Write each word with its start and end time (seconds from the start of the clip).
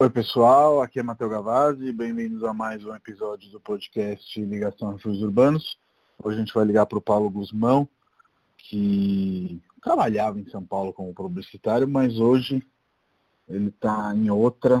Oi 0.00 0.08
pessoal, 0.08 0.80
aqui 0.80 1.00
é 1.00 1.02
Matheus 1.02 1.28
Gavazzi, 1.28 1.90
bem-vindos 1.90 2.44
a 2.44 2.54
mais 2.54 2.84
um 2.84 2.94
episódio 2.94 3.50
do 3.50 3.58
podcast 3.58 4.40
Ligação 4.44 4.92
Refúgios 4.92 5.24
Urbanos. 5.24 5.76
Hoje 6.22 6.36
a 6.36 6.38
gente 6.38 6.54
vai 6.54 6.64
ligar 6.64 6.86
para 6.86 6.98
o 6.98 7.02
Paulo 7.02 7.28
Guzmão, 7.28 7.88
que 8.56 9.60
trabalhava 9.82 10.38
em 10.38 10.48
São 10.50 10.64
Paulo 10.64 10.92
como 10.92 11.12
publicitário, 11.12 11.88
mas 11.88 12.20
hoje 12.20 12.64
ele 13.48 13.70
está 13.70 14.14
em 14.14 14.30
outra 14.30 14.80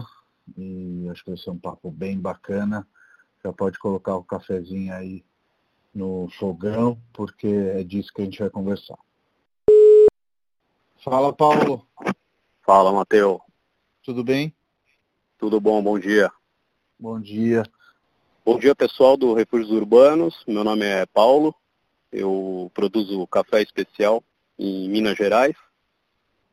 e 0.56 1.08
acho 1.10 1.24
que 1.24 1.30
vai 1.30 1.38
ser 1.40 1.50
um 1.50 1.58
papo 1.58 1.90
bem 1.90 2.16
bacana. 2.16 2.86
Já 3.44 3.52
pode 3.52 3.76
colocar 3.80 4.14
o 4.14 4.22
cafezinho 4.22 4.94
aí 4.94 5.24
no 5.92 6.28
fogão, 6.38 6.96
porque 7.12 7.48
é 7.48 7.82
disso 7.82 8.12
que 8.14 8.22
a 8.22 8.24
gente 8.24 8.38
vai 8.38 8.50
conversar. 8.50 8.98
Fala, 11.02 11.32
Paulo. 11.32 11.84
Fala, 12.64 12.92
Matheus. 12.92 13.40
Tudo 14.04 14.22
bem? 14.22 14.54
Tudo 15.38 15.60
bom, 15.60 15.80
bom 15.80 15.96
dia. 15.96 16.32
Bom 16.98 17.20
dia. 17.20 17.62
Bom 18.44 18.58
dia, 18.58 18.74
pessoal 18.74 19.16
do 19.16 19.34
Refúgios 19.34 19.70
Urbanos. 19.70 20.42
Meu 20.48 20.64
nome 20.64 20.84
é 20.84 21.06
Paulo. 21.06 21.54
Eu 22.10 22.68
produzo 22.74 23.24
café 23.28 23.62
especial 23.62 24.24
em 24.58 24.88
Minas 24.88 25.16
Gerais. 25.16 25.54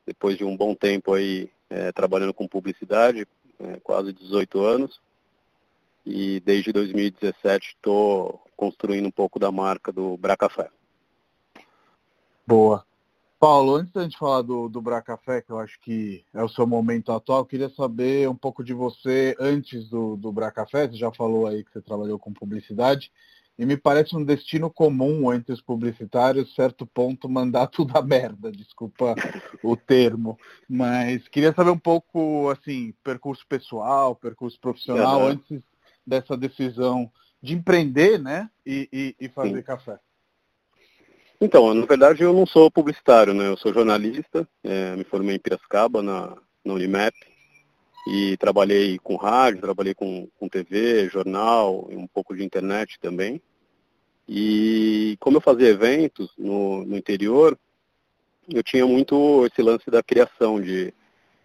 Depois 0.05 0.37
de 0.37 0.45
um 0.45 0.55
bom 0.55 0.75
tempo 0.75 1.15
aí 1.15 1.49
é, 1.67 1.91
trabalhando 1.91 2.31
com 2.31 2.47
publicidade, 2.47 3.27
é, 3.59 3.79
quase 3.83 4.13
18 4.13 4.61
anos. 4.61 5.01
E 6.05 6.39
desde 6.41 6.71
2017 6.71 7.69
estou 7.69 8.39
construindo 8.55 9.07
um 9.07 9.11
pouco 9.11 9.39
da 9.39 9.51
marca 9.51 9.91
do 9.91 10.15
Bracafé. 10.15 10.69
Boa. 12.45 12.85
Paulo, 13.45 13.75
antes 13.75 13.93
da 13.93 14.01
gente 14.01 14.17
falar 14.17 14.41
do, 14.41 14.67
do 14.67 14.81
Bracafé, 14.81 15.39
que 15.39 15.51
eu 15.51 15.59
acho 15.59 15.79
que 15.79 16.25
é 16.33 16.43
o 16.43 16.49
seu 16.49 16.65
momento 16.65 17.11
atual, 17.11 17.45
queria 17.45 17.69
saber 17.69 18.27
um 18.27 18.33
pouco 18.33 18.63
de 18.63 18.73
você 18.73 19.35
antes 19.39 19.87
do, 19.87 20.15
do 20.15 20.31
Bracafé. 20.31 20.87
Você 20.87 20.95
já 20.95 21.11
falou 21.11 21.45
aí 21.45 21.63
que 21.63 21.71
você 21.71 21.79
trabalhou 21.79 22.17
com 22.17 22.33
publicidade. 22.33 23.11
E 23.55 23.63
me 23.63 23.77
parece 23.77 24.15
um 24.15 24.25
destino 24.25 24.67
comum 24.67 25.31
entre 25.31 25.53
os 25.53 25.61
publicitários, 25.61 26.55
certo 26.55 26.87
ponto, 26.87 27.29
mandar 27.29 27.67
tudo 27.69 27.95
a 27.95 28.01
merda, 28.01 28.51
desculpa 28.51 29.13
o 29.61 29.77
termo. 29.77 30.39
Mas 30.67 31.27
queria 31.27 31.53
saber 31.53 31.69
um 31.69 31.77
pouco, 31.77 32.49
assim, 32.49 32.95
percurso 33.03 33.45
pessoal, 33.47 34.15
percurso 34.15 34.59
profissional, 34.59 35.23
antes 35.23 35.61
dessa 36.03 36.35
decisão 36.35 37.11
de 37.43 37.53
empreender, 37.53 38.17
né, 38.17 38.49
e, 38.65 38.89
e, 38.91 39.15
e 39.19 39.29
fazer 39.29 39.57
Sim. 39.57 39.63
café. 39.63 39.99
Então, 41.45 41.71
na 41.75 41.85
verdade 41.85 42.23
eu 42.23 42.33
não 42.33 42.43
sou 42.43 42.71
publicitário, 42.71 43.31
né? 43.31 43.49
Eu 43.49 43.55
sou 43.55 43.71
jornalista, 43.71 44.47
é, 44.63 44.95
me 44.95 45.03
formei 45.03 45.35
em 45.35 45.39
Piracicaba, 45.39 46.01
na, 46.01 46.35
na 46.65 46.73
Unimap, 46.73 47.13
e 48.07 48.35
trabalhei 48.37 48.97
com 48.97 49.15
rádio, 49.15 49.61
trabalhei 49.61 49.93
com, 49.93 50.27
com 50.39 50.49
TV, 50.49 51.07
jornal, 51.07 51.87
um 51.91 52.07
pouco 52.07 52.35
de 52.35 52.43
internet 52.43 52.97
também. 52.99 53.39
E 54.27 55.15
como 55.19 55.37
eu 55.37 55.41
fazia 55.41 55.67
eventos 55.67 56.31
no, 56.35 56.83
no 56.83 56.97
interior, 56.97 57.55
eu 58.49 58.63
tinha 58.63 58.87
muito 58.87 59.45
esse 59.45 59.61
lance 59.61 59.87
da 59.91 60.01
criação, 60.01 60.59
de, 60.59 60.91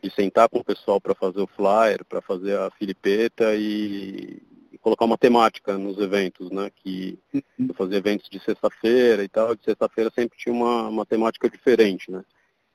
de 0.02 0.10
sentar 0.14 0.48
com 0.48 0.60
o 0.60 0.64
pessoal 0.64 0.98
para 0.98 1.14
fazer 1.14 1.42
o 1.42 1.46
flyer, 1.46 2.06
para 2.06 2.22
fazer 2.22 2.58
a 2.58 2.70
filipeta 2.70 3.54
e, 3.54 4.42
colocar 4.80 5.04
uma 5.04 5.18
temática 5.18 5.76
nos 5.76 5.98
eventos, 5.98 6.50
né? 6.50 6.70
Que 6.74 7.18
uhum. 7.32 7.66
eu 7.68 7.74
fazia 7.74 7.98
eventos 7.98 8.28
de 8.28 8.38
sexta-feira 8.40 9.22
e 9.22 9.28
tal, 9.28 9.54
de 9.54 9.64
sexta-feira 9.64 10.10
sempre 10.14 10.38
tinha 10.38 10.54
uma, 10.54 10.88
uma 10.88 11.06
temática 11.06 11.48
diferente, 11.48 12.10
né? 12.10 12.24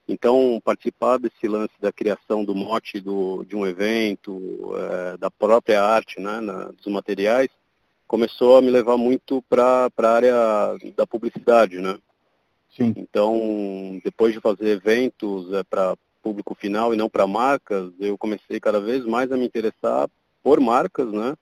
Então, 0.07 0.61
participar 0.63 1.17
desse 1.17 1.47
lance 1.47 1.73
da 1.79 1.91
criação 1.91 2.45
do 2.45 2.53
mote 2.53 2.99
do, 2.99 3.43
de 3.43 3.55
um 3.55 3.65
evento, 3.65 4.71
é, 4.75 5.17
da 5.17 5.31
própria 5.31 5.83
arte, 5.83 6.21
né, 6.21 6.39
na, 6.39 6.65
dos 6.65 6.85
materiais, 6.85 7.49
começou 8.07 8.57
a 8.57 8.61
me 8.61 8.69
levar 8.69 8.97
muito 8.97 9.41
para 9.49 9.89
a 9.97 10.07
área 10.07 10.33
da 10.95 11.07
publicidade, 11.07 11.79
né? 11.79 11.97
Sim. 12.77 12.93
Então, 12.97 13.99
depois 14.03 14.31
de 14.31 14.39
fazer 14.39 14.67
eventos 14.67 15.51
é, 15.53 15.63
para 15.63 15.97
público 16.21 16.53
final 16.53 16.93
e 16.93 16.97
não 16.97 17.09
para 17.09 17.25
marcas, 17.25 17.91
eu 17.99 18.17
comecei 18.17 18.59
cada 18.59 18.79
vez 18.79 19.05
mais 19.05 19.31
a 19.31 19.37
me 19.37 19.45
interessar 19.45 20.07
por 20.43 20.59
marcas, 20.59 21.11
né? 21.11 21.35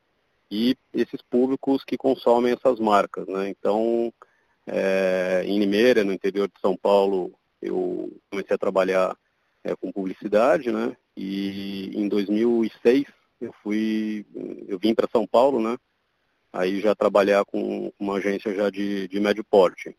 E 0.53 0.77
esses 0.93 1.19
públicos 1.23 1.83
que 1.83 1.97
consomem 1.97 2.53
essas 2.53 2.79
marcas. 2.79 3.27
Né? 3.27 3.49
Então, 3.49 4.13
é, 4.67 5.41
em 5.47 5.57
Limeira, 5.57 6.03
no 6.03 6.13
interior 6.13 6.47
de 6.47 6.61
São 6.61 6.77
Paulo, 6.77 7.33
eu 7.59 8.15
comecei 8.29 8.53
a 8.53 8.59
trabalhar 8.59 9.17
é, 9.63 9.75
com 9.75 9.91
publicidade, 9.91 10.71
né? 10.71 10.95
E 11.17 11.91
em 11.95 12.07
2006 12.07 13.05
eu 13.41 13.51
fui, 13.63 14.25
eu 14.67 14.77
vim 14.77 14.93
para 14.93 15.09
São 15.11 15.25
Paulo, 15.25 15.59
né? 15.59 15.75
Aí 16.51 16.79
já 16.79 16.93
trabalhar 16.93 17.43
com 17.45 17.91
uma 17.97 18.17
agência 18.17 18.53
já 18.53 18.69
de, 18.69 19.07
de 19.07 19.19
médio 19.19 19.43
porte. 19.43 19.95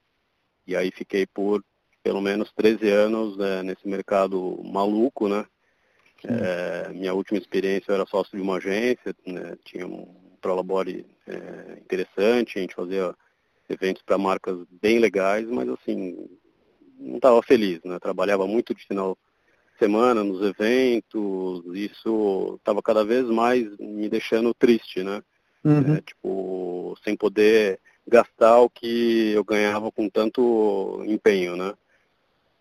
E 0.67 0.77
aí 0.77 0.93
fiquei 0.93 1.27
por 1.27 1.65
pelo 2.03 2.21
menos 2.21 2.53
13 2.53 2.89
anos 2.91 3.37
né, 3.37 3.63
nesse 3.63 3.89
mercado 3.89 4.61
maluco, 4.63 5.29
né? 5.29 5.45
É, 6.23 6.93
minha 6.93 7.13
última 7.13 7.39
experiência 7.39 7.91
eu 7.91 7.97
era 7.97 8.07
sócio 8.07 8.37
de 8.37 8.43
uma 8.43 8.57
agência, 8.57 9.15
né, 9.27 9.57
tinha 9.65 9.87
um 9.87 10.24
Prolabore 10.45 11.07
é, 11.27 11.79
interessante, 11.81 12.59
a 12.59 12.61
gente 12.61 12.75
fazia 12.75 13.15
eventos 13.67 14.03
para 14.03 14.19
marcas 14.19 14.59
bem 14.83 14.99
legais, 14.99 15.49
mas 15.49 15.67
assim, 15.71 16.29
não 16.99 17.17
estava 17.17 17.43
feliz, 17.43 17.81
né? 17.83 17.99
Trabalhava 17.99 18.47
muito 18.47 18.75
de 18.75 18.85
final 18.85 19.17
de 19.73 19.79
semana 19.79 20.23
nos 20.23 20.43
eventos, 20.43 21.65
isso 21.75 22.57
estava 22.59 22.83
cada 22.83 23.03
vez 23.03 23.25
mais 23.25 23.75
me 23.79 24.07
deixando 24.07 24.53
triste, 24.53 25.03
né? 25.03 25.23
Uhum. 25.65 25.97
É, 25.97 26.03
tipo, 26.03 26.95
sem 27.03 27.17
poder 27.17 27.81
gastar 28.07 28.61
o 28.61 28.69
que 28.69 29.33
eu 29.33 29.43
ganhava 29.43 29.91
com 29.91 30.11
tanto 30.11 31.03
empenho, 31.07 31.57
né? 31.57 31.73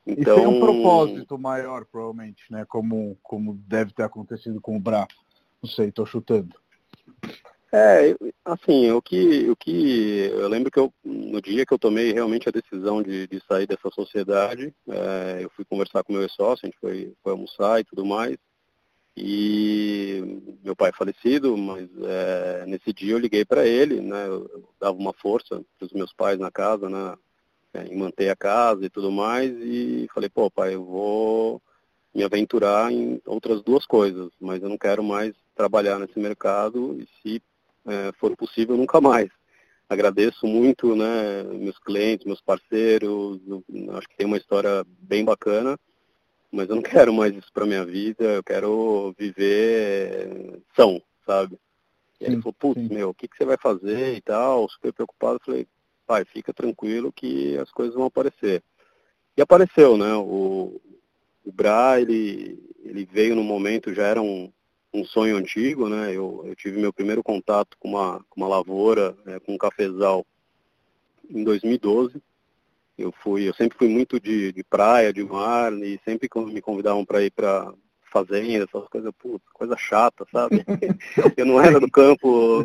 Então... 0.07 0.37
E 0.37 0.39
tem 0.39 0.47
um 0.47 0.59
propósito 0.61 1.37
maior, 1.37 1.83
provavelmente, 1.83 2.45
né? 2.49 2.63
Como, 2.65 3.17
como 3.21 3.55
deve 3.67 3.91
ter 3.91 4.03
acontecido 4.03 4.61
com 4.61 4.77
o 4.77 4.79
Bra. 4.79 5.05
Não 5.61 5.69
sei, 5.69 5.89
estou 5.89 6.05
chutando. 6.05 6.55
É, 7.75 8.15
assim, 8.45 8.91
o 8.91 9.01
que, 9.01 9.49
o 9.49 9.55
que 9.55 10.29
eu 10.31 10.47
lembro 10.47 10.69
que 10.69 10.77
eu, 10.77 10.93
no 11.03 11.41
dia 11.41 11.65
que 11.65 11.73
eu 11.73 11.79
tomei 11.79 12.13
realmente 12.13 12.47
a 12.47 12.51
decisão 12.51 13.01
de, 13.01 13.25
de 13.25 13.41
sair 13.47 13.65
dessa 13.65 13.89
sociedade, 13.89 14.71
é, 14.87 15.39
eu 15.41 15.49
fui 15.49 15.65
conversar 15.65 16.03
com 16.03 16.13
meu 16.13 16.21
ex-sócio, 16.21 16.67
a 16.67 16.67
gente 16.67 16.77
foi, 16.79 17.15
foi 17.23 17.31
almoçar 17.31 17.79
e 17.79 17.83
tudo 17.83 18.05
mais, 18.05 18.37
e 19.17 20.21
meu 20.63 20.75
pai 20.75 20.91
é 20.91 20.93
falecido, 20.93 21.57
mas 21.57 21.89
é, 22.03 22.65
nesse 22.67 22.93
dia 22.93 23.13
eu 23.13 23.17
liguei 23.17 23.43
para 23.43 23.65
ele, 23.65 24.01
né, 24.01 24.27
eu 24.27 24.69
dava 24.79 24.95
uma 24.95 25.13
força 25.13 25.59
para 25.79 25.85
os 25.87 25.93
meus 25.93 26.13
pais 26.13 26.37
na 26.37 26.51
casa, 26.51 26.87
né, 26.87 27.17
é, 27.73 27.85
em 27.87 27.97
manter 27.97 28.29
a 28.29 28.35
casa 28.35 28.85
e 28.85 28.89
tudo 28.89 29.11
mais, 29.11 29.51
e 29.51 30.07
falei, 30.13 30.29
pô 30.29 30.51
pai, 30.51 30.75
eu 30.75 30.85
vou 30.85 31.59
me 32.13 32.23
aventurar 32.23 32.91
em 32.91 33.19
outras 33.25 33.63
duas 33.63 33.83
coisas, 33.87 34.31
mas 34.39 34.61
eu 34.61 34.69
não 34.69 34.77
quero 34.77 35.03
mais 35.03 35.33
trabalhar 35.55 35.97
nesse 35.97 36.19
mercado 36.19 36.99
e 36.99 37.07
se 37.23 37.41
é, 37.85 38.11
for 38.13 38.35
possível, 38.35 38.77
nunca 38.77 38.99
mais. 39.01 39.29
Agradeço 39.89 40.47
muito 40.47 40.95
né, 40.95 41.43
meus 41.43 41.77
clientes, 41.77 42.25
meus 42.25 42.41
parceiros, 42.41 43.39
acho 43.97 44.07
que 44.07 44.17
tem 44.17 44.25
uma 44.25 44.37
história 44.37 44.85
bem 44.99 45.23
bacana, 45.23 45.77
mas 46.51 46.69
eu 46.69 46.75
não 46.75 46.81
quero 46.81 47.13
mais 47.13 47.35
isso 47.35 47.51
para 47.53 47.65
minha 47.65 47.85
vida, 47.85 48.23
eu 48.23 48.43
quero 48.43 49.13
viver 49.17 50.61
são, 50.75 51.01
sabe? 51.25 51.59
E 52.19 52.25
ele 52.25 52.37
falou, 52.37 52.53
putz, 52.53 52.87
meu, 52.89 53.09
o 53.09 53.13
que, 53.13 53.27
que 53.27 53.35
você 53.35 53.43
vai 53.43 53.57
fazer 53.57 54.15
e 54.15 54.21
tal, 54.21 54.69
super 54.69 54.93
preocupado, 54.93 55.41
falei, 55.43 55.67
pai, 56.07 56.23
fica 56.25 56.53
tranquilo 56.53 57.11
que 57.11 57.57
as 57.57 57.69
coisas 57.71 57.95
vão 57.95 58.05
aparecer. 58.05 58.63
E 59.35 59.41
apareceu, 59.41 59.97
né? 59.97 60.13
O, 60.15 60.79
o 61.43 61.51
Bra, 61.51 61.99
ele, 61.99 62.57
ele 62.83 63.05
veio 63.11 63.35
no 63.35 63.43
momento, 63.43 63.93
já 63.93 64.03
era 64.03 64.21
um, 64.21 64.51
um 64.93 65.03
sonho 65.03 65.37
antigo, 65.37 65.89
né? 65.89 66.15
Eu, 66.15 66.43
eu 66.45 66.55
tive 66.55 66.79
meu 66.79 66.93
primeiro 66.93 67.23
contato 67.23 67.75
com 67.79 67.89
uma, 67.89 68.23
com 68.29 68.41
uma 68.41 68.47
lavoura, 68.47 69.15
é, 69.25 69.39
com 69.39 69.53
um 69.53 69.57
cafezal, 69.57 70.25
em 71.29 71.43
2012. 71.43 72.21
Eu 72.97 73.11
fui, 73.11 73.47
eu 73.49 73.53
sempre 73.55 73.77
fui 73.77 73.87
muito 73.87 74.19
de, 74.19 74.51
de 74.51 74.63
praia, 74.63 75.11
de 75.11 75.23
mar, 75.23 75.73
e 75.73 75.99
sempre 76.05 76.29
me 76.45 76.61
convidavam 76.61 77.03
para 77.03 77.23
ir 77.23 77.31
para 77.31 77.73
fazenda, 78.11 78.65
essas 78.65 78.87
coisas, 78.87 79.11
putz, 79.17 79.43
coisa 79.51 79.75
chata, 79.75 80.25
sabe? 80.31 80.63
eu 81.35 81.45
não 81.45 81.59
era 81.59 81.79
do 81.79 81.89
campo, 81.89 82.63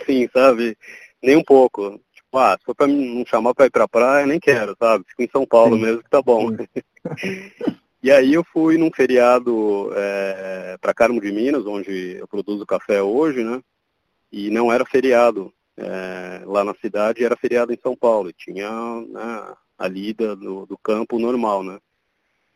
assim, 0.00 0.28
sabe? 0.32 0.78
Nem 1.20 1.36
um 1.36 1.42
pouco. 1.42 2.00
Tipo, 2.14 2.38
ah, 2.38 2.56
se 2.56 2.64
for 2.64 2.76
para 2.76 2.86
não 2.86 3.26
chamar 3.26 3.52
para 3.52 3.66
ir 3.66 3.70
para 3.70 3.88
praia, 3.88 4.26
nem 4.26 4.38
quero, 4.38 4.76
sabe? 4.78 5.04
Fico 5.08 5.22
em 5.22 5.28
São 5.32 5.44
Paulo 5.44 5.76
mesmo 5.76 6.04
que 6.04 6.10
tá 6.10 6.22
bom. 6.22 6.50
E 8.04 8.12
aí 8.12 8.34
eu 8.34 8.44
fui 8.44 8.76
num 8.76 8.92
feriado 8.92 9.90
é, 9.96 10.76
para 10.78 10.92
Carmo 10.92 11.18
de 11.22 11.32
Minas, 11.32 11.64
onde 11.64 12.18
eu 12.18 12.28
produzo 12.28 12.66
café 12.66 13.02
hoje, 13.02 13.42
né? 13.42 13.62
E 14.30 14.50
não 14.50 14.70
era 14.70 14.84
feriado 14.84 15.50
é, 15.74 16.42
lá 16.44 16.62
na 16.62 16.74
cidade, 16.74 17.24
era 17.24 17.34
feriado 17.34 17.72
em 17.72 17.78
São 17.82 17.96
Paulo. 17.96 18.28
E 18.28 18.34
tinha 18.34 18.70
né, 19.08 19.54
a 19.78 19.88
lida 19.88 20.36
do, 20.36 20.66
do 20.66 20.76
campo 20.76 21.18
normal, 21.18 21.62
né? 21.62 21.78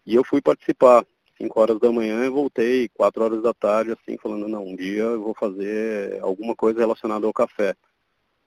E 0.05 0.15
eu 0.15 0.23
fui 0.23 0.43
participar. 0.43 1.03
5 1.39 1.61
horas 1.61 1.79
da 1.79 1.91
manhã 1.91 2.27
e 2.27 2.29
voltei 2.29 2.89
4 2.91 3.25
horas 3.25 3.43
da 3.43 3.55
tarde, 3.55 3.93
assim, 3.93 4.19
falando, 4.19 4.49
não, 4.49 4.67
um 4.67 4.77
dia 4.77 5.05
eu 5.05 5.23
vou 5.23 5.35
fazer 5.35 6.21
alguma 6.21 6.55
coisa 6.55 6.81
relacionada 6.81 7.27
ao 7.27 7.33
café. 7.33 7.75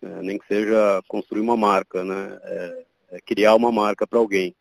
É, 0.04 0.22
nem 0.22 0.38
que 0.38 0.46
seja 0.46 1.02
construir 1.08 1.42
uma 1.42 1.58
marca, 1.58 2.04
né? 2.04 2.38
É, 2.44 2.86
é 3.14 3.22
criar 3.22 3.56
uma 3.56 3.72
marca 3.72 4.06
para 4.06 4.20
alguém. 4.20 4.54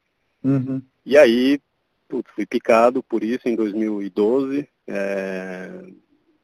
Uhum. 0.43 0.81
E 1.05 1.19
aí, 1.19 1.61
putz, 2.11 2.31
fui 2.35 2.45
picado 2.45 3.03
por 3.05 3.23
isso 3.23 3.49
em 3.49 3.55
2012, 3.55 4.69
é, 4.89 5.71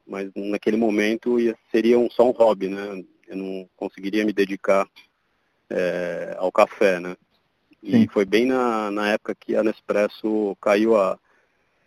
mas 0.07 0.31
naquele 0.33 0.77
momento 0.77 1.37
ia, 1.37 1.55
seria 1.69 1.99
um, 1.99 2.09
só 2.09 2.27
um 2.27 2.31
hobby, 2.31 2.69
né? 2.69 3.03
Eu 3.27 3.35
não 3.35 3.69
conseguiria 3.75 4.25
me 4.25 4.31
dedicar 4.31 4.87
é, 5.69 6.35
ao 6.39 6.49
café, 6.51 6.99
né? 7.01 7.17
E 7.83 7.91
Sim. 7.91 8.07
foi 8.07 8.23
bem 8.23 8.45
na, 8.45 8.89
na 8.89 9.09
época 9.09 9.35
que 9.35 9.55
a 9.55 9.63
Nespresso 9.63 10.55
caiu 10.61 10.95
a, 10.95 11.19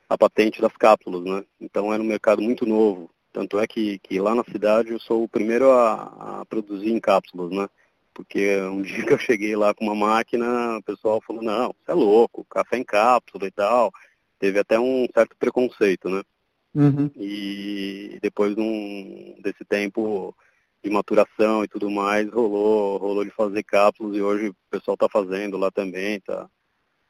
a 0.08 0.18
patente 0.18 0.60
das 0.60 0.76
cápsulas, 0.76 1.24
né? 1.24 1.44
Então 1.58 1.92
era 1.92 2.02
um 2.02 2.06
mercado 2.06 2.42
muito 2.42 2.66
novo. 2.66 3.10
Tanto 3.32 3.58
é 3.58 3.66
que, 3.66 3.98
que 4.00 4.20
lá 4.20 4.34
na 4.34 4.44
cidade 4.44 4.90
eu 4.90 5.00
sou 5.00 5.24
o 5.24 5.28
primeiro 5.28 5.70
a, 5.70 6.40
a 6.40 6.44
produzir 6.46 6.90
em 6.90 7.00
cápsulas, 7.00 7.50
né? 7.50 7.68
Porque 8.22 8.60
um 8.60 8.82
dia 8.82 9.04
que 9.04 9.12
eu 9.12 9.18
cheguei 9.18 9.56
lá 9.56 9.74
com 9.74 9.84
uma 9.84 9.94
máquina, 9.94 10.78
o 10.78 10.82
pessoal 10.82 11.20
falou, 11.26 11.42
não, 11.42 11.68
você 11.68 11.90
é 11.90 11.94
louco, 11.94 12.44
café 12.44 12.76
em 12.76 12.84
cápsula 12.84 13.46
e 13.46 13.50
tal. 13.50 13.92
Teve 14.38 14.58
até 14.58 14.78
um 14.78 15.06
certo 15.12 15.36
preconceito, 15.36 16.08
né? 16.08 16.22
Uhum. 16.74 17.10
E 17.16 18.18
depois 18.22 18.56
um, 18.56 19.34
desse 19.42 19.64
tempo 19.64 20.34
de 20.82 20.90
maturação 20.90 21.64
e 21.64 21.68
tudo 21.68 21.90
mais, 21.90 22.30
rolou, 22.30 22.96
rolou 22.96 23.24
de 23.24 23.30
fazer 23.30 23.62
cápsulas 23.62 24.16
e 24.16 24.22
hoje 24.22 24.48
o 24.48 24.56
pessoal 24.70 24.94
está 24.94 25.08
fazendo 25.08 25.58
lá 25.58 25.70
também, 25.70 26.20
tá? 26.20 26.48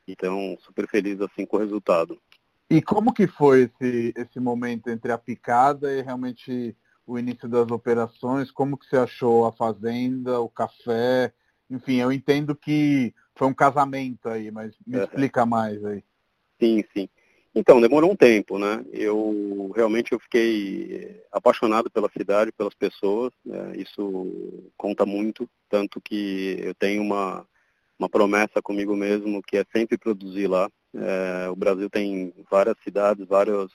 Então, 0.09 0.57
super 0.61 0.89
feliz 0.89 1.21
assim 1.21 1.47
com 1.47 1.57
o 1.57 1.61
resultado. 1.61 2.21
E 2.69 2.81
como 2.81 3.13
que 3.13 3.27
foi 3.27 3.63
esse, 3.63 4.13
esse 4.17 4.41
momento 4.41 4.89
entre 4.89 5.13
a 5.13 5.19
picada 5.19 5.93
e 5.93 6.03
realmente 6.03 6.75
o 7.11 7.19
início 7.19 7.49
das 7.49 7.71
operações? 7.71 8.51
Como 8.51 8.77
que 8.79 8.87
você 8.87 8.97
achou 8.97 9.47
a 9.47 9.53
fazenda, 9.53 10.41
o 10.41 10.49
café? 10.49 11.33
Enfim, 11.69 11.97
eu 11.97 12.13
entendo 12.13 12.55
que 12.55 13.13
foi 13.35 13.49
um 13.49 13.55
casamento 13.55 14.29
aí, 14.29 14.51
mas 14.51 14.75
me 14.87 14.99
é. 14.99 15.05
explica 15.05 15.45
mais 15.45 15.85
aí. 15.85 16.05
Sim, 16.61 16.85
sim. 16.95 17.09
Então, 17.53 17.81
demorou 17.81 18.13
um 18.13 18.17
tempo, 18.17 18.59
né? 18.59 18.85
Eu 18.93 19.73
realmente 19.75 20.13
eu 20.13 20.21
fiquei 20.21 21.21
apaixonado 21.33 21.91
pela 21.91 22.09
cidade, 22.17 22.53
pelas 22.53 22.75
pessoas. 22.75 23.33
Né? 23.45 23.73
Isso 23.77 24.71
conta 24.77 25.05
muito, 25.05 25.49
tanto 25.69 26.01
que 26.01 26.57
eu 26.61 26.75
tenho 26.75 27.03
uma, 27.03 27.45
uma 27.99 28.09
promessa 28.09 28.63
comigo 28.63 28.95
mesmo 28.95 29.43
que 29.43 29.57
é 29.57 29.65
sempre 29.75 29.99
produzir 29.99 30.47
lá. 30.47 30.71
É, 30.95 31.49
o 31.51 31.57
Brasil 31.57 31.91
tem 31.91 32.33
várias 32.49 32.77
cidades, 32.85 33.27
vários, 33.27 33.73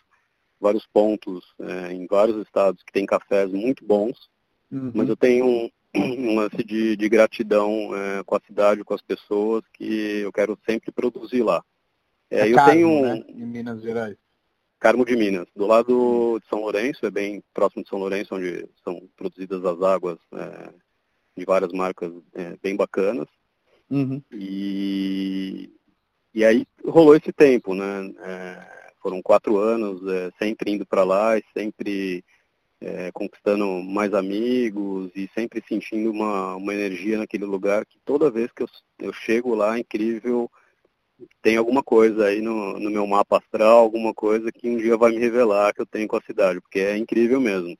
vários 0.65 0.87
pontos 0.87 1.45
é, 1.59 1.93
em 1.93 2.07
vários 2.07 2.37
estados 2.41 2.81
que 2.81 2.91
tem 2.91 3.05
cafés 3.05 3.51
muito 3.51 3.85
bons, 3.85 4.29
uhum. 4.71 4.91
mas 4.95 5.07
eu 5.07 5.15
tenho 5.15 5.45
um, 5.45 5.69
um 5.95 6.35
lance 6.35 6.63
de, 6.63 6.95
de 6.95 7.07
gratidão 7.07 7.95
é, 7.95 8.23
com 8.23 8.35
a 8.35 8.41
cidade, 8.47 8.83
com 8.83 8.95
as 8.95 9.01
pessoas, 9.01 9.63
que 9.71 10.21
eu 10.21 10.31
quero 10.33 10.57
sempre 10.67 10.91
produzir 10.91 11.43
lá. 11.43 11.63
É, 12.31 12.39
é 12.39 12.51
eu 12.51 12.55
Carmo, 12.55 12.71
tenho 12.71 13.01
né? 13.03 13.23
em 13.29 13.45
Minas 13.45 13.81
Gerais. 13.83 14.17
Carmo 14.79 15.05
de 15.05 15.15
Minas, 15.15 15.47
do 15.55 15.67
lado 15.67 16.39
de 16.39 16.49
São 16.49 16.61
Lourenço, 16.61 17.05
é 17.05 17.11
bem 17.11 17.43
próximo 17.53 17.83
de 17.83 17.89
São 17.89 17.99
Lourenço, 17.99 18.33
onde 18.35 18.67
são 18.83 19.07
produzidas 19.15 19.63
as 19.63 19.81
águas 19.83 20.17
é, 20.33 20.69
de 21.37 21.45
várias 21.45 21.71
marcas 21.71 22.11
é, 22.33 22.57
bem 22.61 22.75
bacanas. 22.75 23.27
Uhum. 23.89 24.19
E, 24.31 25.71
e 26.33 26.43
aí 26.43 26.65
rolou 26.83 27.15
esse 27.15 27.31
tempo, 27.31 27.75
né? 27.75 28.11
Foram 29.05 29.21
quatro 29.21 29.57
anos 29.57 30.01
é, 30.11 30.31
sempre 30.39 30.71
indo 30.71 30.83
para 30.83 31.03
lá 31.03 31.37
e 31.37 31.43
sempre 31.55 32.25
é, 32.81 33.11
conquistando 33.11 33.83
mais 33.83 34.15
amigos 34.15 35.11
e 35.15 35.29
sempre 35.31 35.63
sentindo 35.69 36.09
uma, 36.09 36.55
uma 36.55 36.73
energia 36.73 37.19
naquele 37.19 37.45
lugar 37.45 37.85
que 37.85 37.99
toda 38.03 38.31
vez 38.31 38.51
que 38.51 38.63
eu, 38.63 38.67
eu 38.97 39.13
chego 39.13 39.53
lá 39.53 39.77
é 39.77 39.81
incrível 39.81 40.49
tem 41.39 41.55
alguma 41.55 41.83
coisa 41.83 42.25
aí 42.25 42.41
no, 42.41 42.79
no 42.79 42.89
meu 42.89 43.05
mapa 43.05 43.37
astral, 43.37 43.77
alguma 43.77 44.11
coisa 44.11 44.51
que 44.51 44.67
um 44.67 44.77
dia 44.77 44.97
vai 44.97 45.11
me 45.11 45.19
revelar 45.19 45.71
que 45.71 45.81
eu 45.81 45.85
tenho 45.85 46.07
com 46.07 46.17
a 46.17 46.23
cidade, 46.23 46.59
porque 46.59 46.79
é 46.79 46.97
incrível 46.97 47.39
mesmo. 47.39 47.77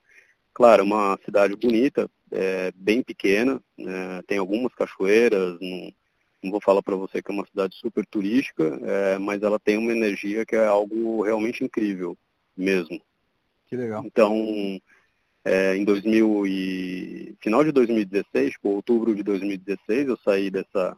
Claro, 0.53 0.83
uma 0.83 1.17
cidade 1.25 1.55
bonita, 1.55 2.07
é, 2.31 2.71
bem 2.75 3.01
pequena, 3.01 3.59
né, 3.75 4.21
tem 4.27 4.37
algumas 4.37 4.75
cachoeiras, 4.75 5.57
não, 5.59 5.91
não 6.45 6.51
vou 6.51 6.61
falar 6.61 6.81
para 6.81 6.95
você 6.95 7.21
que 7.21 7.31
é 7.31 7.33
uma 7.33 7.45
cidade 7.45 7.75
super 7.75 8.05
turística, 8.05 8.63
é, 8.83 9.17
mas 9.17 9.41
ela 9.41 9.59
tem 9.59 9.77
uma 9.77 9.91
energia 9.91 10.45
que 10.45 10.55
é 10.55 10.65
algo 10.65 11.23
realmente 11.23 11.63
incrível 11.63 12.17
mesmo. 12.55 13.01
Que 13.67 13.75
legal. 13.75 14.03
Então, 14.05 14.79
é, 15.43 15.75
em 15.75 15.83
2000 15.83 16.47
e 16.47 17.35
final 17.41 17.63
de 17.63 17.71
2016, 17.71 18.53
tipo, 18.53 18.69
outubro 18.69 19.13
de 19.15 19.23
2016, 19.23 20.07
eu 20.07 20.17
saí 20.17 20.49
dessa 20.49 20.97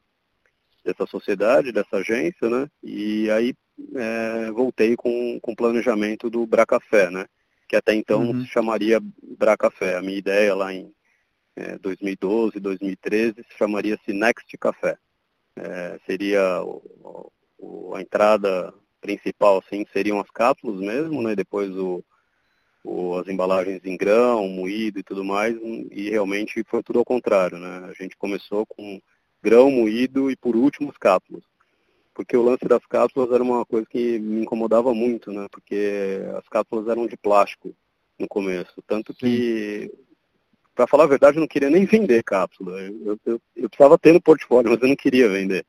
dessa 0.84 1.06
sociedade, 1.06 1.74
dessa 1.74 1.98
agência, 1.98 2.50
né? 2.50 2.70
E 2.82 3.30
aí 3.30 3.54
é, 3.94 4.52
voltei 4.52 4.96
com, 4.96 5.38
com 5.42 5.52
o 5.52 5.56
planejamento 5.56 6.30
do 6.30 6.46
Bracafé, 6.46 7.10
né? 7.12 7.26
Que 7.68 7.76
até 7.76 7.94
então 7.94 8.22
uhum. 8.22 8.42
se 8.42 8.48
chamaria 8.48 9.02
Bracafé. 9.38 9.98
A 9.98 10.02
minha 10.02 10.18
ideia 10.18 10.56
lá 10.56 10.74
em 10.74 10.90
é, 11.58 11.78
2012, 11.80 12.60
2013 12.60 13.34
se 13.36 13.58
chamaria-se 13.58 14.14
Next 14.14 14.58
Café. 14.58 14.98
É, 15.58 16.00
seria 16.06 16.62
o, 16.64 17.32
o, 17.58 17.96
a 17.96 18.02
entrada 18.02 18.74
principal, 19.02 19.60
assim, 19.60 19.86
seriam 19.92 20.20
as 20.20 20.30
cápsulas 20.30 20.80
mesmo, 20.80 21.22
né? 21.22 21.36
Depois 21.36 21.76
o, 21.76 22.04
o, 22.84 23.16
as 23.18 23.28
embalagens 23.28 23.82
em 23.86 23.98
grão, 23.98 24.48
moído 24.48 25.00
e 25.00 25.04
tudo 25.04 25.24
mais, 25.24 25.56
e 25.92 26.10
realmente 26.10 26.64
foi 26.66 26.84
tudo 26.84 27.00
ao 27.00 27.06
contrário, 27.06 27.58
né? 27.58 27.90
A 27.90 27.94
gente 27.94 28.16
começou 28.18 28.66
com 28.66 29.02
grão 29.42 29.72
moído 29.72 30.32
e 30.32 30.36
por 30.36 30.56
último 30.56 30.90
as 30.90 30.98
cápsulas. 30.98 31.44
Porque 32.14 32.36
o 32.36 32.42
lance 32.42 32.66
das 32.66 32.84
cápsulas 32.86 33.32
era 33.32 33.44
uma 33.44 33.64
coisa 33.66 33.86
que 33.88 34.18
me 34.20 34.42
incomodava 34.42 34.94
muito, 34.94 35.32
né? 35.32 35.48
Porque 35.52 36.20
as 36.36 36.48
cápsulas 36.50 36.88
eram 36.88 37.06
de 37.06 37.16
plástico 37.16 37.76
no 38.18 38.28
começo. 38.28 38.82
Tanto 38.88 39.14
que, 39.14 39.92
para 40.78 40.88
falar 40.88 41.04
a 41.04 41.08
verdade, 41.08 41.38
eu 41.38 41.42
não 41.42 41.48
queria 41.48 41.70
nem 41.70 41.86
vender 41.86 42.24
cápsula. 42.24 42.80
Eu, 42.80 43.20
eu, 43.26 43.42
eu, 43.56 43.70
precisava 43.70 43.98
ter 43.98 44.14
no 44.14 44.22
portfólio, 44.22 44.70
mas 44.72 44.82
eu 44.82 44.88
não 44.88 44.96
queria 44.96 45.28
vender. 45.28 45.66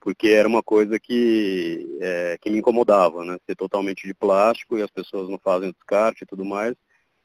Porque 0.00 0.28
era 0.28 0.46
uma 0.46 0.62
coisa 0.62 0.98
que, 1.00 1.98
é, 2.00 2.36
que 2.40 2.50
me 2.50 2.58
incomodava, 2.58 3.24
né? 3.24 3.38
Ser 3.46 3.56
totalmente 3.56 4.06
de 4.06 4.14
plástico 4.14 4.76
e 4.76 4.82
as 4.82 4.90
pessoas 4.90 5.28
não 5.28 5.38
fazem 5.38 5.72
descarte 5.72 6.24
e 6.24 6.26
tudo 6.26 6.44
mais. 6.44 6.74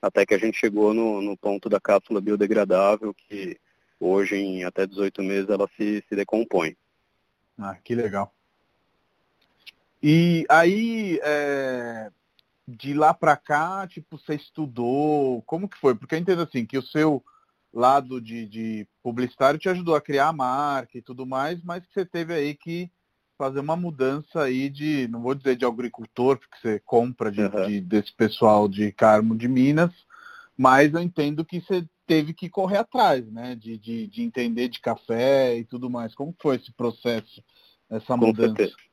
Até 0.01 0.25
que 0.25 0.33
a 0.33 0.37
gente 0.37 0.57
chegou 0.57 0.93
no, 0.93 1.21
no 1.21 1.37
ponto 1.37 1.69
da 1.69 1.79
cápsula 1.79 2.21
biodegradável, 2.21 3.13
que 3.13 3.57
Hoje, 4.05 4.35
em 4.35 4.65
até 4.65 4.85
18 4.85 5.23
meses, 5.23 5.49
ela 5.49 5.65
se, 5.77 6.03
se 6.09 6.13
decompõe. 6.13 6.75
Ah, 7.57 7.77
que 7.81 7.95
legal. 7.95 8.33
E 10.01 10.45
aí, 10.49 11.21
é, 11.23 12.11
de 12.67 12.93
lá 12.93 13.13
para 13.13 13.35
cá, 13.35 13.87
tipo, 13.87 14.17
você 14.17 14.35
estudou, 14.35 15.41
como 15.43 15.67
que 15.67 15.77
foi? 15.77 15.95
Porque 15.95 16.15
eu 16.15 16.19
entendo 16.19 16.41
assim, 16.41 16.65
que 16.65 16.77
o 16.77 16.83
seu 16.83 17.23
lado 17.73 18.21
de, 18.21 18.47
de 18.47 18.87
publicitário 19.01 19.59
te 19.59 19.67
ajudou 19.67 19.95
a 19.95 20.01
criar 20.01 20.27
a 20.29 20.33
marca 20.33 20.97
e 20.97 21.01
tudo 21.01 21.25
mais, 21.25 21.61
mas 21.63 21.85
que 21.85 21.93
você 21.93 22.05
teve 22.05 22.33
aí 22.33 22.53
que 22.53 22.89
fazer 23.37 23.59
uma 23.59 23.75
mudança 23.75 24.43
aí 24.43 24.69
de, 24.69 25.07
não 25.09 25.21
vou 25.21 25.33
dizer 25.33 25.55
de 25.55 25.65
agricultor, 25.65 26.37
porque 26.37 26.55
você 26.61 26.79
compra 26.79 27.31
de, 27.31 27.41
uhum. 27.41 27.67
de, 27.67 27.81
desse 27.81 28.13
pessoal 28.13 28.67
de 28.67 28.91
Carmo 28.91 29.35
de 29.35 29.47
Minas, 29.47 29.91
mas 30.55 30.93
eu 30.93 31.01
entendo 31.01 31.43
que 31.43 31.59
você 31.59 31.85
teve 32.05 32.33
que 32.33 32.49
correr 32.49 32.77
atrás, 32.77 33.25
né? 33.31 33.55
De, 33.55 33.77
de, 33.77 34.07
de 34.07 34.21
entender 34.21 34.67
de 34.67 34.79
café 34.79 35.57
e 35.57 35.65
tudo 35.65 35.89
mais. 35.89 36.13
Como 36.13 36.35
foi 36.39 36.57
esse 36.57 36.71
processo, 36.71 37.43
essa 37.89 38.17
Com 38.17 38.27
mudança? 38.27 38.55
Certeza. 38.55 38.92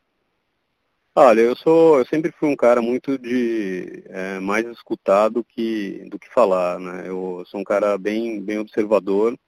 Olha, 1.22 1.42
eu 1.42 1.54
sou, 1.54 1.98
eu 1.98 2.06
sempre 2.06 2.32
fui 2.32 2.48
um 2.48 2.56
cara 2.56 2.80
muito 2.80 3.18
de 3.18 4.02
é, 4.06 4.40
mais 4.40 4.66
escutar 4.66 5.28
do 5.28 5.44
que 5.44 6.02
do 6.08 6.18
que 6.18 6.26
falar, 6.32 6.80
né? 6.80 7.06
Eu 7.06 7.44
sou 7.46 7.60
um 7.60 7.64
cara 7.64 7.98
bem 7.98 8.40
bem 8.40 8.56
observador, 8.58 9.38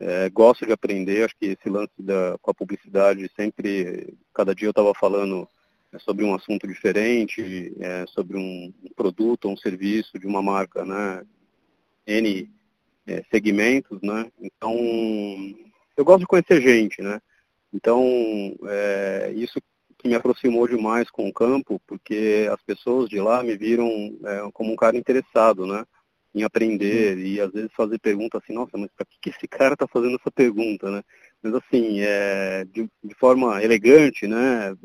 é, 0.00 0.30
gosto 0.30 0.64
de 0.64 0.72
aprender. 0.72 1.22
Acho 1.22 1.36
que 1.36 1.44
esse 1.44 1.68
lance 1.68 1.92
da 1.98 2.38
com 2.40 2.50
a 2.50 2.54
publicidade 2.54 3.30
sempre, 3.36 4.14
cada 4.32 4.54
dia 4.54 4.68
eu 4.68 4.70
estava 4.70 4.94
falando 4.94 5.46
é, 5.92 5.98
sobre 5.98 6.24
um 6.24 6.34
assunto 6.34 6.66
diferente, 6.66 7.70
é, 7.80 8.06
sobre 8.06 8.38
um 8.38 8.72
produto 8.96 9.46
um 9.46 9.58
serviço 9.58 10.18
de 10.18 10.26
uma 10.26 10.40
marca, 10.40 10.86
né? 10.86 11.22
N 12.06 12.50
é, 13.06 13.22
segmentos, 13.30 14.00
né? 14.00 14.32
Então, 14.40 14.74
eu 15.98 16.02
gosto 16.02 16.20
de 16.20 16.26
conhecer 16.26 16.62
gente, 16.62 17.02
né? 17.02 17.20
Então, 17.74 18.56
é, 18.64 19.34
isso 19.36 19.60
que 20.00 20.08
me 20.08 20.14
aproximou 20.14 20.66
demais 20.66 21.10
com 21.10 21.28
o 21.28 21.32
campo, 21.32 21.80
porque 21.86 22.48
as 22.50 22.62
pessoas 22.62 23.08
de 23.08 23.20
lá 23.20 23.42
me 23.42 23.56
viram 23.56 23.88
é, 24.24 24.50
como 24.52 24.72
um 24.72 24.76
cara 24.76 24.96
interessado, 24.96 25.66
né? 25.66 25.84
Em 26.34 26.42
aprender 26.42 27.16
Sim. 27.16 27.22
e 27.24 27.40
às 27.40 27.52
vezes 27.52 27.70
fazer 27.76 27.98
perguntas 27.98 28.40
assim, 28.42 28.54
nossa, 28.54 28.78
mas 28.78 28.90
para 28.96 29.04
que, 29.04 29.18
que 29.20 29.30
esse 29.30 29.48
cara 29.48 29.74
está 29.74 29.86
fazendo 29.86 30.16
essa 30.16 30.30
pergunta, 30.30 30.90
né? 30.90 31.02
Mas 31.42 31.54
assim, 31.54 32.00
é, 32.00 32.64
de, 32.64 32.88
de 33.02 33.14
forma 33.14 33.62
elegante, 33.62 34.26
né? 34.26 34.76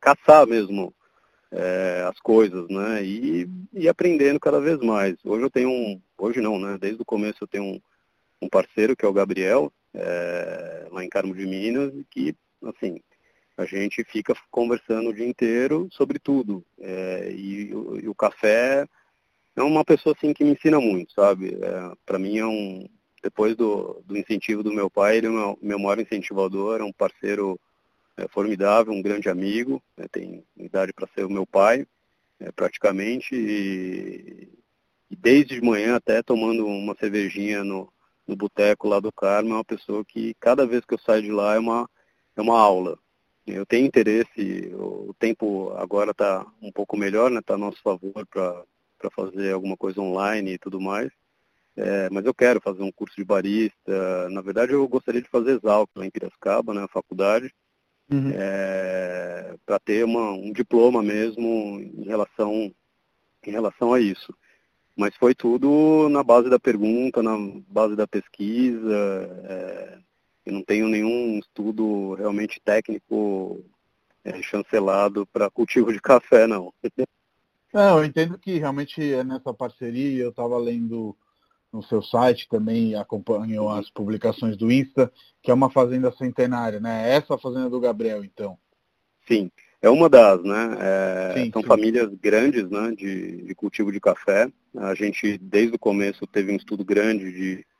Caçar 0.00 0.46
mesmo 0.46 0.94
é, 1.50 2.06
as 2.08 2.18
coisas, 2.20 2.68
né? 2.68 3.04
E, 3.04 3.48
e 3.72 3.88
aprendendo 3.88 4.40
cada 4.40 4.60
vez 4.60 4.78
mais. 4.78 5.16
Hoje 5.24 5.44
eu 5.44 5.50
tenho 5.50 5.70
um, 5.70 6.00
hoje 6.18 6.40
não, 6.40 6.58
né? 6.58 6.78
Desde 6.80 7.02
o 7.02 7.04
começo 7.06 7.38
eu 7.42 7.48
tenho 7.48 7.64
um, 7.64 7.80
um 8.42 8.48
parceiro 8.48 8.96
que 8.96 9.04
é 9.04 9.08
o 9.08 9.12
Gabriel, 9.12 9.72
é, 9.94 10.88
lá 10.90 11.04
em 11.04 11.08
Carmo 11.08 11.34
de 11.34 11.46
Minas, 11.46 11.92
que, 12.10 12.34
assim, 12.64 13.00
a 13.56 13.64
gente 13.64 14.04
fica 14.04 14.34
conversando 14.50 15.10
o 15.10 15.14
dia 15.14 15.26
inteiro 15.26 15.88
sobre 15.92 16.18
tudo. 16.18 16.64
É, 16.80 17.30
e, 17.30 17.70
e, 17.70 18.08
o 18.08 18.14
café 18.14 18.86
é 19.56 19.62
uma 19.62 19.84
pessoa 19.84 20.14
assim 20.16 20.32
que 20.32 20.44
me 20.44 20.52
ensina 20.52 20.80
muito, 20.80 21.12
sabe? 21.12 21.56
É, 21.60 21.92
Para 22.04 22.18
mim 22.18 22.38
é 22.38 22.46
um, 22.46 22.88
depois 23.22 23.56
do, 23.56 24.02
do 24.04 24.16
incentivo 24.16 24.62
do 24.62 24.72
meu 24.72 24.90
pai, 24.90 25.16
ele 25.16 25.28
é 25.28 25.30
meu, 25.30 25.58
meu 25.62 25.78
maior 25.78 25.98
incentivador, 25.98 26.80
é 26.80 26.84
um 26.84 26.92
parceiro 26.92 27.58
é, 28.16 28.28
formidável, 28.28 28.92
um 28.92 29.02
grande 29.02 29.28
amigo, 29.28 29.82
é, 29.96 30.06
tem 30.08 30.44
idade 30.56 30.92
para 30.92 31.08
ser 31.14 31.24
o 31.24 31.30
meu 31.30 31.46
pai, 31.46 31.86
é, 32.38 32.52
praticamente, 32.52 33.34
e, 33.34 34.48
e, 35.10 35.16
desde 35.16 35.54
de 35.58 35.62
manhã 35.64 35.96
até 35.96 36.22
tomando 36.22 36.66
uma 36.66 36.94
cervejinha 36.96 37.64
no, 37.64 37.90
no 38.26 38.36
boteco 38.36 38.88
lá 38.88 39.00
do 39.00 39.12
Carmo, 39.12 39.52
é 39.52 39.54
uma 39.54 39.64
pessoa 39.64 40.04
que 40.04 40.34
cada 40.40 40.66
vez 40.66 40.84
que 40.84 40.94
eu 40.94 40.98
saio 40.98 41.22
de 41.22 41.30
lá 41.30 41.54
é 41.54 41.58
uma, 41.58 41.88
é 42.36 42.42
uma 42.42 42.60
aula. 42.60 42.98
Eu 43.46 43.66
tenho 43.66 43.86
interesse, 43.86 44.72
o 44.74 45.14
tempo 45.18 45.70
agora 45.76 46.12
está 46.12 46.46
um 46.62 46.72
pouco 46.72 46.96
melhor, 46.96 47.28
está 47.28 47.34
né, 47.34 47.42
tá 47.42 47.54
a 47.54 47.58
nosso 47.58 47.80
favor 47.82 48.26
para 48.26 49.10
fazer 49.10 49.52
alguma 49.52 49.76
coisa 49.76 50.00
online 50.00 50.54
e 50.54 50.58
tudo 50.58 50.80
mais. 50.80 51.10
É, 51.76 52.08
mas 52.10 52.24
eu 52.24 52.32
quero 52.32 52.60
fazer 52.60 52.82
um 52.82 52.92
curso 52.92 53.16
de 53.16 53.24
barista. 53.24 54.28
Na 54.30 54.40
verdade, 54.40 54.72
eu 54.72 54.86
gostaria 54.88 55.20
de 55.20 55.28
fazer 55.28 55.56
Exalc 55.56 55.90
lá 55.94 56.06
em 56.06 56.10
Piracicaba, 56.10 56.72
na 56.72 56.82
né, 56.82 56.88
faculdade, 56.90 57.52
uhum. 58.10 58.30
é, 58.34 59.56
para 59.66 59.78
ter 59.78 60.04
uma, 60.04 60.30
um 60.30 60.52
diploma 60.52 61.02
mesmo 61.02 61.80
em 61.80 62.04
relação, 62.04 62.72
em 63.46 63.50
relação 63.50 63.92
a 63.92 64.00
isso. 64.00 64.34
Mas 64.96 65.14
foi 65.16 65.34
tudo 65.34 66.08
na 66.08 66.22
base 66.22 66.48
da 66.48 66.58
pergunta, 66.58 67.22
na 67.22 67.36
base 67.68 67.96
da 67.96 68.06
pesquisa. 68.06 69.28
É, 69.44 69.98
eu 70.44 70.52
não 70.52 70.62
tenho 70.62 70.88
nenhum 70.88 71.38
estudo 71.38 72.14
realmente 72.14 72.60
técnico 72.64 73.64
é, 74.24 74.40
chancelado 74.42 75.26
para 75.26 75.50
cultivo 75.50 75.92
de 75.92 76.00
café, 76.00 76.46
não. 76.46 76.72
Não, 77.72 77.98
eu 77.98 78.04
entendo 78.04 78.38
que 78.38 78.58
realmente 78.58 79.02
é 79.12 79.24
nessa 79.24 79.52
parceria, 79.52 80.22
eu 80.22 80.30
estava 80.30 80.56
lendo 80.58 81.16
no 81.72 81.82
seu 81.82 82.00
site 82.00 82.48
também, 82.48 82.94
acompanham 82.94 83.68
as 83.68 83.90
publicações 83.90 84.56
do 84.56 84.70
Insta, 84.70 85.12
que 85.42 85.50
é 85.50 85.54
uma 85.54 85.68
fazenda 85.68 86.12
centenária, 86.12 86.78
né? 86.78 87.10
Essa 87.10 87.36
fazenda 87.36 87.68
do 87.68 87.80
Gabriel, 87.80 88.24
então. 88.24 88.56
Sim, 89.26 89.50
é 89.82 89.90
uma 89.90 90.08
das, 90.08 90.42
né? 90.44 90.76
É, 90.78 91.34
sim, 91.34 91.50
são 91.52 91.62
sim. 91.62 91.68
famílias 91.68 92.08
grandes, 92.14 92.70
né, 92.70 92.92
de, 92.96 93.42
de, 93.42 93.54
cultivo 93.54 93.90
de 93.90 94.00
café. 94.00 94.48
A 94.76 94.94
gente, 94.94 95.36
desde 95.36 95.74
o 95.74 95.78
começo, 95.78 96.26
teve 96.26 96.52
um 96.52 96.56
estudo 96.56 96.84
grande 96.84 97.32
de 97.32 97.52
é, 97.58 97.73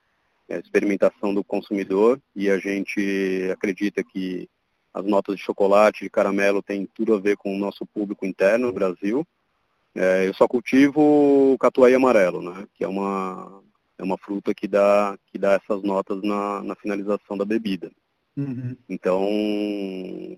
experimentação 0.49 1.35
do 1.35 1.43
consumidor 1.43 2.21
e 2.35 2.51
a 2.51 2.59
gente 2.59 3.49
acredita 3.53 4.03
que 4.05 4.49
as 4.93 5.05
notas 5.05 5.37
de 5.37 5.43
chocolate, 5.43 6.05
de 6.05 6.11
caramelo, 6.11 6.63
têm 6.63 6.87
tudo 6.87 7.15
a 7.15 7.21
ver 7.21 7.37
com 7.37 7.55
o 7.55 7.59
nosso 7.59 7.85
público 7.87 8.25
interno 8.25 8.69
no 8.69 8.73
Brasil. 8.73 9.27
É, 9.95 10.27
eu 10.27 10.35
só 10.35 10.47
cultivo 10.47 11.57
catuai 11.59 11.95
amarelo, 11.95 12.41
né? 12.43 12.67
Que 12.75 12.85
é 12.85 12.89
uma, 12.89 13.63
é 13.99 14.03
uma 14.05 14.19
fruta 14.19 14.55
que 14.55 14.69
dá, 14.69 15.19
que 15.27 15.39
dá 15.39 15.55
essas 15.55 15.83
notas 15.83 16.23
na, 16.23 16.63
na 16.63 16.75
finalização 16.77 17.37
da 17.37 17.45
bebida. 17.45 17.91
Uhum. 18.37 18.77
Então, 18.89 19.29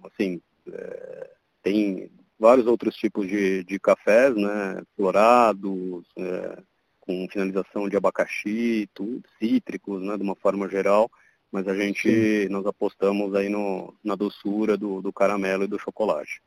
assim, 0.04 0.40
é, 0.70 1.30
tem 1.62 2.10
vários 2.38 2.66
outros 2.66 2.94
tipos 2.96 3.26
de, 3.26 3.64
de 3.64 3.78
cafés, 3.78 4.34
né? 4.34 4.82
Florados, 4.94 6.06
é, 6.16 6.62
com 7.06 7.28
finalização 7.30 7.88
de 7.88 7.96
abacaxi, 7.96 8.88
tudo, 8.92 9.22
cítricos, 9.38 10.02
né? 10.02 10.16
De 10.16 10.22
uma 10.22 10.34
forma 10.34 10.68
geral. 10.68 11.10
Mas 11.50 11.68
a 11.68 11.74
gente, 11.74 12.10
Sim. 12.10 12.48
nós 12.48 12.66
apostamos 12.66 13.34
aí 13.34 13.48
no, 13.48 13.94
na 14.02 14.16
doçura 14.16 14.76
do, 14.76 15.00
do 15.00 15.12
caramelo 15.12 15.64
e 15.64 15.68
do 15.68 15.78
chocolate. 15.78 16.42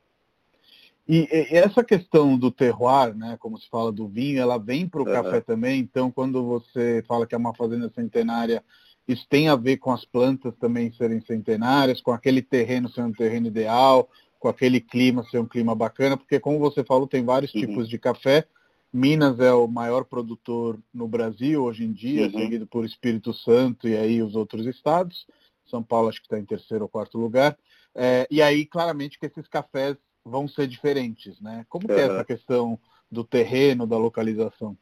E, 1.08 1.28
e, 1.32 1.58
essa 1.58 1.84
questão 1.84 2.38
do 2.38 2.52
terroir, 2.52 3.16
né, 3.16 3.36
como 3.40 3.58
se 3.58 3.68
fala 3.68 3.92
do 3.92 4.08
vinho, 4.08 4.40
ela 4.40 4.60
vem 4.60 4.88
para 4.88 5.02
o 5.02 5.06
uhum. 5.08 5.12
café 5.12 5.42
também. 5.42 5.80
Então, 5.80 6.12
quando 6.12 6.46
você 6.46 7.04
fala 7.08 7.26
que 7.26 7.34
é 7.34 7.38
uma 7.38 7.56
fazenda 7.56 7.90
centenária, 7.96 8.64
isso 9.08 9.26
tem 9.28 9.48
a 9.48 9.56
ver 9.56 9.78
com 9.78 9.92
as 9.92 10.06
plantas 10.06 10.54
também 10.58 10.92
serem 10.94 11.20
centenárias, 11.22 12.00
com 12.00 12.12
aquele 12.12 12.44
terreno 12.44 12.88
ser 12.90 13.02
um 13.02 13.12
terreno 13.12 13.48
ideal, 13.48 14.08
com 14.40 14.48
aquele 14.48 14.80
clima 14.80 15.24
ser 15.24 15.40
um 15.40 15.48
clima 15.48 15.74
bacana, 15.74 16.16
porque 16.16 16.40
como 16.40 16.60
você 16.60 16.84
falou, 16.84 17.08
tem 17.08 17.26
vários 17.26 17.52
uhum. 17.56 17.62
tipos 17.62 17.90
de 17.90 17.98
café. 17.98 18.46
Minas 18.92 19.40
é 19.40 19.54
o 19.54 19.68
maior 19.68 20.04
produtor 20.04 20.80
no 20.94 21.08
Brasil 21.08 21.64
hoje 21.64 21.84
em 21.84 21.92
dia, 21.92 22.26
uhum. 22.26 22.32
seguido 22.32 22.68
por 22.68 22.84
Espírito 22.86 23.34
Santo 23.34 23.88
e 23.88 23.96
aí 23.96 24.22
os 24.22 24.36
outros 24.36 24.66
estados. 24.66 25.28
São 25.66 25.84
Paulo 25.84 26.10
acho 26.10 26.20
que 26.20 26.26
está 26.26 26.40
em 26.40 26.46
terceiro 26.46 26.86
ou 26.86 26.90
quarto 26.90 27.18
lugar. 27.18 27.58
É, 27.94 28.28
e 28.32 28.42
aí, 28.42 28.66
claramente, 28.66 29.20
que 29.20 29.28
esses 29.28 29.48
cafés 29.48 29.96
vão 30.26 30.48
ser 30.48 30.68
diferentes, 30.68 31.40
né? 31.40 31.66
Como 31.70 31.88
que 31.88 31.94
é 31.94 32.02
essa 32.02 32.26
questão 32.26 32.80
do 33.12 33.24
terreno, 33.24 33.86
da 33.86 33.98
localização? 33.98 34.78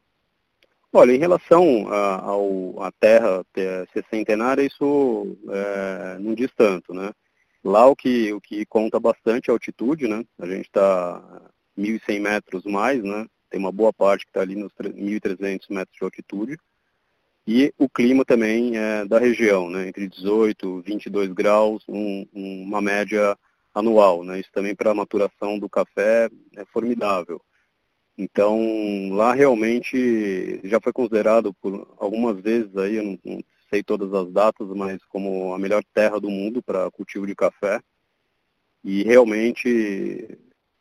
Olha, 0.92 1.14
em 1.14 1.20
relação 1.20 1.88
à 2.80 2.92
terra 2.92 3.46
ser 3.54 4.06
centenária, 4.10 4.64
isso 4.64 5.38
é, 5.50 6.18
não 6.20 6.34
diz 6.34 6.50
tanto, 6.56 6.94
né? 6.94 7.12
Lá 7.64 7.86
o 7.86 7.96
que, 7.96 8.32
o 8.32 8.40
que 8.40 8.66
conta 8.66 9.00
bastante 9.00 9.50
é 9.50 9.52
a 9.52 9.56
altitude, 9.56 10.08
né? 10.08 10.24
A 10.40 10.46
gente 10.46 10.66
está 10.66 11.22
1.100 11.78 12.22
metros 12.22 12.64
mais, 12.64 13.04
né? 13.04 13.28
Tem 13.50 13.60
uma 13.60 13.72
boa 13.72 13.94
parte 13.94 14.26
que 14.26 14.30
está 14.30 14.42
ali 14.42 14.56
nos 14.56 14.72
1.300 14.74 15.66
metros 15.70 15.98
de 15.98 16.04
altitude. 16.04 16.58
E 17.48 17.74
o 17.78 17.88
clima 17.88 18.26
também 18.26 18.78
é 18.78 19.06
da 19.06 19.18
região, 19.18 19.70
né? 19.70 19.88
Entre 19.88 20.08
18 20.08 20.80
e 20.86 20.92
22 20.92 21.32
graus, 21.32 21.84
um, 21.88 22.28
uma 22.34 22.82
média 22.82 23.38
anual. 23.74 24.24
Né? 24.24 24.40
Isso 24.40 24.50
também 24.52 24.76
para 24.76 24.92
a 24.92 24.96
maturação 24.96 25.58
do 25.58 25.70
café 25.70 26.30
é 26.56 26.66
formidável. 26.66 27.42
Então, 28.18 28.60
lá 29.12 29.34
realmente 29.34 30.60
já 30.64 30.80
foi 30.82 30.92
considerado 30.92 31.54
por 31.54 31.88
algumas 32.00 32.40
vezes 32.42 32.76
aí, 32.76 32.96
eu 32.96 33.04
não, 33.04 33.20
não 33.24 33.44
sei 33.70 33.84
todas 33.84 34.12
as 34.14 34.32
datas, 34.32 34.68
mas 34.70 35.04
como 35.06 35.54
a 35.54 35.60
melhor 35.60 35.84
terra 35.94 36.20
do 36.20 36.30
mundo 36.30 36.62
para 36.62 36.90
cultivo 36.92 37.28
de 37.28 37.36
café. 37.36 37.80
E 38.84 39.04
realmente 39.04 40.38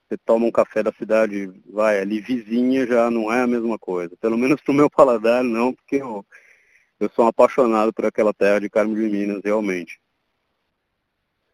você 0.09 0.17
toma 0.19 0.47
um 0.47 0.53
café 0.53 0.83
da 0.83 0.93
cidade, 0.93 1.51
vai 1.69 2.01
ali 2.01 2.21
vizinha, 2.21 2.87
já 2.87 3.11
não 3.11 3.33
é 3.33 3.43
a 3.43 3.47
mesma 3.47 3.79
coisa. 3.79 4.17
Pelo 4.17 4.39
menos 4.39 4.61
para 4.61 4.73
o 4.73 4.75
meu 4.75 4.89
paladar 4.91 5.43
não, 5.43 5.73
porque 5.73 5.97
eu, 5.97 6.25
eu 7.01 7.11
sou 7.11 7.25
um 7.25 7.29
apaixonado 7.29 7.93
por 7.93 8.07
aquela 8.07 8.33
terra 8.33 8.61
de 8.61 8.71
Carmo 8.71 8.95
de 8.95 9.03
Minas, 9.03 9.41
realmente. 9.45 10.01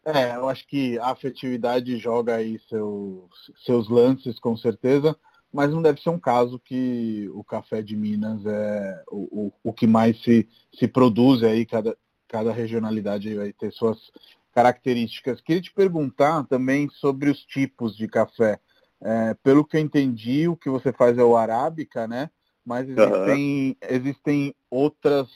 É, 0.05 0.35
eu 0.35 0.49
acho 0.49 0.67
que 0.67 0.99
a 0.99 1.07
afetividade 1.07 1.97
joga 1.97 2.35
aí 2.35 2.59
seus, 2.67 3.51
seus 3.65 3.89
lances, 3.89 4.37
com 4.37 4.55
certeza, 4.55 5.17
mas 5.51 5.71
não 5.71 5.81
deve 5.81 6.01
ser 6.01 6.09
um 6.09 6.19
caso 6.19 6.59
que 6.59 7.29
o 7.33 7.43
café 7.43 7.81
de 7.81 7.95
Minas 7.95 8.45
é 8.45 9.03
o, 9.09 9.47
o, 9.47 9.53
o 9.63 9.73
que 9.73 9.87
mais 9.87 10.21
se, 10.21 10.47
se 10.77 10.87
produz 10.87 11.41
aí, 11.41 11.65
cada, 11.65 11.97
cada 12.27 12.51
regionalidade 12.51 13.33
vai 13.33 13.53
ter 13.53 13.71
suas 13.71 14.11
características. 14.53 15.41
Queria 15.41 15.61
te 15.61 15.73
perguntar 15.73 16.43
também 16.45 16.89
sobre 16.89 17.29
os 17.29 17.43
tipos 17.45 17.95
de 17.95 18.07
café. 18.07 18.59
É, 19.01 19.33
pelo 19.43 19.65
que 19.65 19.77
eu 19.77 19.81
entendi, 19.81 20.47
o 20.47 20.55
que 20.55 20.69
você 20.69 20.93
faz 20.93 21.17
é 21.17 21.23
o 21.23 21.35
arábica, 21.35 22.07
né? 22.07 22.29
Mas 22.65 22.87
existem, 22.87 23.67
uhum. 23.69 23.75
existem 23.89 24.55
outras, 24.69 25.27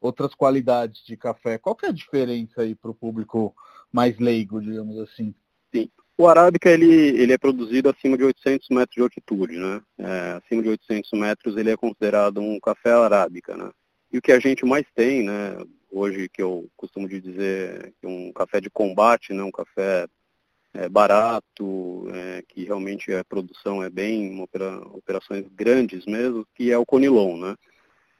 outras 0.00 0.34
qualidades 0.34 1.02
de 1.06 1.16
café. 1.16 1.56
Qual 1.56 1.74
que 1.74 1.86
é 1.86 1.88
a 1.88 1.92
diferença 1.92 2.60
aí 2.60 2.74
para 2.74 2.90
o 2.90 2.94
público 2.94 3.54
mais 3.92 4.18
leigo, 4.18 4.60
digamos 4.60 4.98
assim. 4.98 5.34
Sim. 5.74 5.90
O 6.16 6.26
arábica 6.26 6.70
ele, 6.70 6.86
ele 6.86 7.32
é 7.32 7.38
produzido 7.38 7.88
acima 7.88 8.16
de 8.16 8.24
800 8.24 8.68
metros 8.70 8.94
de 8.94 9.02
altitude, 9.02 9.56
né? 9.56 9.80
É, 9.98 10.40
acima 10.42 10.62
de 10.62 10.68
800 10.70 11.10
metros 11.12 11.56
ele 11.56 11.70
é 11.70 11.76
considerado 11.76 12.40
um 12.40 12.58
café 12.60 12.92
arábica, 12.92 13.56
né? 13.56 13.70
E 14.12 14.18
o 14.18 14.22
que 14.22 14.32
a 14.32 14.40
gente 14.40 14.64
mais 14.64 14.86
tem, 14.94 15.22
né? 15.24 15.56
Hoje 15.90 16.28
que 16.28 16.42
eu 16.42 16.68
costumo 16.76 17.08
dizer 17.08 17.94
que 18.00 18.06
um 18.06 18.32
café 18.32 18.60
de 18.60 18.70
combate, 18.70 19.32
né? 19.32 19.42
Um 19.42 19.50
café 19.50 20.06
é, 20.74 20.88
barato, 20.88 22.06
é, 22.12 22.42
que 22.46 22.64
realmente 22.64 23.12
a 23.12 23.24
produção 23.24 23.82
é 23.82 23.90
bem, 23.90 24.40
opera, 24.40 24.78
operações 24.88 25.46
grandes 25.50 26.06
mesmo, 26.06 26.46
que 26.54 26.70
é 26.70 26.78
o 26.78 26.86
Conilon, 26.86 27.38
né? 27.38 27.56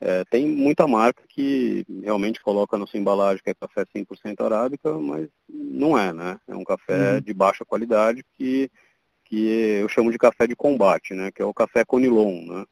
É, 0.00 0.24
tem 0.30 0.46
muita 0.46 0.86
marca 0.86 1.22
que 1.28 1.84
realmente 2.02 2.40
coloca 2.40 2.78
na 2.78 2.86
sua 2.86 3.00
embalagem 3.00 3.42
que 3.42 3.50
é 3.50 3.54
café 3.54 3.84
100% 3.84 4.44
arábica, 4.44 4.96
mas 4.96 5.28
não 5.48 5.98
é, 5.98 6.12
né? 6.12 6.38
É 6.46 6.54
um 6.54 6.64
café 6.64 7.14
uhum. 7.14 7.20
de 7.20 7.34
baixa 7.34 7.64
qualidade 7.64 8.24
que, 8.36 8.70
que 9.24 9.46
eu 9.80 9.88
chamo 9.88 10.12
de 10.12 10.18
café 10.18 10.46
de 10.46 10.54
combate, 10.54 11.14
né? 11.14 11.30
Que 11.32 11.42
é 11.42 11.44
o 11.44 11.54
café 11.54 11.84
Conilon, 11.84 12.46
né? 12.46 12.64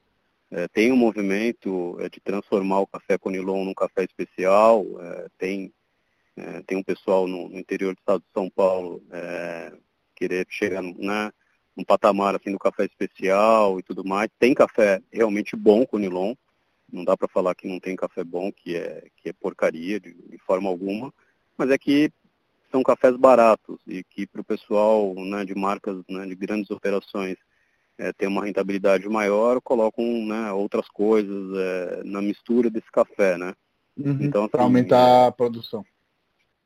É, 0.50 0.68
tem 0.68 0.92
um 0.92 0.96
movimento 0.96 1.96
é, 2.00 2.08
de 2.08 2.20
transformar 2.20 2.80
o 2.80 2.86
café 2.86 3.18
Conilon 3.18 3.64
num 3.64 3.74
café 3.74 4.04
especial, 4.04 4.84
é, 5.00 5.26
tem, 5.36 5.72
é, 6.36 6.62
tem 6.62 6.78
um 6.78 6.82
pessoal 6.82 7.26
no, 7.26 7.48
no, 7.48 7.58
interior 7.58 7.94
do 7.94 7.98
estado 7.98 8.20
de 8.20 8.32
São 8.32 8.48
Paulo 8.48 9.02
é, 9.10 9.72
querer 10.14 10.46
chegar 10.48 10.82
né, 10.82 11.32
um 11.76 11.84
patamar 11.84 12.36
assim 12.36 12.52
do 12.52 12.58
café 12.58 12.84
especial 12.84 13.78
e 13.78 13.82
tudo 13.82 14.04
mais. 14.04 14.30
Tem 14.38 14.54
café 14.54 15.02
realmente 15.12 15.56
bom 15.56 15.84
com 15.84 15.98
Nilon. 15.98 16.34
Não 16.90 17.04
dá 17.04 17.16
para 17.16 17.26
falar 17.26 17.54
que 17.56 17.66
não 17.66 17.80
tem 17.80 17.96
café 17.96 18.22
bom, 18.22 18.52
que 18.52 18.76
é, 18.76 19.08
que 19.16 19.28
é 19.28 19.32
porcaria 19.32 19.98
de, 19.98 20.14
de 20.14 20.38
forma 20.38 20.68
alguma. 20.68 21.12
Mas 21.58 21.70
é 21.70 21.76
que 21.76 22.12
são 22.70 22.82
cafés 22.82 23.16
baratos 23.16 23.78
e 23.86 24.04
que 24.04 24.26
para 24.26 24.40
o 24.40 24.44
pessoal 24.44 25.12
né, 25.14 25.44
de 25.44 25.54
marcas 25.54 26.02
né, 26.08 26.24
de 26.24 26.34
grandes 26.34 26.70
operações 26.70 27.36
é, 27.98 28.12
ter 28.12 28.26
uma 28.26 28.44
rentabilidade 28.44 29.08
maior, 29.08 29.60
colocam 29.60 30.04
né, 30.26 30.52
outras 30.52 30.88
coisas 30.88 31.56
é, 31.56 32.02
na 32.04 32.20
mistura 32.20 32.70
desse 32.70 32.90
café, 32.90 33.38
né? 33.38 33.54
Uhum, 33.96 34.18
então, 34.20 34.42
assim, 34.42 34.50
para 34.50 34.62
aumentar 34.62 35.08
é, 35.08 35.26
a 35.26 35.32
produção. 35.32 35.84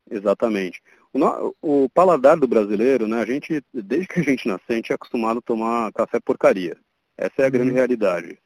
Exatamente. 0.09 0.81
O, 1.13 1.55
o, 1.61 1.89
paladar 1.89 2.37
do 2.37 2.47
brasileiro, 2.47 3.07
né, 3.07 3.21
a 3.21 3.25
gente, 3.25 3.63
desde 3.73 4.07
que 4.07 4.19
a 4.19 4.23
gente 4.23 4.47
nasce, 4.47 4.63
a 4.67 4.73
gente 4.73 4.91
é 4.91 4.95
acostumado 4.95 5.39
a 5.39 5.41
tomar 5.41 5.91
café 5.93 6.19
porcaria. 6.19 6.77
Essa 7.17 7.43
é 7.43 7.45
a 7.45 7.49
grande 7.49 7.69
uhum. 7.69 7.75
realidade. 7.75 8.37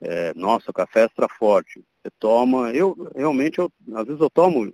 É, 0.00 0.32
nossa, 0.34 0.72
café 0.72 1.04
extra 1.04 1.28
forte. 1.28 1.84
Você 2.02 2.10
toma, 2.18 2.72
eu 2.72 3.10
realmente, 3.14 3.58
eu, 3.58 3.70
às 3.94 4.06
vezes 4.06 4.20
eu 4.20 4.30
tomo 4.30 4.72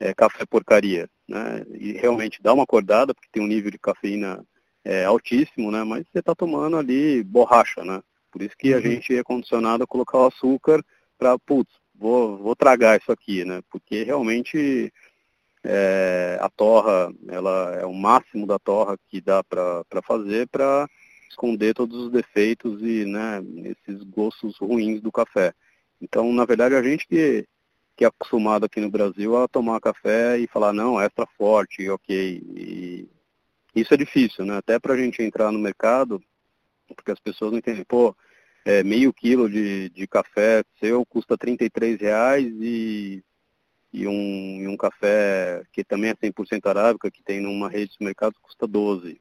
é, 0.00 0.14
café 0.14 0.46
porcaria, 0.46 1.08
né? 1.28 1.64
E 1.70 1.92
realmente 1.92 2.42
dá 2.42 2.54
uma 2.54 2.64
acordada, 2.64 3.14
porque 3.14 3.28
tem 3.30 3.42
um 3.42 3.46
nível 3.46 3.70
de 3.70 3.78
cafeína 3.78 4.42
é, 4.84 5.04
altíssimo, 5.04 5.70
né? 5.70 5.84
Mas 5.84 6.06
você 6.10 6.18
está 6.18 6.34
tomando 6.34 6.76
ali 6.76 7.22
borracha, 7.22 7.84
né? 7.84 8.02
Por 8.30 8.42
isso 8.42 8.56
que 8.56 8.72
a 8.72 8.76
uhum. 8.76 8.82
gente 8.82 9.16
é 9.16 9.22
condicionado 9.22 9.84
a 9.84 9.86
colocar 9.86 10.18
o 10.18 10.26
açúcar 10.26 10.82
para, 11.18 11.38
putz, 11.38 11.72
vou, 11.94 12.38
vou 12.38 12.56
tragar 12.56 12.98
isso 12.98 13.12
aqui, 13.12 13.44
né? 13.44 13.60
Porque 13.70 14.02
realmente 14.02 14.92
é, 15.64 16.38
a 16.40 16.48
torra, 16.48 17.12
ela 17.28 17.76
é 17.80 17.86
o 17.86 17.92
máximo 17.92 18.46
da 18.46 18.58
torra 18.58 18.98
que 19.08 19.20
dá 19.20 19.44
para 19.44 19.84
fazer 20.02 20.48
para 20.48 20.88
esconder 21.30 21.74
todos 21.74 22.06
os 22.06 22.12
defeitos 22.12 22.82
e 22.82 23.04
né, 23.04 23.42
esses 23.64 24.02
gostos 24.02 24.58
ruins 24.58 25.00
do 25.00 25.12
café. 25.12 25.54
Então, 26.00 26.32
na 26.32 26.44
verdade, 26.44 26.74
a 26.74 26.82
gente 26.82 27.06
que, 27.06 27.46
que 27.96 28.04
é 28.04 28.08
acostumado 28.08 28.64
aqui 28.64 28.80
no 28.80 28.90
Brasil 28.90 29.36
a 29.36 29.48
tomar 29.48 29.80
café 29.80 30.38
e 30.38 30.46
falar, 30.46 30.72
não, 30.72 31.00
extra 31.00 31.26
forte, 31.38 31.88
ok. 31.88 32.42
E 32.56 33.08
isso 33.74 33.92
é 33.94 33.96
difícil, 33.96 34.44
né? 34.44 34.56
Até 34.56 34.78
para 34.78 34.94
a 34.94 34.96
gente 34.96 35.22
entrar 35.22 35.50
no 35.50 35.58
mercado, 35.58 36.22
porque 36.94 37.10
as 37.10 37.20
pessoas 37.20 37.52
não 37.52 37.58
entendem, 37.58 37.84
pô, 37.84 38.14
é, 38.64 38.82
meio 38.82 39.12
quilo 39.12 39.48
de, 39.48 39.88
de 39.90 40.06
café 40.06 40.62
seu 40.78 41.04
custa 41.04 41.36
33 41.36 42.00
reais 42.00 42.46
e 42.60 43.24
e 43.92 44.08
um, 44.08 44.62
e 44.62 44.68
um 44.68 44.76
café 44.76 45.62
que 45.70 45.84
também 45.84 46.10
é 46.10 46.14
100% 46.14 46.66
arábica, 46.66 47.10
que 47.10 47.22
tem 47.22 47.40
numa 47.40 47.68
rede 47.68 47.88
de 47.88 47.92
supermercados, 47.92 48.38
custa 48.40 48.66
12. 48.66 49.20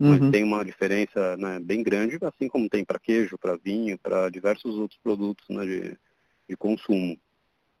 Uhum. 0.00 0.10
Mas 0.10 0.30
tem 0.30 0.42
uma 0.42 0.64
diferença 0.64 1.36
né, 1.36 1.60
bem 1.60 1.82
grande, 1.82 2.18
assim 2.22 2.48
como 2.48 2.68
tem 2.68 2.84
para 2.84 2.98
queijo, 2.98 3.38
para 3.38 3.56
vinho, 3.56 3.96
para 3.98 4.28
diversos 4.28 4.74
outros 4.76 4.98
produtos 5.02 5.48
né, 5.48 5.64
de, 5.64 5.98
de 6.48 6.56
consumo. 6.56 7.16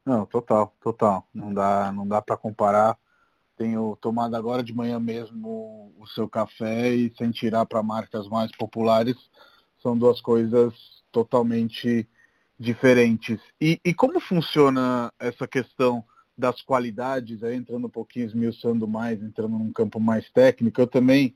Não, 0.06 0.24
total, 0.26 0.74
total. 0.80 1.26
Não 1.34 1.52
dá, 1.52 1.92
não 1.92 2.06
dá 2.06 2.22
para 2.22 2.36
comparar. 2.36 2.96
Tenho 3.58 3.98
tomado 4.00 4.36
agora 4.36 4.62
de 4.62 4.72
manhã 4.72 5.00
mesmo 5.00 5.92
o 5.98 6.06
seu 6.06 6.28
café 6.28 6.94
e 6.94 7.12
sem 7.18 7.32
tirar 7.32 7.66
para 7.66 7.82
marcas 7.82 8.28
mais 8.28 8.52
populares, 8.52 9.16
são 9.82 9.98
duas 9.98 10.20
coisas 10.20 10.72
totalmente 11.10 12.08
diferentes. 12.56 13.40
E, 13.60 13.80
e 13.84 13.92
como 13.92 14.20
funciona 14.20 15.12
essa 15.18 15.46
questão 15.46 16.04
das 16.36 16.62
qualidades, 16.62 17.42
aí 17.42 17.56
entrando 17.56 17.88
um 17.88 17.90
pouquinho, 17.90 18.26
esmiuçando 18.26 18.86
mais, 18.86 19.20
entrando 19.20 19.58
num 19.58 19.72
campo 19.72 19.98
mais 19.98 20.30
técnico, 20.30 20.80
eu 20.80 20.86
também 20.86 21.34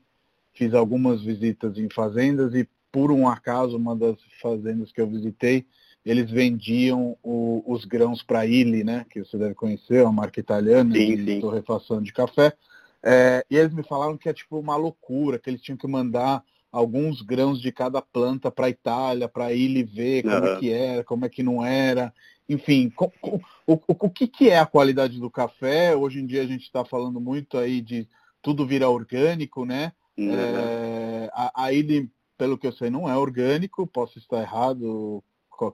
fiz 0.53 0.73
algumas 0.73 1.21
visitas 1.21 1.77
em 1.77 1.89
fazendas 1.89 2.53
e 2.53 2.67
por 2.89 3.11
um 3.11 3.27
acaso, 3.27 3.75
uma 3.75 3.97
das 3.97 4.15
fazendas 4.41 4.93
que 4.93 5.01
eu 5.01 5.07
visitei, 5.07 5.65
eles 6.05 6.29
vendiam 6.29 7.17
o, 7.23 7.63
os 7.65 7.85
grãos 7.85 8.21
para 8.21 8.45
Illy, 8.45 8.83
né, 8.83 9.05
que 9.09 9.23
você 9.23 9.37
deve 9.37 9.53
conhecer, 9.53 10.03
uma 10.03 10.11
marca 10.11 10.39
italiana 10.39 10.93
sim, 10.93 11.15
de 11.15 11.25
sim. 11.25 11.39
torrefação 11.39 12.01
de 12.01 12.11
café. 12.11 12.53
É, 13.01 13.45
e 13.49 13.57
eles 13.57 13.73
me 13.73 13.83
falaram 13.83 14.17
que 14.17 14.29
é 14.29 14.33
tipo 14.33 14.57
uma 14.57 14.75
loucura, 14.75 15.39
que 15.39 15.49
eles 15.49 15.61
tinham 15.61 15.77
que 15.77 15.87
mandar 15.87 16.43
alguns 16.71 17.21
grãos 17.21 17.61
de 17.61 17.71
cada 17.71 18.01
planta 18.01 18.49
para 18.49 18.65
a 18.65 18.69
Itália, 18.69 19.27
para 19.27 19.53
Illy 19.53 19.83
ver 19.83 20.23
como 20.23 20.35
uhum. 20.35 20.45
é 20.45 20.59
que 20.59 20.71
era, 20.71 21.03
como 21.03 21.25
é 21.25 21.29
que 21.29 21.43
não 21.43 21.63
era 21.63 22.13
enfim, 22.47 22.91
o, 22.97 23.39
o, 23.65 23.79
o 23.87 24.09
que, 24.09 24.27
que 24.27 24.49
é 24.49 24.59
a 24.59 24.65
qualidade 24.65 25.19
do 25.19 25.29
café? 25.29 25.95
Hoje 25.95 26.19
em 26.19 26.25
dia 26.25 26.41
a 26.41 26.47
gente 26.47 26.63
está 26.63 26.83
falando 26.83 27.19
muito 27.19 27.57
aí 27.57 27.81
de 27.81 28.07
tudo 28.41 28.65
virar 28.65 28.89
orgânico, 28.89 29.65
né? 29.65 29.93
Uhum. 30.17 30.33
É, 30.33 31.31
a, 31.33 31.73
ele, 31.73 32.09
pelo 32.37 32.57
que 32.57 32.67
eu 32.67 32.73
sei, 32.73 32.89
não 32.89 33.09
é 33.09 33.17
orgânico, 33.17 33.87
posso 33.87 34.19
estar 34.19 34.41
errado, 34.41 35.23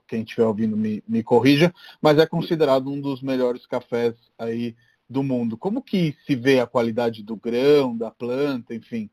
quem 0.07 0.23
estiver 0.23 0.45
ouvindo 0.45 0.75
me, 0.75 1.03
me 1.07 1.23
corrija, 1.23 1.73
mas 2.01 2.17
é 2.17 2.25
considerado 2.25 2.89
um 2.89 2.99
dos 2.99 3.21
melhores 3.21 3.65
cafés 3.65 4.15
aí 4.37 4.75
do 5.09 5.23
mundo. 5.23 5.57
Como 5.57 5.81
que 5.81 6.15
se 6.25 6.35
vê 6.35 6.59
a 6.59 6.67
qualidade 6.67 7.23
do 7.23 7.35
grão, 7.35 7.97
da 7.97 8.11
planta, 8.11 8.75
enfim? 8.75 9.09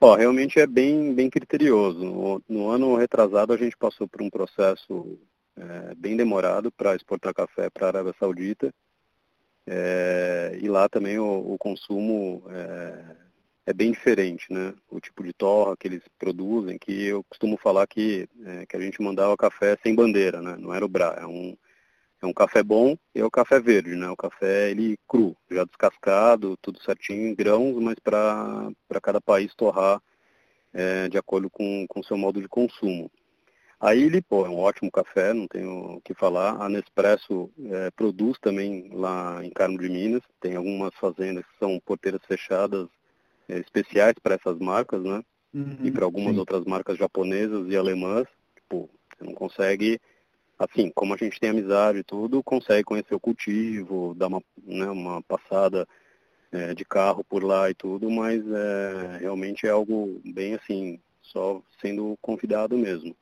Ó, 0.00 0.14
realmente 0.14 0.60
é 0.60 0.66
bem, 0.66 1.14
bem 1.14 1.28
criterioso. 1.28 1.98
No, 2.04 2.42
no, 2.48 2.70
ano 2.70 2.94
retrasado 2.96 3.52
a 3.52 3.56
gente 3.56 3.76
passou 3.76 4.06
por 4.06 4.22
um 4.22 4.30
processo 4.30 5.18
é, 5.56 5.94
bem 5.96 6.16
demorado 6.16 6.70
para 6.70 6.94
exportar 6.94 7.34
café 7.34 7.68
para 7.68 7.86
a 7.86 7.88
Arábia 7.88 8.14
Saudita. 8.18 8.72
É, 9.66 10.58
e 10.62 10.68
lá 10.68 10.88
também 10.88 11.18
o, 11.18 11.52
o 11.52 11.58
consumo 11.58 12.44
é, 12.48 13.16
é, 13.68 13.72
bem 13.74 13.92
diferente, 13.92 14.50
né? 14.50 14.72
O 14.90 14.98
tipo 14.98 15.22
de 15.22 15.30
torra 15.34 15.76
que 15.76 15.86
eles 15.86 16.02
produzem, 16.18 16.78
que 16.78 17.06
eu 17.06 17.22
costumo 17.24 17.58
falar 17.58 17.86
que, 17.86 18.26
é, 18.46 18.64
que 18.64 18.74
a 18.74 18.80
gente 18.80 19.02
mandava 19.02 19.36
café 19.36 19.76
sem 19.82 19.94
bandeira, 19.94 20.40
né? 20.40 20.56
Não 20.58 20.72
era 20.72 20.84
o 20.84 20.88
Bra, 20.88 21.16
é 21.20 21.26
um, 21.26 21.54
é 22.22 22.26
um 22.26 22.32
café 22.32 22.62
bom 22.62 22.96
e 23.14 23.20
é 23.20 23.24
o 23.24 23.30
café 23.30 23.60
verde, 23.60 23.94
né? 23.94 24.08
O 24.08 24.16
café 24.16 24.70
ele 24.70 24.98
cru, 25.06 25.36
já 25.50 25.64
descascado, 25.64 26.56
tudo 26.62 26.82
certinho 26.82 27.36
grãos, 27.36 27.74
mas 27.82 27.96
para 27.98 28.72
cada 29.02 29.20
país 29.20 29.54
torrar 29.54 30.00
é, 30.72 31.08
de 31.10 31.18
acordo 31.18 31.50
com 31.50 31.86
o 31.94 32.04
seu 32.04 32.16
modo 32.16 32.40
de 32.40 32.48
consumo. 32.48 33.10
A 33.78 33.94
Illy, 33.94 34.22
pô, 34.22 34.46
é 34.46 34.48
um 34.48 34.58
ótimo 34.58 34.90
café, 34.90 35.34
não 35.34 35.46
tenho 35.46 35.96
o 35.96 36.00
que 36.00 36.14
falar. 36.14 36.60
A 36.60 36.70
Nespresso 36.70 37.50
é, 37.70 37.90
produz 37.90 38.38
também 38.40 38.90
lá 38.94 39.44
em 39.44 39.50
Carmo 39.50 39.78
de 39.78 39.88
Minas. 39.90 40.22
Tem 40.40 40.56
algumas 40.56 40.92
fazendas 40.94 41.44
que 41.44 41.58
são 41.60 41.78
porteiras 41.84 42.20
fechadas 42.26 42.88
especiais 43.48 44.14
para 44.22 44.34
essas 44.34 44.58
marcas, 44.58 45.02
né? 45.02 45.22
Uhum, 45.54 45.78
e 45.82 45.90
para 45.90 46.04
algumas 46.04 46.34
sim. 46.34 46.38
outras 46.38 46.64
marcas 46.64 46.98
japonesas 46.98 47.68
e 47.68 47.76
alemãs. 47.76 48.26
Tipo, 48.54 48.88
você 49.16 49.24
não 49.24 49.34
consegue, 49.34 50.00
assim, 50.58 50.90
como 50.94 51.14
a 51.14 51.16
gente 51.16 51.40
tem 51.40 51.50
amizade 51.50 51.98
e 51.98 52.04
tudo, 52.04 52.42
consegue 52.42 52.84
conhecer 52.84 53.14
o 53.14 53.20
cultivo, 53.20 54.14
dar 54.14 54.28
uma, 54.28 54.42
né, 54.62 54.86
uma 54.86 55.22
passada 55.22 55.86
é, 56.52 56.74
de 56.74 56.84
carro 56.84 57.24
por 57.24 57.42
lá 57.42 57.70
e 57.70 57.74
tudo, 57.74 58.10
mas 58.10 58.42
é, 58.46 59.18
realmente 59.20 59.66
é 59.66 59.70
algo 59.70 60.20
bem 60.24 60.54
assim, 60.54 61.00
só 61.22 61.62
sendo 61.80 62.16
convidado 62.20 62.76
mesmo. 62.76 63.16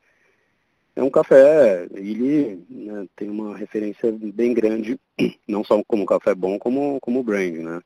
É 0.94 1.02
um 1.02 1.10
café, 1.10 1.86
ele 1.94 2.64
né, 2.70 3.06
tem 3.14 3.28
uma 3.28 3.56
referência 3.56 4.10
bem 4.12 4.54
grande, 4.54 4.98
não 5.46 5.62
só 5.62 5.82
como 5.86 6.06
café 6.06 6.34
bom, 6.34 6.58
como 6.58 6.98
como 7.00 7.22
brand, 7.22 7.54
né? 7.56 7.80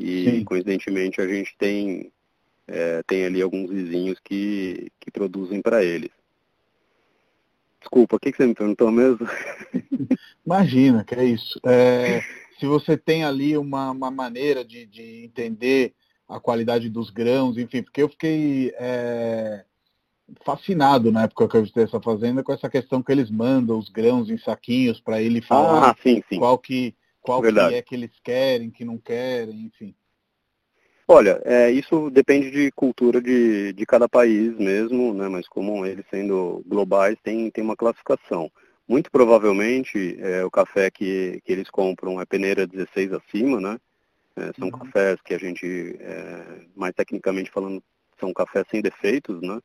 E 0.00 0.24
Sim. 0.24 0.44
coincidentemente 0.44 1.20
a 1.20 1.28
gente 1.28 1.54
tem 1.58 2.10
é, 2.66 3.02
tem 3.02 3.24
ali 3.24 3.42
alguns 3.42 3.68
vizinhos 3.68 4.18
que, 4.22 4.90
que 5.00 5.10
produzem 5.10 5.60
para 5.60 5.84
eles. 5.84 6.10
Desculpa, 7.80 8.16
o 8.16 8.20
que, 8.20 8.30
que 8.30 8.36
você 8.36 8.46
me 8.46 8.54
perguntou 8.54 8.90
mesmo? 8.90 9.26
Imagina, 10.46 11.02
que 11.02 11.14
é 11.14 11.24
isso. 11.24 11.58
É, 11.66 12.22
se 12.58 12.66
você 12.66 12.96
tem 12.96 13.24
ali 13.24 13.56
uma, 13.56 13.90
uma 13.90 14.10
maneira 14.10 14.64
de, 14.64 14.86
de 14.86 15.24
entender 15.24 15.94
a 16.28 16.38
qualidade 16.38 16.88
dos 16.88 17.10
grãos, 17.10 17.58
enfim, 17.58 17.82
porque 17.82 18.02
eu 18.02 18.08
fiquei 18.08 18.72
é, 18.78 19.64
fascinado 20.44 21.10
na 21.10 21.24
época 21.24 21.48
que 21.48 21.56
eu 21.56 21.62
visitei 21.62 21.84
essa 21.84 22.00
fazenda 22.00 22.42
com 22.42 22.52
essa 22.52 22.68
questão 22.68 23.02
que 23.02 23.10
eles 23.10 23.30
mandam 23.30 23.78
os 23.78 23.88
grãos 23.88 24.30
em 24.30 24.38
saquinhos 24.38 25.00
para 25.00 25.20
ele 25.20 25.42
falar 25.42 25.90
ah, 25.90 25.96
sim, 26.02 26.22
sim. 26.28 26.38
qual 26.38 26.56
que 26.56 26.94
qual 27.20 27.42
que 27.42 27.48
é 27.48 27.82
que 27.82 27.94
eles 27.94 28.10
querem, 28.22 28.70
que 28.70 28.84
não 28.84 28.98
querem, 28.98 29.66
enfim. 29.66 29.94
Olha, 31.06 31.40
é, 31.44 31.70
isso 31.70 32.08
depende 32.10 32.50
de 32.50 32.70
cultura 32.70 33.20
de, 33.20 33.72
de 33.72 33.86
cada 33.86 34.08
país 34.08 34.56
mesmo, 34.56 35.12
né? 35.12 35.28
Mas 35.28 35.48
como 35.48 35.84
eles 35.84 36.04
sendo 36.08 36.62
globais, 36.66 37.16
tem, 37.22 37.50
tem 37.50 37.64
uma 37.64 37.76
classificação. 37.76 38.50
Muito 38.86 39.10
provavelmente 39.10 40.16
é, 40.20 40.44
o 40.44 40.50
café 40.50 40.90
que, 40.90 41.40
que 41.44 41.52
eles 41.52 41.68
compram 41.68 42.20
é 42.20 42.24
peneira 42.24 42.66
16 42.66 43.12
acima, 43.12 43.60
né? 43.60 43.78
É, 44.36 44.52
são 44.58 44.68
uhum. 44.68 44.78
cafés 44.78 45.20
que 45.22 45.34
a 45.34 45.38
gente, 45.38 45.96
é, 46.00 46.62
mais 46.76 46.94
tecnicamente 46.94 47.50
falando, 47.50 47.82
são 48.20 48.32
cafés 48.32 48.64
sem 48.70 48.80
defeitos, 48.80 49.40
né? 49.42 49.58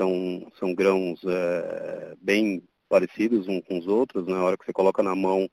são, 0.00 0.50
são 0.58 0.74
grãos 0.74 1.20
é, 1.26 2.14
bem 2.22 2.62
parecidos 2.88 3.46
uns 3.46 3.62
com 3.66 3.78
os 3.78 3.86
outros, 3.86 4.26
na 4.26 4.36
né? 4.36 4.40
hora 4.40 4.56
que 4.56 4.64
você 4.64 4.72
coloca 4.72 5.02
na 5.02 5.14
mão 5.14 5.48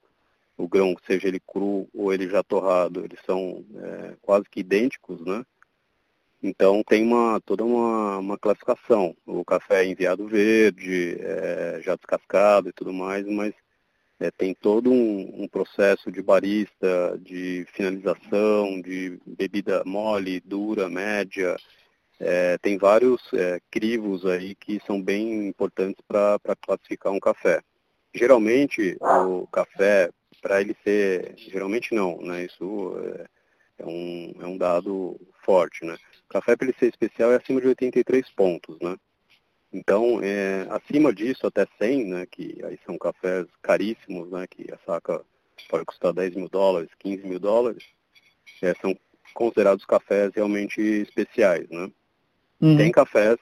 o 0.58 0.68
grão, 0.68 0.96
seja 1.06 1.28
ele 1.28 1.40
cru 1.40 1.88
ou 1.94 2.14
ele 2.14 2.28
já 2.28 2.42
torrado, 2.44 3.06
eles 3.06 3.20
são 3.26 3.64
é, 3.76 4.16
quase 4.22 4.50
que 4.50 4.62
idênticos, 4.62 5.22
né? 5.22 5.46
Então 6.42 6.84
tem 6.84 7.04
uma, 7.04 7.42
toda 7.42 7.64
uma, 7.64 8.18
uma 8.18 8.38
classificação. 8.38 9.16
O 9.26 9.44
café 9.44 9.84
é 9.84 9.88
enviado 9.88 10.28
verde, 10.28 11.18
é, 11.20 11.80
já 11.84 11.96
descascado 11.96 12.70
e 12.70 12.74
tudo 12.74 12.94
mais, 12.94 13.26
mas 13.26 13.54
é, 14.20 14.32
tem 14.32 14.54
todo 14.54 14.92
um, 14.92 15.44
um, 15.44 15.48
processo 15.48 16.12
de 16.12 16.22
barista, 16.22 17.20
de 17.22 17.66
finalização, 17.74 18.82
de 18.82 19.20
bebida 19.26 19.84
mole, 19.86 20.40
dura, 20.42 20.90
média. 20.90 21.56
É, 22.20 22.58
tem 22.58 22.78
vários 22.78 23.22
é, 23.34 23.60
crivos 23.70 24.26
aí 24.26 24.56
que 24.56 24.82
são 24.86 25.02
bem 25.02 25.48
importantes 25.48 26.04
para 26.08 26.40
classificar 26.62 27.14
um 27.14 27.20
café. 27.20 27.62
Geralmente 28.14 28.98
o 29.00 29.46
café, 29.48 30.10
para 30.42 30.62
ele 30.62 30.76
ser, 30.84 31.34
geralmente 31.38 31.94
não, 31.94 32.22
né? 32.22 32.46
Isso 32.46 32.96
é, 33.04 33.84
é 33.84 33.86
um, 33.86 34.34
é 34.40 34.46
um 34.46 34.58
dado 34.58 35.20
forte, 35.44 35.86
né? 35.86 35.98
O 36.26 36.30
café 36.30 36.56
para 36.56 36.68
ele 36.68 36.76
ser 36.80 36.88
especial 36.88 37.32
é 37.32 37.36
acima 37.36 37.62
de 37.62 37.68
83 37.68 38.30
pontos, 38.32 38.78
né? 38.80 38.98
Então, 39.72 40.20
é, 40.24 40.66
acima 40.70 41.14
disso, 41.14 41.46
até 41.46 41.68
100, 41.78 42.06
né, 42.06 42.26
que 42.26 42.58
aí 42.64 42.80
são 42.86 42.98
cafés 42.98 43.46
caríssimos, 43.62 44.32
né, 44.32 44.48
que 44.48 44.66
a 44.72 44.78
saca 44.86 45.22
pode 45.70 45.86
custar 45.86 46.14
10 46.14 46.36
mil 46.36 46.50
dólares, 46.50 46.90
15 47.00 47.28
mil 47.28 47.40
dólares, 47.40 47.84
é, 48.62 48.74
são 48.76 48.98
considerados 49.34 49.86
cafés 49.86 50.32
realmente 50.34 50.80
especiais, 50.82 51.70
né? 51.70 51.92
Uhum. 52.62 52.78
Tem 52.78 52.92
cafés 52.92 53.38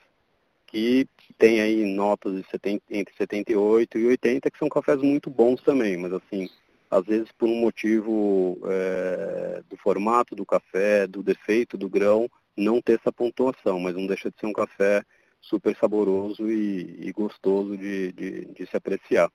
que 0.66 1.08
tem 1.38 1.62
aí 1.62 1.86
notas 1.86 2.36
de 2.36 2.50
70, 2.50 2.84
entre 2.90 3.14
78 3.16 3.98
e 3.98 4.08
80, 4.08 4.52
que 4.52 4.58
são 4.58 4.68
cafés 4.68 5.02
muito 5.02 5.30
bons 5.30 5.62
também, 5.62 5.96
mas 5.96 6.12
assim, 6.12 6.50
às 6.90 7.06
vezes 7.06 7.32
por 7.32 7.48
um 7.48 7.60
motivo 7.60 8.60
é, 8.66 9.64
do 9.70 9.78
formato 9.78 10.36
do 10.36 10.46
café, 10.46 11.08
do 11.08 11.24
defeito 11.24 11.78
do 11.78 11.90
grão, 11.90 12.30
não 12.56 12.82
ter 12.82 13.00
essa 13.00 13.12
pontuação, 13.12 13.80
mas 13.80 13.96
não 13.96 14.08
deixa 14.08 14.30
de 14.30 14.40
ser 14.40 14.46
um 14.46 14.54
café 14.54 15.04
super 15.42 15.76
saboroso 15.78 16.50
e, 16.50 17.08
e 17.08 17.12
gostoso 17.12 17.78
de, 17.78 18.12
de, 18.14 18.46
de, 18.46 18.66
se 18.66 18.76
apreciar. 18.76 19.32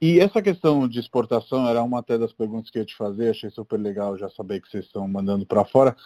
E 0.00 0.18
essa 0.18 0.42
questão 0.42 0.88
de 0.88 0.98
exportação 0.98 1.68
era 1.68 1.82
uma 1.82 2.00
até 2.00 2.18
das 2.18 2.32
perguntas 2.32 2.70
que 2.70 2.78
eu 2.78 2.82
ia 2.82 2.86
te 2.86 2.96
fazer, 2.96 3.30
achei 3.30 3.50
super 3.50 3.78
legal 3.78 4.18
já 4.18 4.28
saber 4.30 4.60
que 4.60 4.68
vocês 4.68 4.86
estão 4.86 5.06
mandando 5.06 5.46
para 5.46 5.64
fora. 5.64 5.96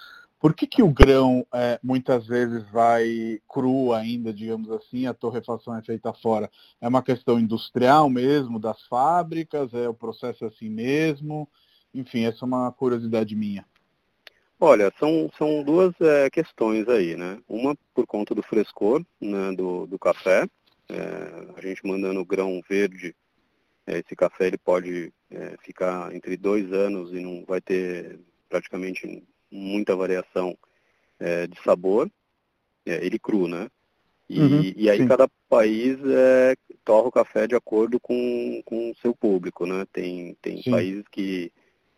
Por 0.40 0.54
que, 0.54 0.66
que 0.66 0.82
o 0.82 0.92
grão 0.92 1.44
é, 1.52 1.80
muitas 1.82 2.26
vezes 2.26 2.62
vai 2.70 3.40
cru 3.48 3.92
ainda, 3.92 4.32
digamos 4.32 4.70
assim, 4.70 5.06
a 5.06 5.14
torrefação 5.14 5.76
é 5.76 5.82
feita 5.82 6.12
fora? 6.12 6.48
É 6.80 6.86
uma 6.86 7.02
questão 7.02 7.40
industrial 7.40 8.08
mesmo, 8.08 8.58
das 8.58 8.80
fábricas, 8.86 9.74
é 9.74 9.88
o 9.88 9.94
processo 9.94 10.44
assim 10.44 10.68
mesmo? 10.68 11.48
Enfim, 11.92 12.24
essa 12.24 12.44
é 12.44 12.46
uma 12.46 12.70
curiosidade 12.70 13.34
minha. 13.34 13.66
Olha, 14.60 14.92
são, 14.98 15.30
são 15.36 15.62
duas 15.64 15.92
é, 16.00 16.30
questões 16.30 16.88
aí, 16.88 17.16
né? 17.16 17.40
Uma 17.48 17.76
por 17.94 18.06
conta 18.06 18.34
do 18.34 18.42
frescor 18.42 19.04
né, 19.20 19.52
do, 19.52 19.86
do 19.86 19.98
café. 19.98 20.48
É, 20.88 21.54
a 21.56 21.60
gente 21.60 21.86
mandando 21.86 22.24
grão 22.24 22.60
verde, 22.68 23.14
é, 23.86 23.98
esse 23.98 24.14
café 24.14 24.46
ele 24.46 24.58
pode 24.58 25.12
é, 25.30 25.56
ficar 25.62 26.14
entre 26.14 26.36
dois 26.36 26.72
anos 26.72 27.12
e 27.12 27.20
não 27.20 27.44
vai 27.44 27.60
ter 27.60 28.20
praticamente 28.48 29.22
muita 29.50 29.96
variação 29.96 30.56
é, 31.18 31.46
de 31.46 31.60
sabor. 31.62 32.10
É, 32.86 33.04
ele 33.04 33.18
cru, 33.18 33.46
né? 33.48 33.68
E, 34.28 34.40
uhum, 34.40 34.72
e 34.76 34.90
aí 34.90 34.98
sim. 34.98 35.08
cada 35.08 35.26
país 35.48 35.98
torra 36.84 37.08
o 37.08 37.12
café 37.12 37.46
de 37.46 37.54
acordo 37.54 37.98
com, 37.98 38.62
com 38.64 38.90
o 38.90 38.94
seu 38.96 39.14
público, 39.14 39.64
né? 39.66 39.86
Tem, 39.90 40.36
tem 40.42 40.62
países 40.62 41.04
que 41.10 41.50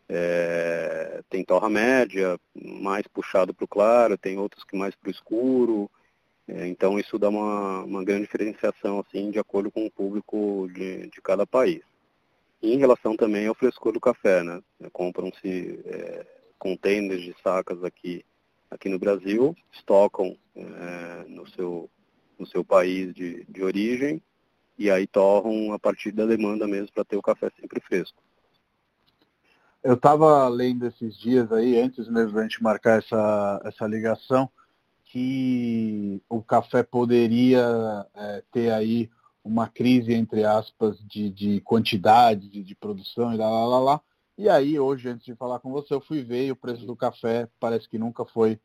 é, 0.08 1.22
tem 1.30 1.44
torra 1.44 1.70
média, 1.70 2.36
mais 2.54 3.06
puxado 3.06 3.54
para 3.54 3.64
o 3.64 3.68
claro, 3.68 4.18
tem 4.18 4.38
outros 4.38 4.64
que 4.64 4.76
mais 4.76 4.94
para 4.96 5.08
o 5.08 5.12
escuro. 5.12 5.90
É, 6.48 6.66
então 6.66 6.98
isso 6.98 7.16
dá 7.16 7.28
uma, 7.28 7.84
uma 7.84 8.02
grande 8.02 8.22
diferenciação 8.22 8.98
assim 8.98 9.30
de 9.30 9.38
acordo 9.38 9.70
com 9.70 9.86
o 9.86 9.90
público 9.90 10.68
de, 10.74 11.06
de 11.06 11.20
cada 11.22 11.46
país. 11.46 11.82
E 12.60 12.74
em 12.74 12.78
relação 12.78 13.16
também 13.16 13.46
ao 13.46 13.54
frescor 13.54 13.92
do 13.92 14.00
café, 14.00 14.42
né? 14.42 14.60
Compram-se 14.92 15.80
é, 15.84 16.26
containers 16.60 17.22
de 17.22 17.34
sacas 17.42 17.82
aqui, 17.82 18.24
aqui 18.70 18.88
no 18.88 18.98
Brasil, 18.98 19.56
estocam 19.72 20.36
é, 20.54 21.24
no, 21.26 21.48
seu, 21.48 21.90
no 22.38 22.46
seu 22.46 22.62
país 22.62 23.12
de, 23.12 23.44
de 23.48 23.62
origem 23.64 24.22
e 24.78 24.90
aí 24.90 25.06
torram 25.06 25.72
a 25.72 25.78
partir 25.78 26.12
da 26.12 26.24
demanda 26.24 26.68
mesmo 26.68 26.92
para 26.92 27.04
ter 27.04 27.16
o 27.16 27.22
café 27.22 27.50
sempre 27.58 27.80
fresco. 27.80 28.22
Eu 29.82 29.94
estava 29.94 30.46
lendo 30.48 30.86
esses 30.86 31.18
dias 31.18 31.50
aí, 31.50 31.80
antes 31.80 32.06
mesmo 32.08 32.34
da 32.34 32.42
gente 32.42 32.62
marcar 32.62 32.98
essa, 32.98 33.60
essa 33.64 33.86
ligação, 33.86 34.48
que 35.06 36.22
o 36.28 36.42
café 36.42 36.82
poderia 36.82 38.06
é, 38.14 38.44
ter 38.52 38.70
aí 38.70 39.10
uma 39.42 39.68
crise, 39.68 40.12
entre 40.12 40.44
aspas, 40.44 40.98
de, 41.06 41.30
de 41.30 41.60
quantidade, 41.62 42.48
de, 42.48 42.62
de, 42.62 42.74
produção 42.74 43.32
e 43.34 43.36
lá, 43.36 43.48
lá, 43.48 43.66
lá, 43.66 43.80
lá. 43.80 44.00
E 44.40 44.48
aí, 44.48 44.80
hoje, 44.80 45.06
antes 45.06 45.26
de 45.26 45.34
falar 45.34 45.58
com 45.58 45.70
você, 45.70 45.92
eu 45.92 46.00
fui 46.00 46.22
ver 46.22 46.46
e 46.46 46.50
o 46.50 46.56
preço 46.56 46.86
do 46.86 46.96
café 46.96 47.46
parece 47.60 47.86
que 47.86 47.98
nunca 47.98 48.24
foi 48.24 48.58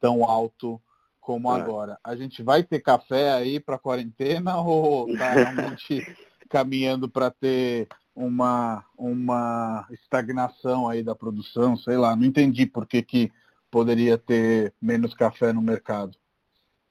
tão 0.00 0.24
alto 0.24 0.82
como 1.20 1.48
é. 1.52 1.60
agora. 1.60 1.96
A 2.02 2.16
gente 2.16 2.42
vai 2.42 2.64
ter 2.64 2.80
café 2.80 3.30
aí 3.30 3.60
para 3.60 3.78
quarentena 3.78 4.58
ou 4.58 5.08
está 5.08 5.30
realmente 5.30 6.04
caminhando 6.48 7.08
para 7.08 7.30
ter 7.30 7.86
uma, 8.12 8.84
uma 8.98 9.86
estagnação 9.92 10.88
aí 10.88 11.00
da 11.00 11.14
produção, 11.14 11.76
sei 11.76 11.96
lá, 11.96 12.16
não 12.16 12.24
entendi 12.24 12.66
por 12.66 12.84
que, 12.84 13.00
que 13.00 13.30
poderia 13.70 14.18
ter 14.18 14.74
menos 14.82 15.14
café 15.14 15.52
no 15.52 15.62
mercado. 15.62 16.18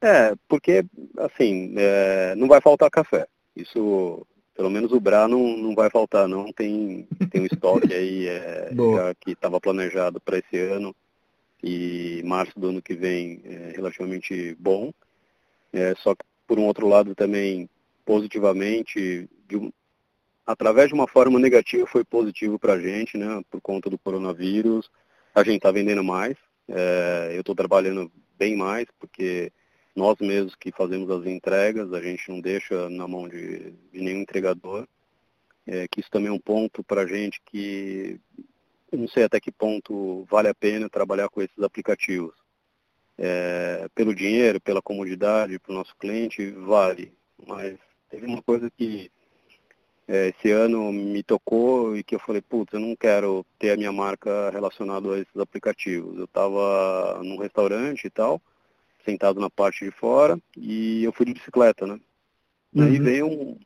É, 0.01 0.33
porque, 0.47 0.85
assim, 1.17 1.73
é, 1.75 2.35
não 2.35 2.47
vai 2.47 2.61
faltar 2.61 2.89
café. 2.89 3.27
Isso, 3.53 4.25
pelo 4.59 4.69
menos 4.69 4.91
o 4.91 4.99
Bra 4.99 5.25
não, 5.25 5.55
não 5.55 5.73
vai 5.73 5.89
faltar, 5.89 6.27
não. 6.27 6.51
Tem, 6.51 7.07
tem 7.31 7.41
um 7.43 7.45
estoque 7.45 7.93
aí 7.93 8.27
é, 8.27 8.67
já 8.75 9.15
que 9.15 9.31
estava 9.31 9.57
planejado 9.57 10.19
para 10.19 10.37
esse 10.37 10.59
ano 10.59 10.93
e 11.63 12.21
março 12.25 12.59
do 12.59 12.67
ano 12.67 12.81
que 12.81 12.93
vem 12.93 13.39
é 13.45 13.71
relativamente 13.73 14.57
bom. 14.59 14.91
É, 15.71 15.95
só 15.95 16.13
que, 16.13 16.25
por 16.45 16.59
um 16.59 16.65
outro 16.65 16.89
lado, 16.89 17.15
também 17.15 17.69
positivamente, 18.03 19.29
de, 19.47 19.73
através 20.45 20.89
de 20.89 20.93
uma 20.93 21.07
forma 21.07 21.39
negativa, 21.39 21.87
foi 21.87 22.03
positivo 22.03 22.59
para 22.59 22.73
a 22.73 22.81
gente, 22.81 23.17
né? 23.17 23.41
Por 23.49 23.61
conta 23.61 23.89
do 23.89 23.97
coronavírus, 23.97 24.91
a 25.33 25.41
gente 25.41 25.55
está 25.55 25.71
vendendo 25.71 26.03
mais. 26.03 26.35
É, 26.67 27.31
eu 27.33 27.39
estou 27.39 27.55
trabalhando 27.55 28.11
bem 28.37 28.57
mais, 28.57 28.87
porque 28.99 29.53
nós 29.99 30.15
mesmos 30.21 30.55
que 30.55 30.71
fazemos 30.71 31.09
as 31.11 31.25
entregas, 31.25 31.91
a 31.91 32.01
gente 32.01 32.29
não 32.29 32.39
deixa 32.39 32.89
na 32.89 33.05
mão 33.05 33.27
de, 33.27 33.71
de 33.91 34.01
nenhum 34.01 34.21
entregador. 34.21 34.87
É, 35.67 35.87
que 35.89 35.99
isso 35.99 36.09
também 36.09 36.29
é 36.29 36.31
um 36.31 36.39
ponto 36.39 36.81
para 36.83 37.01
a 37.01 37.05
gente 37.05 37.39
que 37.45 38.19
não 38.91 39.07
sei 39.07 39.25
até 39.25 39.39
que 39.39 39.51
ponto 39.51 40.25
vale 40.31 40.47
a 40.47 40.55
pena 40.55 40.89
trabalhar 40.89 41.29
com 41.29 41.41
esses 41.41 41.59
aplicativos. 41.61 42.33
É, 43.17 43.87
pelo 43.93 44.15
dinheiro, 44.15 44.61
pela 44.61 44.81
comodidade 44.81 45.59
para 45.59 45.73
o 45.73 45.75
nosso 45.75 45.93
cliente, 45.97 46.49
vale. 46.51 47.13
Mas 47.45 47.77
teve 48.09 48.25
uma 48.25 48.41
coisa 48.41 48.71
que 48.71 49.11
é, 50.07 50.29
esse 50.29 50.49
ano 50.49 50.93
me 50.93 51.21
tocou 51.21 51.95
e 51.95 52.03
que 52.03 52.15
eu 52.15 52.19
falei, 52.19 52.41
putz, 52.41 52.73
eu 52.73 52.79
não 52.79 52.95
quero 52.95 53.45
ter 53.59 53.71
a 53.71 53.77
minha 53.77 53.91
marca 53.91 54.49
relacionada 54.49 55.13
a 55.13 55.19
esses 55.19 55.37
aplicativos. 55.37 56.17
Eu 56.17 56.23
estava 56.23 57.21
num 57.21 57.37
restaurante 57.37 58.05
e 58.05 58.09
tal, 58.09 58.41
sentado 59.05 59.39
na 59.39 59.49
parte 59.49 59.85
de 59.85 59.91
fora, 59.91 60.39
e 60.55 61.03
eu 61.03 61.11
fui 61.11 61.25
de 61.25 61.33
bicicleta, 61.33 61.85
né? 61.87 61.99
Uhum. 62.73 62.83
Aí 62.83 62.99
veio 62.99 63.27
um, 63.27 63.59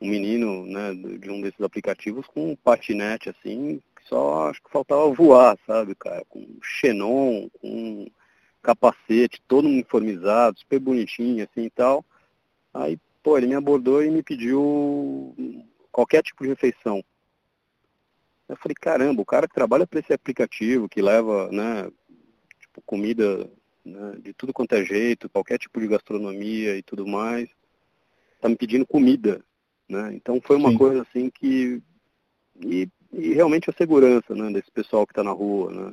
um 0.00 0.08
menino 0.08 0.64
né, 0.66 0.94
de 0.94 1.30
um 1.30 1.40
desses 1.40 1.60
aplicativos 1.60 2.26
com 2.26 2.52
um 2.52 2.56
patinete 2.56 3.28
assim, 3.28 3.80
que 3.96 4.08
só 4.08 4.48
acho 4.48 4.62
que 4.62 4.70
faltava 4.70 5.10
voar, 5.10 5.58
sabe, 5.66 5.94
cara? 5.94 6.24
Com 6.28 6.46
xenon, 6.62 7.48
com 7.60 8.06
capacete, 8.62 9.42
todo 9.46 9.66
uniformizado, 9.66 10.58
super 10.58 10.78
bonitinho 10.78 11.44
assim 11.44 11.66
e 11.66 11.70
tal. 11.70 12.04
Aí, 12.72 12.98
pô, 13.22 13.36
ele 13.36 13.46
me 13.46 13.54
abordou 13.54 14.02
e 14.02 14.10
me 14.10 14.22
pediu 14.22 15.34
qualquer 15.90 16.22
tipo 16.22 16.42
de 16.42 16.50
refeição. 16.50 17.02
Eu 18.48 18.56
falei, 18.56 18.74
caramba, 18.74 19.22
o 19.22 19.26
cara 19.26 19.46
que 19.46 19.54
trabalha 19.54 19.86
para 19.86 20.00
esse 20.00 20.12
aplicativo, 20.12 20.88
que 20.88 21.00
leva, 21.00 21.48
né, 21.52 21.90
tipo, 22.58 22.82
comida 22.82 23.48
né, 23.84 24.16
de 24.22 24.32
tudo 24.32 24.52
quanto 24.52 24.74
é 24.74 24.84
jeito, 24.84 25.28
qualquer 25.28 25.58
tipo 25.58 25.80
de 25.80 25.88
gastronomia 25.88 26.76
e 26.76 26.82
tudo 26.82 27.06
mais, 27.06 27.48
tá 28.40 28.48
me 28.48 28.56
pedindo 28.56 28.86
comida, 28.86 29.42
né? 29.88 30.12
Então 30.14 30.40
foi 30.40 30.56
uma 30.56 30.70
Sim. 30.70 30.78
coisa 30.78 31.02
assim 31.02 31.30
que 31.30 31.82
e, 32.62 32.88
e, 33.12 33.34
realmente 33.34 33.70
a 33.70 33.72
segurança, 33.72 34.34
né, 34.34 34.50
desse 34.52 34.70
pessoal 34.70 35.06
que 35.06 35.12
está 35.12 35.24
na 35.24 35.32
rua, 35.32 35.72
né? 35.72 35.92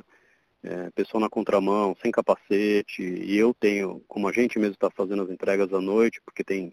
É, 0.60 0.90
pessoal 0.90 1.20
na 1.20 1.30
contramão, 1.30 1.96
sem 2.02 2.10
capacete, 2.10 3.00
e 3.00 3.36
eu 3.36 3.54
tenho, 3.54 4.02
como 4.08 4.26
a 4.26 4.32
gente 4.32 4.58
mesmo 4.58 4.74
está 4.74 4.90
fazendo 4.90 5.22
as 5.22 5.30
entregas 5.30 5.72
à 5.72 5.80
noite, 5.80 6.20
porque 6.24 6.42
tem, 6.42 6.72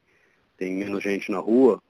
tem 0.57 0.73
menos 0.73 1.03
gente 1.03 1.31
na 1.31 1.37
rua, 1.37 1.81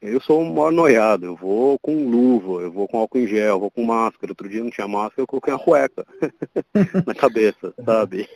eu 0.00 0.20
sou 0.20 0.40
um 0.42 0.52
maior 0.52 0.72
noiado, 0.72 1.26
eu 1.26 1.36
vou 1.36 1.78
com 1.78 2.08
luva, 2.08 2.62
eu 2.62 2.72
vou 2.72 2.86
com 2.86 2.98
álcool 2.98 3.18
em 3.18 3.26
gel, 3.26 3.54
eu 3.54 3.60
vou 3.60 3.70
com 3.70 3.84
máscara. 3.84 4.32
Outro 4.32 4.48
dia 4.48 4.62
não 4.62 4.70
tinha 4.70 4.86
máscara, 4.86 5.22
eu 5.22 5.26
coloquei 5.26 5.52
uma 5.52 5.58
cueca 5.58 6.06
na 7.06 7.14
cabeça, 7.14 7.74
sabe? 7.84 8.28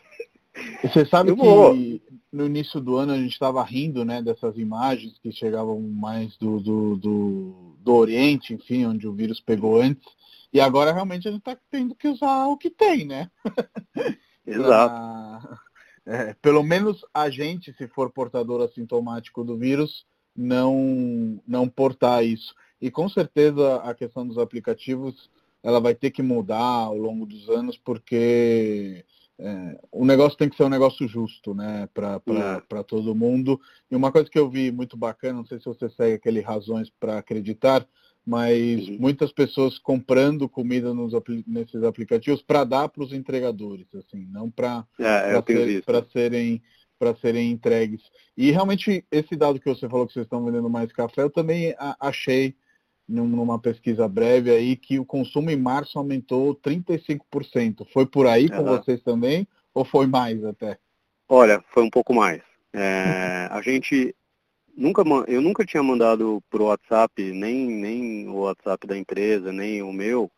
Você 0.82 1.06
sabe 1.06 1.34
que 1.34 2.02
no 2.32 2.46
início 2.46 2.80
do 2.80 2.96
ano 2.96 3.12
a 3.12 3.16
gente 3.16 3.32
estava 3.32 3.62
rindo 3.62 4.04
né, 4.04 4.22
dessas 4.22 4.56
imagens 4.56 5.18
que 5.18 5.32
chegavam 5.32 5.80
mais 5.80 6.36
do, 6.36 6.60
do, 6.60 6.96
do, 6.96 7.76
do, 7.78 7.94
Oriente, 7.94 8.54
enfim, 8.54 8.86
onde 8.86 9.06
o 9.06 9.12
vírus 9.12 9.40
pegou 9.40 9.80
antes. 9.80 10.06
E 10.52 10.60
agora 10.60 10.92
realmente 10.92 11.28
a 11.28 11.30
gente 11.30 11.40
está 11.40 11.56
tendo 11.70 11.94
que 11.94 12.08
usar 12.08 12.46
o 12.46 12.56
que 12.56 12.70
tem, 12.70 13.06
né? 13.06 13.30
Exato. 14.46 14.94
pra, 14.94 15.58
é, 16.06 16.34
pelo 16.42 16.62
menos 16.62 17.04
a 17.14 17.30
gente, 17.30 17.72
se 17.74 17.86
for 17.86 18.10
portador 18.10 18.62
assintomático 18.62 19.44
do 19.44 19.56
vírus, 19.56 20.04
não, 20.36 21.40
não 21.46 21.68
portar 21.68 22.24
isso. 22.24 22.54
E 22.80 22.90
com 22.90 23.08
certeza 23.08 23.76
a 23.76 23.94
questão 23.94 24.26
dos 24.26 24.38
aplicativos 24.38 25.30
ela 25.62 25.80
vai 25.80 25.94
ter 25.94 26.10
que 26.10 26.22
mudar 26.22 26.56
ao 26.56 26.96
longo 26.96 27.26
dos 27.26 27.48
anos, 27.50 27.76
porque 27.76 29.04
é, 29.38 29.78
o 29.90 30.04
negócio 30.04 30.38
tem 30.38 30.48
que 30.48 30.56
ser 30.56 30.64
um 30.64 30.70
negócio 30.70 31.06
justo, 31.06 31.54
né, 31.54 31.88
para 31.92 32.20
é. 32.26 32.82
todo 32.82 33.14
mundo. 33.14 33.60
E 33.90 33.96
uma 33.96 34.10
coisa 34.12 34.28
que 34.30 34.38
eu 34.38 34.48
vi 34.48 34.70
muito 34.70 34.96
bacana, 34.96 35.38
não 35.38 35.46
sei 35.46 35.58
se 35.58 35.66
você 35.66 35.88
segue 35.90 36.14
aquele 36.14 36.40
Razões 36.40 36.90
para 36.98 37.18
Acreditar, 37.18 37.86
mas 38.24 38.86
uhum. 38.88 38.98
muitas 39.00 39.32
pessoas 39.32 39.78
comprando 39.78 40.48
comida 40.48 40.92
nos, 40.92 41.12
nesses 41.46 41.82
aplicativos 41.82 42.42
para 42.42 42.64
dar 42.64 42.88
para 42.88 43.02
os 43.02 43.12
entregadores, 43.12 43.86
assim, 43.94 44.26
não 44.30 44.50
para 44.50 44.86
é, 44.98 45.42
ser, 45.42 46.06
serem 46.12 46.62
para 47.00 47.16
serem 47.16 47.50
entregues. 47.50 48.02
E 48.36 48.50
realmente 48.50 49.02
esse 49.10 49.34
dado 49.34 49.58
que 49.58 49.68
você 49.68 49.88
falou 49.88 50.06
que 50.06 50.12
vocês 50.12 50.26
estão 50.26 50.44
vendendo 50.44 50.68
mais 50.68 50.92
café, 50.92 51.22
eu 51.22 51.30
também 51.30 51.74
achei 51.98 52.54
numa 53.08 53.58
pesquisa 53.58 54.06
breve 54.06 54.50
aí 54.50 54.76
que 54.76 55.00
o 55.00 55.04
consumo 55.04 55.50
em 55.50 55.56
março 55.56 55.98
aumentou 55.98 56.54
35%. 56.54 57.86
Foi 57.90 58.06
por 58.06 58.26
aí 58.26 58.50
com 58.50 58.58
uhum. 58.58 58.76
vocês 58.76 59.02
também 59.02 59.48
ou 59.72 59.82
foi 59.82 60.06
mais 60.06 60.44
até? 60.44 60.78
Olha, 61.26 61.64
foi 61.72 61.82
um 61.82 61.90
pouco 61.90 62.12
mais. 62.12 62.42
É, 62.72 63.48
a 63.50 63.62
gente 63.62 64.14
nunca 64.76 65.02
eu 65.26 65.40
nunca 65.40 65.64
tinha 65.64 65.82
mandado 65.82 66.42
pro 66.50 66.66
WhatsApp 66.66 67.32
nem 67.32 67.66
nem 67.66 68.28
o 68.28 68.42
WhatsApp 68.42 68.86
da 68.86 68.96
empresa 68.96 69.52
nem 69.52 69.82
o 69.82 69.92
meu 69.92 70.30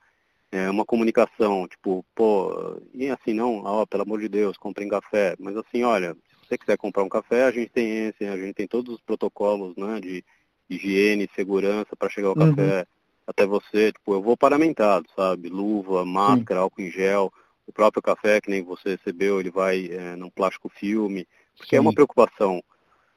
é, 0.51 0.71
uma 0.71 0.85
comunicação 0.87 1.69
tipo 1.69 2.05
pô 2.15 2.81
e 2.95 3.11
assim 3.11 3.35
não 3.35 3.63
ó, 3.63 3.85
pelo 3.85 4.03
amor 4.03 4.21
de 4.21 4.29
Deus 4.29 4.57
comprem 4.57 4.89
café 4.89 5.37
mas 5.39 5.55
assim 5.57 5.85
olha 5.85 6.17
você 6.53 6.59
quiser 6.59 6.77
comprar 6.77 7.03
um 7.03 7.09
café 7.09 7.45
a 7.45 7.51
gente 7.51 7.71
tem 7.71 8.09
esse 8.09 8.25
a 8.25 8.37
gente 8.37 8.55
tem 8.55 8.67
todos 8.67 8.95
os 8.95 9.01
protocolos 9.01 9.75
né 9.77 10.01
de 10.01 10.25
higiene, 10.69 11.29
segurança 11.35 11.95
para 11.97 12.09
chegar 12.09 12.31
o 12.31 12.39
uhum. 12.39 12.55
café 12.55 12.87
até 13.27 13.47
você. 13.47 13.93
Tipo, 13.93 14.15
eu 14.15 14.23
vou 14.23 14.37
paramentado, 14.37 15.07
sabe? 15.17 15.49
Luva, 15.49 16.05
máscara, 16.05 16.61
Sim. 16.61 16.65
álcool 16.65 16.83
em 16.83 16.91
gel. 16.91 17.33
O 17.67 17.73
próprio 17.73 18.03
café, 18.03 18.41
que 18.41 18.51
nem 18.51 18.63
você 18.63 18.91
recebeu, 18.91 19.41
ele 19.41 19.51
vai 19.51 19.87
é, 19.87 20.17
num 20.17 20.31
plástico 20.31 20.69
filme. 20.69 21.27
Porque 21.57 21.71
Sim. 21.71 21.77
é 21.77 21.81
uma 21.81 21.93
preocupação, 21.93 22.63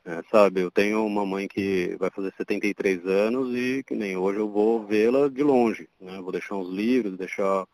é, 0.05 0.21
sabe? 0.31 0.61
Eu 0.61 0.71
tenho 0.71 1.05
uma 1.05 1.25
mãe 1.25 1.47
que 1.47 1.95
vai 1.99 2.09
fazer 2.09 2.33
73 2.37 3.05
anos 3.05 3.55
e 3.55 3.83
que 3.83 3.95
nem 3.95 4.15
hoje 4.15 4.39
eu 4.39 4.49
vou 4.49 4.85
vê-la 4.85 5.27
de 5.29 5.43
longe. 5.43 5.89
Né? 5.99 6.19
Vou 6.21 6.31
deixar 6.31 6.55
uns 6.55 6.69
livros, 6.69 7.17
deixar 7.17 7.65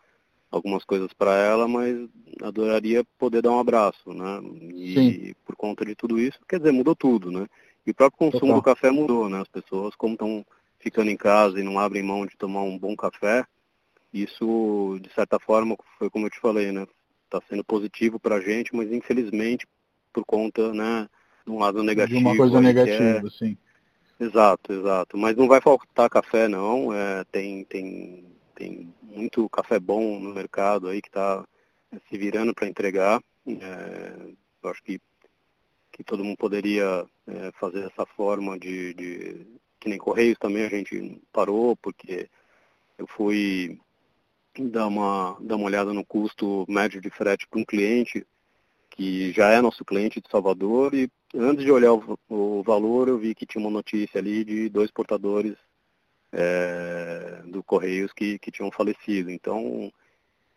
algumas 0.51 0.83
coisas 0.83 1.11
para 1.13 1.33
ela, 1.33 1.67
mas 1.67 2.09
adoraria 2.41 3.03
poder 3.17 3.41
dar 3.41 3.51
um 3.51 3.59
abraço, 3.59 4.13
né? 4.13 4.41
E 4.73 4.93
Sim. 4.93 5.33
por 5.45 5.55
conta 5.55 5.85
de 5.85 5.95
tudo 5.95 6.19
isso, 6.19 6.37
quer 6.47 6.59
dizer, 6.59 6.71
mudou 6.71 6.95
tudo, 6.95 7.31
né? 7.31 7.47
E 7.85 7.91
o 7.91 7.95
próprio 7.95 8.19
consumo 8.19 8.53
Total. 8.53 8.55
do 8.55 8.61
café 8.61 8.91
mudou, 8.91 9.29
né? 9.29 9.41
As 9.41 9.47
pessoas, 9.47 9.95
como 9.95 10.13
estão 10.13 10.45
ficando 10.79 11.09
em 11.09 11.17
casa 11.17 11.59
e 11.59 11.63
não 11.63 11.79
abrem 11.79 12.03
mão 12.03 12.25
de 12.25 12.35
tomar 12.35 12.63
um 12.63 12.77
bom 12.77 12.95
café, 12.95 13.45
isso, 14.13 14.99
de 15.01 15.11
certa 15.13 15.39
forma, 15.39 15.77
foi 15.97 16.09
como 16.09 16.25
eu 16.25 16.29
te 16.29 16.39
falei, 16.39 16.71
né? 16.71 16.85
Está 17.25 17.41
sendo 17.49 17.63
positivo 17.63 18.19
para 18.19 18.35
a 18.35 18.41
gente, 18.41 18.75
mas 18.75 18.91
infelizmente, 18.91 19.65
por 20.11 20.25
conta, 20.25 20.73
né, 20.73 21.07
de 21.45 21.51
um 21.51 21.59
lado 21.59 21.81
negativo. 21.81 22.19
De 22.19 22.25
uma 22.25 22.35
coisa 22.35 22.57
é 22.57 22.61
negativa, 22.61 23.27
é... 23.27 23.29
sim. 23.29 23.57
Exato, 24.19 24.71
exato. 24.71 25.17
Mas 25.17 25.35
não 25.35 25.47
vai 25.47 25.59
faltar 25.61 26.09
café, 26.09 26.47
não. 26.47 26.93
É, 26.93 27.23
tem, 27.31 27.63
tem, 27.63 28.23
tem 28.55 28.93
muito 29.01 29.49
café 29.49 29.79
bom 29.79 30.19
no 30.19 30.33
mercado 30.33 30.87
aí 30.87 31.01
que 31.01 31.09
está 31.09 31.45
se 32.09 32.17
virando 32.17 32.53
para 32.53 32.67
entregar. 32.67 33.21
É, 33.47 34.33
eu 34.63 34.69
acho 34.69 34.83
que 34.83 34.99
que 35.91 36.03
todo 36.03 36.23
mundo 36.23 36.37
poderia 36.37 37.05
é, 37.27 37.51
fazer 37.59 37.85
essa 37.85 38.05
forma 38.05 38.57
de, 38.57 38.93
de, 38.93 39.45
que 39.79 39.89
nem 39.89 39.97
Correios 39.97 40.37
também 40.39 40.65
a 40.65 40.69
gente 40.69 41.21
parou, 41.31 41.75
porque 41.75 42.29
eu 42.97 43.05
fui 43.07 43.79
dar 44.57 44.87
uma, 44.87 45.37
dar 45.41 45.55
uma 45.57 45.65
olhada 45.65 45.93
no 45.93 46.05
custo 46.05 46.65
médio 46.67 47.01
de 47.01 47.09
frete 47.09 47.47
para 47.47 47.59
um 47.59 47.65
cliente 47.65 48.25
que 48.89 49.31
já 49.31 49.49
é 49.49 49.61
nosso 49.61 49.85
cliente 49.85 50.19
de 50.19 50.29
Salvador 50.29 50.93
e 50.93 51.09
antes 51.33 51.63
de 51.63 51.71
olhar 51.71 51.93
o, 51.93 52.19
o 52.29 52.63
valor 52.63 53.07
eu 53.07 53.17
vi 53.17 53.33
que 53.33 53.45
tinha 53.45 53.61
uma 53.63 53.71
notícia 53.71 54.19
ali 54.19 54.43
de 54.43 54.69
dois 54.69 54.91
portadores 54.91 55.55
é, 56.32 57.41
do 57.46 57.63
Correios 57.63 58.12
que, 58.13 58.39
que 58.39 58.52
tinham 58.52 58.72
falecido. 58.72 59.30
Então, 59.30 59.91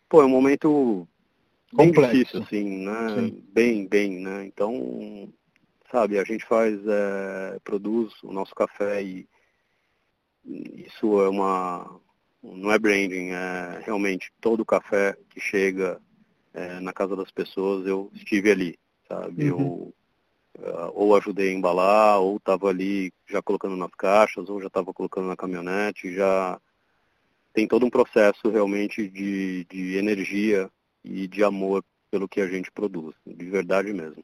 pô, 0.09 0.21
é 0.21 0.25
um 0.25 0.29
momento 0.29 1.07
bem 1.73 1.87
Complexo. 1.87 2.15
difícil, 2.15 2.41
assim, 2.41 2.85
né? 2.85 3.15
Sim. 3.15 3.43
Bem, 3.53 3.87
bem, 3.87 4.19
né? 4.19 4.45
Então, 4.45 5.29
sabe, 5.91 6.17
a 6.17 6.23
gente 6.23 6.45
faz, 6.45 6.79
é, 6.87 7.59
produz 7.63 8.13
o 8.23 8.31
nosso 8.31 8.53
café 8.55 9.03
e 9.03 9.27
isso 10.45 11.21
é 11.21 11.29
uma, 11.29 11.99
não 12.43 12.71
é 12.71 12.77
branding, 12.77 13.29
é 13.31 13.81
realmente 13.83 14.31
todo 14.39 14.65
café 14.65 15.17
que 15.29 15.39
chega 15.39 15.99
é, 16.53 16.79
na 16.79 16.93
casa 16.93 17.15
das 17.15 17.31
pessoas, 17.31 17.87
eu 17.87 18.11
estive 18.13 18.51
ali, 18.51 18.79
sabe? 19.07 19.51
Uhum. 19.51 19.59
Eu 19.59 19.93
uh, 20.59 20.91
ou 20.93 21.15
ajudei 21.15 21.49
a 21.49 21.53
embalar, 21.53 22.19
ou 22.19 22.37
estava 22.37 22.69
ali 22.69 23.13
já 23.27 23.41
colocando 23.41 23.75
nas 23.75 23.91
caixas, 23.91 24.49
ou 24.49 24.61
já 24.61 24.67
estava 24.67 24.93
colocando 24.93 25.27
na 25.27 25.35
caminhonete, 25.35 26.13
já 26.13 26.59
tem 27.53 27.67
todo 27.67 27.85
um 27.85 27.89
processo 27.89 28.49
realmente 28.49 29.07
de, 29.07 29.65
de 29.65 29.95
energia 29.95 30.69
e 31.03 31.27
de 31.27 31.43
amor 31.43 31.83
pelo 32.11 32.27
que 32.27 32.41
a 32.41 32.47
gente 32.47 32.71
produz, 32.71 33.15
de 33.25 33.45
verdade 33.45 33.93
mesmo. 33.93 34.23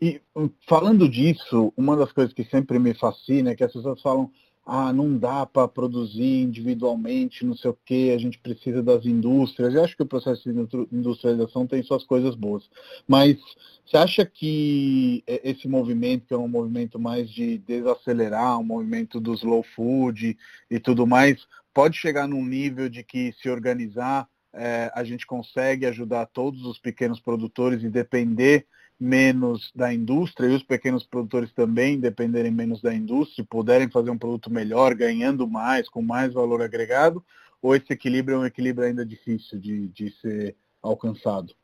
E 0.00 0.20
hum, 0.34 0.50
falando 0.66 1.08
disso, 1.08 1.72
uma 1.76 1.96
das 1.96 2.12
coisas 2.12 2.32
que 2.34 2.44
sempre 2.44 2.78
me 2.78 2.94
fascina 2.94 3.50
é 3.50 3.54
que 3.54 3.64
as 3.64 3.72
pessoas 3.72 4.02
falam, 4.02 4.30
ah, 4.66 4.92
não 4.92 5.18
dá 5.18 5.44
para 5.44 5.68
produzir 5.68 6.42
individualmente, 6.42 7.44
não 7.44 7.54
sei 7.54 7.70
o 7.70 7.78
que, 7.84 8.10
a 8.12 8.18
gente 8.18 8.38
precisa 8.38 8.82
das 8.82 9.04
indústrias. 9.04 9.74
Eu 9.74 9.84
acho 9.84 9.96
que 9.96 10.02
o 10.02 10.06
processo 10.06 10.42
de 10.50 10.86
industrialização 10.90 11.66
tem 11.66 11.82
suas 11.82 12.04
coisas 12.04 12.34
boas. 12.34 12.68
Mas 13.06 13.36
você 13.84 13.98
acha 13.98 14.24
que 14.24 15.22
esse 15.26 15.68
movimento, 15.68 16.26
que 16.26 16.34
é 16.34 16.38
um 16.38 16.48
movimento 16.48 16.98
mais 16.98 17.28
de 17.28 17.58
desacelerar, 17.58 18.58
um 18.58 18.64
movimento 18.64 19.20
do 19.20 19.34
slow 19.34 19.62
food 19.62 20.36
e 20.70 20.80
tudo 20.80 21.06
mais, 21.06 21.46
pode 21.74 21.98
chegar 21.98 22.26
num 22.26 22.44
nível 22.44 22.88
de 22.88 23.02
que 23.02 23.34
se 23.40 23.50
organizar 23.50 24.26
é, 24.54 24.90
a 24.94 25.02
gente 25.02 25.26
consegue 25.26 25.84
ajudar 25.84 26.26
todos 26.26 26.64
os 26.64 26.78
pequenos 26.78 27.20
produtores 27.20 27.82
e 27.82 27.90
depender 27.90 28.66
menos 28.98 29.70
da 29.74 29.92
indústria 29.92 30.48
e 30.48 30.54
os 30.54 30.62
pequenos 30.62 31.04
produtores 31.04 31.52
também 31.52 31.98
dependerem 31.98 32.50
menos 32.50 32.80
da 32.80 32.94
indústria, 32.94 33.46
puderem 33.48 33.90
fazer 33.90 34.10
um 34.10 34.18
produto 34.18 34.50
melhor, 34.50 34.94
ganhando 34.94 35.46
mais, 35.46 35.88
com 35.88 36.00
mais 36.00 36.32
valor 36.32 36.62
agregado, 36.62 37.24
ou 37.60 37.74
esse 37.74 37.92
equilíbrio 37.92 38.36
é 38.36 38.38
um 38.38 38.46
equilíbrio 38.46 38.86
ainda 38.86 39.04
difícil 39.04 39.58
de, 39.58 39.88
de 39.88 40.10
ser 40.20 40.56
alcançado? 40.82 41.54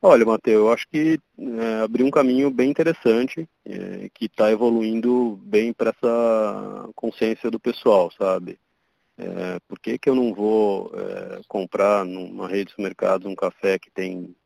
Olha, 0.00 0.24
Matheus, 0.24 0.56
eu 0.56 0.72
acho 0.72 0.88
que 0.88 1.18
é, 1.38 1.80
abriu 1.82 2.06
um 2.06 2.10
caminho 2.10 2.50
bem 2.50 2.70
interessante, 2.70 3.48
é, 3.64 4.08
que 4.14 4.26
está 4.26 4.50
evoluindo 4.50 5.38
bem 5.42 5.72
para 5.72 5.90
essa 5.90 6.88
consciência 6.94 7.50
do 7.50 7.58
pessoal, 7.58 8.10
sabe? 8.16 8.58
É, 9.18 9.58
por 9.66 9.80
que, 9.80 9.98
que 9.98 10.08
eu 10.08 10.14
não 10.14 10.32
vou 10.32 10.92
é, 10.94 11.40
comprar 11.48 12.04
numa 12.04 12.46
rede 12.46 12.66
de 12.66 12.70
supermercados 12.70 13.26
um 13.26 13.34
café 13.34 13.76
que 13.76 13.90
tem 13.90 14.36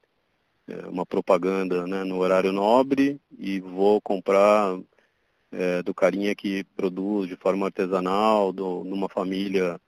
uma 0.88 1.05
propaganda 1.05 1.87
né, 1.87 2.05
no 2.05 2.18
horário 2.18 2.53
nobre 2.53 3.20
e 3.38 3.61
vou 3.61 4.01
comprar 4.01 4.79
é, 5.51 5.83
do 5.83 5.94
carinha 5.94 6.35
que 6.35 6.64
produz 6.77 7.29
de 7.29 7.37
forma 7.37 7.66
artesanal, 7.66 8.53
do, 8.53 8.85
numa 8.85 9.09
família 9.09 9.81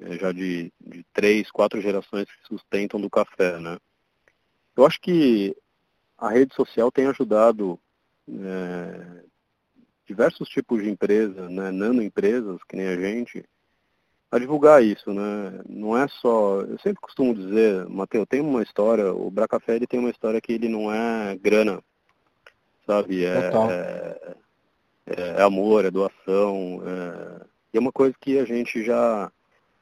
é, 0.00 0.18
já 0.18 0.32
de, 0.32 0.72
de 0.80 1.04
três, 1.12 1.50
quatro 1.50 1.80
gerações 1.80 2.24
que 2.24 2.48
sustentam 2.48 3.00
do 3.00 3.08
café. 3.08 3.58
Né? 3.58 3.78
Eu 4.76 4.84
acho 4.84 5.00
que 5.00 5.56
a 6.18 6.30
rede 6.30 6.54
social 6.54 6.90
tem 6.90 7.06
ajudado 7.06 7.78
é, 8.28 9.22
diversos 10.06 10.48
tipos 10.48 10.82
de 10.82 10.90
empresas, 10.90 11.50
né, 11.50 11.70
nanoempresas, 11.70 12.62
que 12.68 12.76
nem 12.76 12.86
a 12.86 12.96
gente, 12.96 13.44
a 14.30 14.38
divulgar 14.38 14.82
isso, 14.82 15.12
né? 15.12 15.60
Não 15.68 15.96
é 15.96 16.08
só. 16.08 16.60
Eu 16.60 16.78
sempre 16.80 17.00
costumo 17.00 17.34
dizer, 17.34 17.88
Matheus, 17.88 18.26
tem 18.28 18.40
uma 18.40 18.62
história, 18.62 19.12
o 19.12 19.30
Bracafé 19.30 19.76
ele 19.76 19.86
tem 19.86 20.00
uma 20.00 20.10
história 20.10 20.40
que 20.40 20.52
ele 20.52 20.68
não 20.68 20.92
é 20.92 21.36
grana, 21.36 21.82
sabe? 22.86 23.24
É, 23.24 23.50
é, 23.70 24.36
é, 25.06 25.42
amor, 25.42 25.84
é 25.84 25.90
doação. 25.90 26.82
É, 26.84 27.46
e 27.72 27.78
é 27.78 27.80
uma 27.80 27.92
coisa 27.92 28.14
que 28.20 28.38
a 28.38 28.44
gente 28.44 28.84
já 28.84 29.30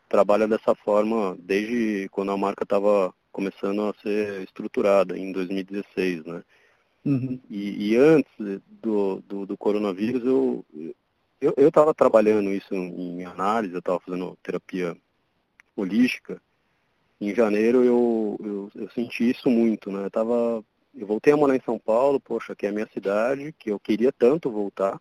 trabalha 0.09 0.47
dessa 0.47 0.75
forma 0.75 1.37
desde 1.41 2.09
quando 2.11 2.31
a 2.31 2.37
marca 2.37 2.65
estava 2.65 3.13
começando 3.33 3.83
a 3.83 3.95
ser 4.03 4.43
estruturada 4.43 5.19
em 5.19 5.33
2016, 5.33 6.25
né? 6.25 6.43
Uhum. 7.05 7.39
E, 7.51 7.91
e, 7.91 7.97
antes 7.97 8.33
do, 8.81 9.23
do, 9.29 9.45
do 9.45 9.59
coronavírus, 9.59 10.25
eu 10.25 10.65
eu 11.57 11.69
estava 11.69 11.93
trabalhando 11.93 12.51
isso 12.51 12.75
em 12.75 13.25
análise, 13.25 13.75
eu 13.75 13.81
estava 13.81 14.01
fazendo 14.01 14.39
terapia 14.43 14.97
holística. 15.77 16.41
Em 17.21 17.35
janeiro 17.35 17.85
eu, 17.85 18.37
eu, 18.41 18.71
eu, 18.83 18.91
senti 18.91 19.31
isso 19.31 19.51
muito, 19.51 19.91
né? 19.91 20.07
Eu, 20.07 20.11
tava, 20.11 20.65
eu 20.95 21.07
voltei 21.07 21.33
a 21.33 21.37
morar 21.37 21.57
em 21.57 21.63
São 21.65 21.79
Paulo, 21.79 22.21
poxa, 22.21 22.55
que 22.55 22.67
é 22.67 22.69
a 22.69 22.73
minha 22.73 22.89
cidade, 22.93 23.55
que 23.59 23.71
eu 23.71 23.79
queria 23.79 24.13
tanto 24.13 24.51
voltar 24.51 25.01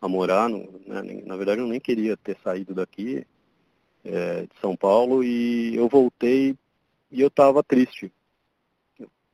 a 0.00 0.08
morar, 0.08 0.48
no, 0.48 0.80
né? 0.86 1.02
na 1.24 1.36
verdade 1.36 1.60
eu 1.60 1.66
nem 1.66 1.80
queria 1.80 2.16
ter 2.16 2.36
saído 2.42 2.74
daqui, 2.74 3.26
é, 4.04 4.42
de 4.42 4.60
São 4.60 4.76
Paulo, 4.76 5.24
e 5.24 5.74
eu 5.74 5.88
voltei 5.88 6.56
e 7.10 7.20
eu 7.20 7.28
estava 7.28 7.62
triste 7.62 8.12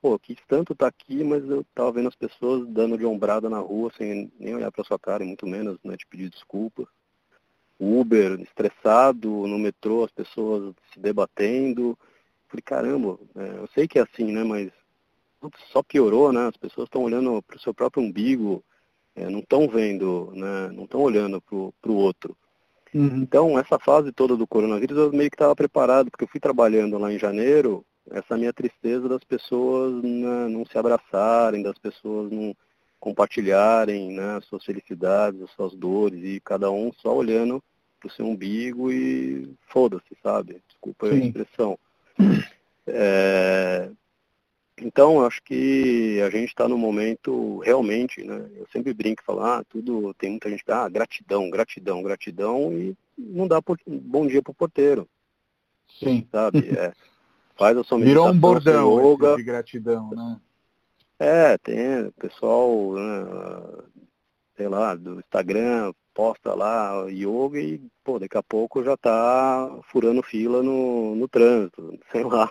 pô, 0.04 0.18
quis 0.18 0.36
tanto 0.46 0.74
estar 0.74 0.92
tá 0.92 0.94
aqui, 0.94 1.24
mas 1.24 1.42
eu 1.48 1.64
tava 1.74 1.92
vendo 1.92 2.08
as 2.08 2.14
pessoas 2.14 2.68
dando 2.68 2.98
de 2.98 3.06
ombrada 3.06 3.48
na 3.48 3.58
rua 3.58 3.90
sem 3.96 4.30
nem 4.38 4.54
olhar 4.54 4.70
para 4.70 4.84
sua 4.84 4.98
cara, 4.98 5.24
e 5.24 5.26
muito 5.26 5.46
menos 5.46 5.78
né, 5.82 5.96
te 5.96 6.06
pedir 6.06 6.28
desculpa. 6.28 6.86
Uber, 7.80 8.38
estressado, 8.38 9.30
no 9.46 9.58
metrô, 9.58 10.04
as 10.04 10.10
pessoas 10.10 10.74
se 10.92 11.00
debatendo. 11.00 11.98
Falei, 12.48 12.62
caramba, 12.62 13.18
é, 13.34 13.60
eu 13.60 13.66
sei 13.68 13.88
que 13.88 13.98
é 13.98 14.02
assim, 14.02 14.30
né, 14.30 14.44
mas 14.44 14.70
putz, 15.40 15.58
só 15.72 15.82
piorou, 15.82 16.30
né? 16.34 16.48
As 16.48 16.56
pessoas 16.58 16.86
estão 16.86 17.02
olhando 17.02 17.42
para 17.42 17.56
o 17.56 17.60
seu 17.60 17.72
próprio 17.72 18.02
umbigo, 18.02 18.62
é, 19.16 19.30
não 19.30 19.38
estão 19.38 19.66
vendo, 19.66 20.30
né, 20.34 20.68
não 20.74 20.84
estão 20.84 21.00
olhando 21.00 21.40
para 21.40 21.90
o 21.90 21.96
outro. 21.96 22.36
Uhum. 22.92 23.22
Então, 23.22 23.58
essa 23.58 23.78
fase 23.78 24.12
toda 24.12 24.36
do 24.36 24.46
coronavírus 24.46 24.98
eu 24.98 25.10
meio 25.14 25.30
que 25.30 25.36
estava 25.36 25.56
preparado, 25.56 26.10
porque 26.10 26.24
eu 26.24 26.28
fui 26.28 26.40
trabalhando 26.40 26.98
lá 26.98 27.10
em 27.10 27.18
janeiro, 27.18 27.82
essa 28.10 28.36
minha 28.36 28.52
tristeza 28.52 29.08
das 29.08 29.24
pessoas 29.24 30.02
né, 30.02 30.48
não 30.48 30.64
se 30.66 30.76
abraçarem, 30.76 31.62
das 31.62 31.78
pessoas 31.78 32.30
não 32.30 32.54
compartilharem 33.00 34.12
né, 34.12 34.36
as 34.36 34.46
suas 34.46 34.64
felicidades, 34.64 35.42
as 35.42 35.50
suas 35.52 35.74
dores, 35.74 36.22
e 36.24 36.40
cada 36.40 36.70
um 36.70 36.92
só 36.94 37.14
olhando 37.14 37.62
para 38.00 38.08
o 38.08 38.10
seu 38.10 38.26
umbigo 38.26 38.90
e 38.92 39.54
foda-se, 39.68 40.16
sabe? 40.22 40.60
Desculpa 40.68 41.08
Sim. 41.08 41.14
a 41.14 41.26
expressão. 41.26 41.78
É, 42.86 43.90
então, 44.80 45.24
acho 45.24 45.42
que 45.42 46.20
a 46.20 46.30
gente 46.30 46.48
está 46.48 46.68
no 46.68 46.76
momento 46.76 47.58
realmente, 47.58 48.22
né? 48.24 48.48
Eu 48.56 48.66
sempre 48.72 48.92
brinco 48.92 49.22
e 49.22 49.24
falo, 49.24 49.40
ah, 49.40 49.64
tudo, 49.68 50.12
tem 50.14 50.30
muita 50.30 50.50
gente 50.50 50.64
que, 50.64 50.72
ah, 50.72 50.88
gratidão, 50.88 51.48
gratidão, 51.48 52.02
gratidão, 52.02 52.72
e 52.72 52.96
não 53.16 53.46
dá 53.46 53.62
por, 53.62 53.78
bom 53.86 54.26
dia 54.26 54.42
pro 54.42 54.52
porteiro. 54.52 55.08
Sim. 55.98 56.26
Sabe? 56.30 56.70
É, 56.76 56.92
faz 57.56 57.76
a 57.76 57.84
sua 57.84 57.98
Virou 57.98 58.28
um 58.28 58.38
bordão 58.38 59.12
yoga. 59.12 59.36
de 59.36 59.42
gratidão, 59.42 60.10
né? 60.10 60.40
É, 61.18 61.56
tem 61.58 62.10
pessoal, 62.18 62.92
né, 62.94 63.84
sei 64.56 64.68
lá, 64.68 64.94
do 64.94 65.20
Instagram, 65.20 65.92
posta 66.12 66.54
lá 66.54 67.06
yoga 67.08 67.60
e, 67.60 67.80
pô, 68.04 68.18
daqui 68.18 68.36
a 68.36 68.42
pouco 68.42 68.82
já 68.82 68.96
tá 68.96 69.78
furando 69.90 70.22
fila 70.22 70.62
no, 70.62 71.14
no 71.14 71.28
trânsito, 71.28 71.98
sei 72.12 72.24
lá. 72.24 72.50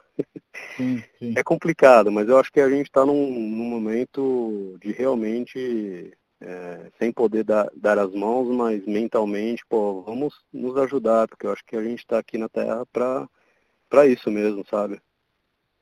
Sim, 0.76 1.04
sim. 1.20 1.34
É 1.38 1.44
complicado, 1.44 2.12
mas 2.12 2.28
eu 2.28 2.38
acho 2.38 2.52
que 2.52 2.60
a 2.60 2.70
gente 2.70 2.88
está 2.88 3.06
num, 3.06 3.32
num, 3.32 3.66
momento 3.66 4.78
de 4.82 4.92
realmente, 4.92 6.14
é, 6.42 6.92
sem 7.00 7.12
poder 7.12 7.44
dar, 7.44 7.70
dar 7.76 7.98
as 7.98 8.14
mãos, 8.14 8.48
mas 8.48 8.86
mentalmente, 8.86 9.64
pô, 9.68 10.02
vamos 10.02 10.34
nos 10.52 10.78
ajudar, 10.78 11.28
porque 11.28 11.48
eu 11.48 11.52
acho 11.52 11.64
que 11.66 11.76
a 11.76 11.84
gente 11.84 12.00
está 12.00 12.20
aqui 12.20 12.38
na 12.38 12.50
Terra 12.50 12.86
para 12.92 13.28
para 13.94 14.08
isso 14.08 14.32
mesmo, 14.32 14.66
sabe? 14.72 15.00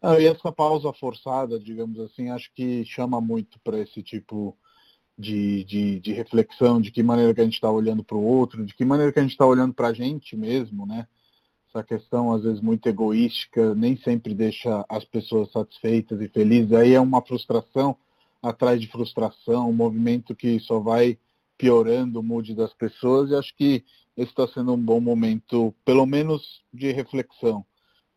Ah, 0.01 0.19
e 0.19 0.25
essa 0.25 0.51
pausa 0.51 0.91
forçada, 0.91 1.57
digamos 1.57 1.97
assim, 1.97 2.29
acho 2.29 2.51
que 2.53 2.83
chama 2.83 3.21
muito 3.21 3.57
para 3.63 3.79
esse 3.79 4.03
tipo 4.03 4.57
de, 5.17 5.63
de, 5.63 5.99
de, 6.01 6.11
reflexão, 6.11 6.81
de 6.81 6.91
que 6.91 7.01
maneira 7.01 7.33
que 7.33 7.39
a 7.39 7.45
gente 7.45 7.53
está 7.53 7.71
olhando 7.71 8.03
para 8.03 8.17
o 8.17 8.23
outro, 8.23 8.65
de 8.65 8.73
que 8.73 8.83
maneira 8.83 9.13
que 9.13 9.19
a 9.19 9.21
gente 9.21 9.31
está 9.31 9.45
olhando 9.45 9.73
para 9.73 9.87
a 9.87 9.93
gente 9.93 10.35
mesmo, 10.35 10.85
né? 10.85 11.07
Essa 11.69 11.85
questão, 11.85 12.33
às 12.33 12.43
vezes, 12.43 12.59
muito 12.59 12.85
egoística, 12.89 13.73
nem 13.75 13.95
sempre 13.95 14.33
deixa 14.33 14.85
as 14.89 15.05
pessoas 15.05 15.49
satisfeitas 15.49 16.19
e 16.19 16.27
felizes. 16.27 16.73
Aí 16.73 16.93
é 16.93 16.99
uma 16.99 17.21
frustração 17.21 17.95
atrás 18.43 18.81
de 18.81 18.87
frustração, 18.87 19.69
um 19.69 19.73
movimento 19.73 20.35
que 20.35 20.59
só 20.59 20.81
vai 20.81 21.17
piorando 21.57 22.19
o 22.19 22.23
mood 22.23 22.53
das 22.55 22.73
pessoas, 22.73 23.29
e 23.29 23.35
acho 23.35 23.55
que 23.55 23.85
esse 24.17 24.31
está 24.31 24.45
sendo 24.49 24.73
um 24.73 24.83
bom 24.83 24.99
momento, 24.99 25.73
pelo 25.85 26.05
menos 26.05 26.61
de 26.73 26.91
reflexão 26.91 27.65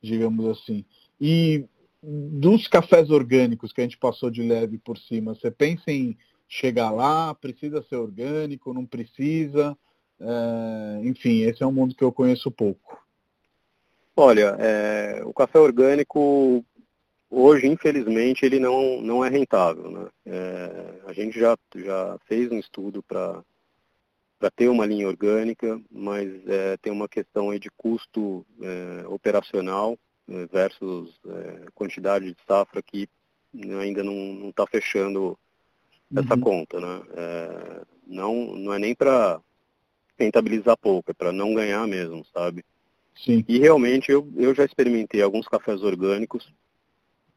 digamos 0.05 0.47
assim. 0.47 0.85
E 1.21 1.65
dos 2.03 2.69
cafés 2.69 3.11
orgânicos 3.11 3.73
que 3.73 3.81
a 3.81 3.85
gente 3.85 3.97
passou 3.97 4.31
de 4.31 4.43
leve 4.43 4.79
por 4.79 4.99
cima, 4.99 5.35
você 5.35 5.51
pensa 5.51 5.91
em 5.91 6.17
chegar 6.47 6.91
lá, 6.91 7.35
precisa 7.35 7.83
ser 7.83 7.97
orgânico, 7.97 8.75
não 8.75 8.85
precisa? 8.85 9.77
É, 10.21 11.01
enfim, 11.05 11.41
esse 11.43 11.63
é 11.63 11.67
um 11.67 11.73
mundo 11.73 11.95
que 11.95 12.05
eu 12.05 12.13
conheço 12.13 12.51
pouco. 12.51 13.03
Olha, 14.17 14.57
é, 14.61 15.23
o 15.25 15.33
café 15.33 15.59
orgânico 15.59 16.65
hoje, 17.31 17.67
infelizmente, 17.67 18.45
ele 18.45 18.61
não, 18.61 19.01
não 19.01 19.25
é 19.25 19.29
rentável. 19.29 19.91
Né? 19.91 20.09
É, 20.27 21.01
a 21.07 21.13
gente 21.13 21.41
já, 21.41 21.57
já 21.75 22.19
fez 22.27 22.53
um 22.53 22.59
estudo 22.59 23.03
para 23.03 23.43
para 24.45 24.51
ter 24.51 24.69
uma 24.69 24.85
linha 24.85 25.09
orgânica, 25.09 25.81
mas 25.91 26.29
é, 26.47 26.77
tem 26.77 26.93
uma 26.93 27.09
questão 27.09 27.49
aí 27.49 27.59
de 27.59 27.71
custo 27.71 28.45
é, 28.61 29.07
operacional 29.09 29.99
é, 30.29 30.45
versus 30.45 31.19
é, 31.27 31.71
quantidade 31.75 32.27
de 32.27 32.37
safra 32.47 32.83
que 32.83 33.09
ainda 33.81 34.05
não 34.05 34.51
está 34.51 34.67
fechando 34.67 35.39
essa 36.15 36.35
uhum. 36.35 36.41
conta. 36.43 36.79
Né? 36.79 37.03
É, 37.17 37.83
não, 38.07 38.55
não 38.55 38.75
é 38.75 38.79
nem 38.79 38.95
para 38.95 39.41
rentabilizar 40.19 40.77
pouco, 40.77 41.11
é 41.11 41.15
para 41.15 41.33
não 41.33 41.55
ganhar 41.55 41.89
mesmo, 41.89 42.23
sabe? 42.27 42.63
Sim. 43.17 43.43
E 43.49 43.59
realmente 43.59 44.13
eu, 44.13 44.31
eu 44.37 44.55
já 44.55 44.67
experimentei 44.67 45.23
alguns 45.23 45.49
cafés 45.49 45.83
orgânicos 45.83 46.53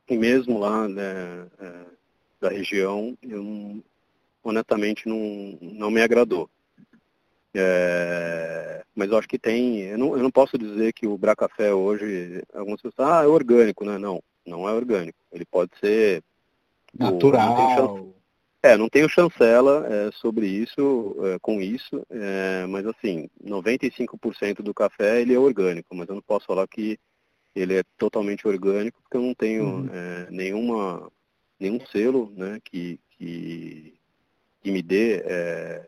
e 0.10 0.18
mesmo 0.18 0.60
lá 0.60 0.90
né, 0.90 1.48
da 2.42 2.50
região, 2.50 3.18
eu 3.22 3.82
honestamente 4.44 5.08
não, 5.08 5.58
não 5.62 5.90
me 5.90 6.02
agradou. 6.02 6.50
É, 7.58 8.84
mas 8.96 9.10
eu 9.10 9.18
acho 9.18 9.28
que 9.28 9.40
tem, 9.40 9.82
eu 9.82 9.98
não, 9.98 10.18
eu 10.18 10.24
não 10.24 10.32
posso 10.32 10.58
dizer 10.58 10.94
que 10.94 11.08
o 11.08 11.18
Bracafé 11.18 11.74
hoje, 11.74 12.42
algumas 12.54 12.82
pessoas, 12.82 13.10
ah, 13.10 13.24
é 13.24 13.28
orgânico, 13.28 13.86
né? 13.86 13.98
Não, 13.98 14.22
não 14.46 14.68
é 14.68 14.74
orgânico. 14.74 15.18
Ele 15.32 15.46
pode 15.46 15.72
ser 15.80 16.24
natural. 16.98 17.98
Não 17.98 18.18
é, 18.68 18.76
não 18.76 18.90
tenho 18.90 19.08
chancela 19.08 19.88
é, 19.88 20.12
sobre 20.12 20.48
isso, 20.48 21.16
é, 21.24 21.40
com 21.40 21.62
isso, 21.62 22.06
é, 22.10 22.66
mas 22.68 22.86
assim, 22.86 23.30
95% 23.44 24.62
do 24.62 24.74
café 24.74 25.22
ele 25.22 25.34
é 25.34 25.40
orgânico, 25.40 25.96
mas 25.96 26.10
eu 26.10 26.16
não 26.16 26.22
posso 26.22 26.48
falar 26.48 26.68
que 26.68 27.00
ele 27.56 27.76
é 27.76 27.84
totalmente 27.98 28.48
orgânico, 28.48 29.00
porque 29.02 29.16
eu 29.16 29.22
não 29.22 29.34
tenho 29.34 29.64
uhum. 29.64 29.90
É, 29.92 30.28
nenhuma, 30.32 31.10
nenhum 31.60 31.80
selo 31.88 32.34
né, 32.36 32.60
que, 32.64 33.00
que, 33.12 33.94
que 34.62 34.72
me 34.72 34.82
dê 34.82 35.22
é, 35.24 35.88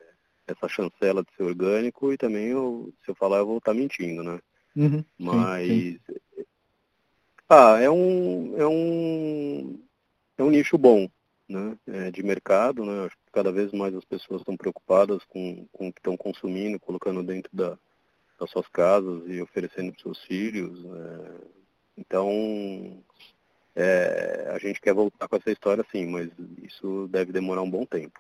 essa 0.52 0.68
chancela 0.68 1.24
de 1.24 1.34
ser 1.36 1.44
orgânico 1.44 2.12
e 2.12 2.18
também 2.18 2.48
eu, 2.48 2.94
se 3.04 3.12
eu 3.12 3.16
falar 3.16 3.38
eu 3.38 3.46
vou 3.46 3.58
estar 3.58 3.74
mentindo, 3.74 4.24
né? 4.24 4.40
Uhum, 4.76 5.04
Mas 5.18 5.68
sim, 5.68 6.00
sim. 6.06 6.44
ah, 7.50 7.80
é 7.80 7.90
um 7.90 8.58
é 8.58 8.68
um 8.68 9.80
é 10.38 10.44
um 10.44 10.50
nicho 10.50 10.78
bom, 10.78 11.10
né? 11.48 11.78
É, 11.88 12.12
de 12.12 12.24
mercado, 12.24 12.86
né? 12.86 13.06
Acho 13.06 13.16
que 13.18 13.32
cada 13.32 13.52
vez 13.52 13.72
mais 13.72 13.94
as 13.94 14.06
pessoas 14.06 14.42
estão 14.42 14.56
preocupadas 14.56 15.24
com, 15.26 15.68
com 15.72 15.90
o 15.90 15.94
que 15.94 16.00
estão 16.00 16.16
consumindo, 16.16 16.80
colocando 16.80 17.24
dentro 17.24 17.50
da, 17.54 17.78
das 18.40 18.50
suas 18.50 18.68
casas 18.68 19.24
e 19.28 19.42
oferecendo 19.42 19.92
para 19.92 20.02
seus 20.02 20.24
filhos. 20.24 20.86
É, 20.86 21.48
então 21.98 23.04
é, 23.76 24.52
a 24.54 24.58
gente 24.60 24.82
quer 24.82 24.94
voltar 24.94 25.28
com 25.28 25.36
essa 25.36 25.52
história 25.52 25.86
sim, 25.92 26.06
mas 26.08 26.30
isso 26.64 27.08
deve 27.10 27.32
demorar 27.32 27.62
um 27.62 27.70
bom 27.70 27.86
tempo. 27.86 28.20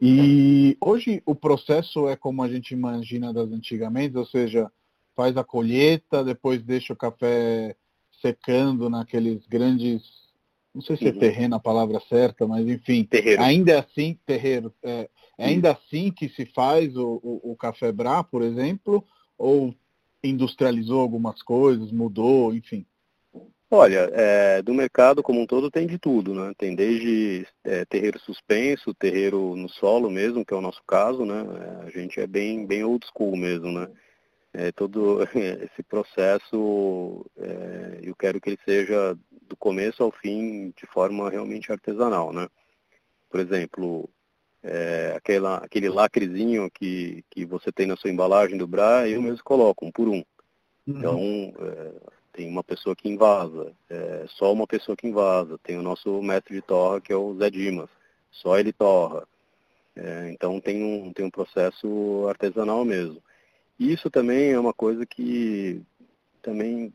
E 0.00 0.76
hoje 0.80 1.22
o 1.24 1.34
processo 1.34 2.08
é 2.08 2.16
como 2.16 2.42
a 2.42 2.48
gente 2.48 2.72
imagina 2.72 3.32
das 3.32 3.50
antigamente, 3.50 4.16
ou 4.16 4.26
seja, 4.26 4.70
faz 5.14 5.36
a 5.36 5.44
colheita, 5.44 6.22
depois 6.22 6.62
deixa 6.62 6.92
o 6.92 6.96
café 6.96 7.74
secando 8.20 8.90
naqueles 8.90 9.46
grandes, 9.46 10.02
não 10.74 10.82
sei 10.82 10.96
se 10.96 11.08
é 11.08 11.12
uhum. 11.12 11.18
terreno 11.18 11.56
a 11.56 11.60
palavra 11.60 12.00
certa, 12.08 12.46
mas 12.46 12.66
enfim, 12.68 13.04
terreiro. 13.04 13.42
ainda 13.42 13.72
é 13.72 13.78
assim, 13.78 14.18
terreiro, 14.26 14.74
é, 14.82 15.08
é 15.38 15.46
ainda 15.46 15.72
assim 15.72 16.10
que 16.10 16.28
se 16.28 16.44
faz 16.46 16.94
o, 16.96 17.20
o, 17.22 17.52
o 17.52 17.56
café 17.56 17.90
Brá, 17.90 18.22
por 18.22 18.42
exemplo, 18.42 19.02
ou 19.38 19.74
industrializou 20.22 21.00
algumas 21.00 21.42
coisas, 21.42 21.90
mudou, 21.90 22.54
enfim? 22.54 22.84
Olha, 23.70 24.08
é, 24.12 24.62
do 24.62 24.72
mercado 24.72 25.22
como 25.22 25.40
um 25.40 25.46
todo 25.46 25.70
tem 25.70 25.86
de 25.86 25.98
tudo, 25.98 26.34
né? 26.34 26.52
Tem 26.56 26.74
desde 26.74 27.46
é, 27.64 27.84
terreiro 27.84 28.18
suspenso, 28.20 28.94
terreiro 28.94 29.56
no 29.56 29.68
solo 29.68 30.08
mesmo, 30.08 30.44
que 30.44 30.54
é 30.54 30.56
o 30.56 30.60
nosso 30.60 30.82
caso, 30.86 31.24
né? 31.24 31.44
É, 31.82 31.86
a 31.86 31.90
gente 31.90 32.20
é 32.20 32.26
bem, 32.26 32.64
bem 32.64 32.84
old 32.84 33.04
school 33.06 33.36
mesmo, 33.36 33.72
né? 33.72 33.88
é, 34.56 34.72
todo 34.72 35.22
esse 35.36 35.82
processo, 35.82 37.24
é, 37.36 38.00
eu 38.02 38.16
quero 38.16 38.40
que 38.40 38.50
ele 38.50 38.58
seja 38.64 39.16
do 39.42 39.56
começo 39.56 40.02
ao 40.02 40.10
fim 40.10 40.72
de 40.76 40.86
forma 40.86 41.30
realmente 41.30 41.70
artesanal, 41.70 42.32
né? 42.32 42.48
Por 43.28 43.38
exemplo, 43.38 44.08
é, 44.62 45.12
aquela, 45.14 45.58
aquele 45.58 45.90
lacrezinho 45.90 46.70
que, 46.70 47.22
que 47.30 47.44
você 47.44 47.70
tem 47.70 47.86
na 47.86 47.96
sua 47.96 48.10
embalagem 48.10 48.56
do 48.56 48.66
Bra, 48.66 49.06
eu 49.06 49.20
mesmo 49.20 49.44
coloco, 49.44 49.84
um 49.84 49.92
por 49.92 50.08
um. 50.08 50.24
Uhum. 50.86 50.98
Então, 50.98 51.18
é, 51.60 51.92
tem 52.36 52.46
uma 52.46 52.62
pessoa 52.62 52.94
que 52.94 53.08
invasa, 53.08 53.72
é, 53.88 54.26
só 54.28 54.52
uma 54.52 54.66
pessoa 54.66 54.94
que 54.94 55.06
invasa. 55.08 55.58
Tem 55.58 55.78
o 55.78 55.82
nosso 55.82 56.22
mestre 56.22 56.54
de 56.54 56.60
torra, 56.60 57.00
que 57.00 57.10
é 57.12 57.16
o 57.16 57.34
Zé 57.36 57.48
Dimas, 57.48 57.88
só 58.30 58.58
ele 58.58 58.72
torra. 58.72 59.26
É, 59.96 60.30
então, 60.30 60.60
tem 60.60 60.84
um, 60.84 61.12
tem 61.14 61.24
um 61.24 61.30
processo 61.30 62.26
artesanal 62.28 62.84
mesmo. 62.84 63.22
Isso 63.80 64.10
também 64.10 64.52
é 64.52 64.60
uma 64.60 64.74
coisa 64.74 65.06
que 65.06 65.80
também 66.42 66.92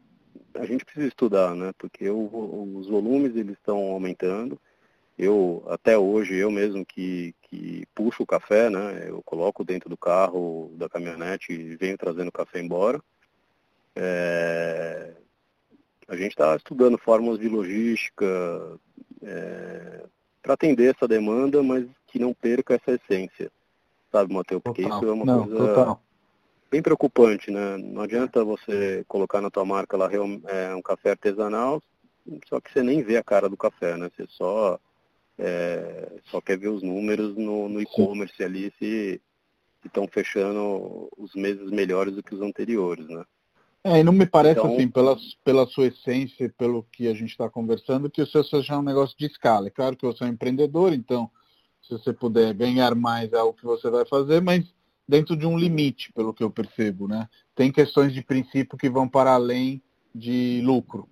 a 0.54 0.66
gente 0.66 0.86
precisa 0.86 1.08
estudar, 1.08 1.56
né? 1.56 1.74
Porque 1.80 2.08
o, 2.10 2.74
os 2.76 2.88
volumes 2.88 3.36
eles 3.36 3.58
estão 3.58 3.78
aumentando. 3.92 4.60
Eu 5.18 5.64
até 5.68 5.98
hoje 5.98 6.36
eu 6.36 6.52
mesmo 6.52 6.86
que, 6.86 7.34
que 7.44 7.86
puxo 7.96 8.24
o 8.24 8.28
café, 8.28 8.70
né? 8.70 9.06
Eu 9.08 9.22
coloco 9.24 9.64
dentro 9.64 9.90
do 9.90 9.98
carro 9.98 10.72
da 10.76 10.88
caminhonete 10.88 11.52
e 11.52 11.76
venho 11.76 11.98
trazendo 11.98 12.32
café 12.32 12.60
embora. 12.62 13.02
É, 13.96 15.14
a 16.12 16.16
gente 16.16 16.32
está 16.32 16.56
estudando 16.56 16.98
formas 16.98 17.40
de 17.40 17.48
logística 17.48 18.26
é, 19.24 20.04
para 20.42 20.54
atender 20.54 20.94
essa 20.94 21.08
demanda, 21.08 21.64
mas 21.64 21.86
que 22.08 22.20
não 22.20 22.34
perca 22.34 22.76
essa 22.76 22.92
essência, 22.92 23.52
sabe, 24.12 24.34
Matheus? 24.34 24.62
Porque 24.62 24.84
total. 24.84 24.98
isso 25.00 25.10
é 25.10 25.14
uma 25.14 25.26
não, 25.26 25.48
coisa 25.48 25.68
total 25.68 26.02
bem 26.72 26.82
preocupante, 26.82 27.52
né? 27.52 27.78
Não 27.78 28.02
adianta 28.02 28.46
você 28.46 29.04
colocar 29.06 29.42
na 29.42 29.52
tua 29.52 29.66
marca 29.66 29.98
lá 29.98 30.10
é, 30.48 30.74
um 30.74 30.82
café 30.82 31.12
artesanal, 31.12 31.84
só 32.48 32.62
que 32.62 32.72
você 32.72 32.82
nem 32.82 33.04
vê 33.04 33.18
a 33.18 33.24
cara 33.24 33.50
do 33.50 33.58
café, 33.58 33.98
né? 33.98 34.10
Você 34.16 34.26
só, 34.30 34.80
é, 35.38 36.10
só 36.26 36.40
quer 36.40 36.58
ver 36.58 36.70
os 36.70 36.82
números 36.82 37.36
no, 37.36 37.68
no 37.68 37.82
e-commerce 37.82 38.42
ali 38.42 38.72
se 38.80 39.22
estão 39.84 40.08
fechando 40.08 41.10
os 41.18 41.36
meses 41.36 41.70
melhores 41.70 42.16
do 42.16 42.24
que 42.24 42.34
os 42.34 42.42
anteriores, 42.42 43.06
né? 43.10 43.26
É, 43.84 44.00
e 44.00 44.04
não 44.04 44.14
me 44.14 44.28
parece 44.28 44.60
então, 44.60 44.74
assim, 44.74 44.88
pela, 44.88 45.18
pela 45.44 45.66
sua 45.66 45.88
essência, 45.88 46.54
pelo 46.56 46.84
que 46.84 47.08
a 47.08 47.14
gente 47.14 47.32
está 47.32 47.50
conversando, 47.50 48.12
que 48.12 48.22
o 48.22 48.28
seu 48.28 48.44
seja 48.44 48.78
um 48.78 48.84
negócio 48.84 49.18
de 49.18 49.26
escala. 49.26 49.68
É 49.68 49.72
claro 49.72 49.98
que 49.98 50.06
você 50.06 50.24
é 50.24 50.28
um 50.28 50.32
empreendedor, 50.32 50.94
então 50.94 51.30
se 51.82 51.92
você 51.92 52.14
puder 52.14 52.54
ganhar 52.54 52.94
mais 52.94 53.34
é 53.34 53.42
o 53.42 53.54
que 53.54 53.66
você 53.66 53.90
vai 53.90 54.06
fazer, 54.06 54.40
mas 54.40 54.64
dentro 55.08 55.36
de 55.36 55.48
um 55.48 55.58
limite, 55.58 56.14
pelo 56.14 56.34
que 56.34 56.44
eu 56.44 56.52
percebo, 56.52 57.08
né? 57.08 57.28
Tem 57.56 57.72
questões 57.72 58.14
de 58.14 58.24
princípio 58.24 58.78
que 58.78 58.90
vão 58.90 59.10
para 59.10 59.34
além 59.34 59.82
de 60.14 60.62
lucro. 60.64 61.10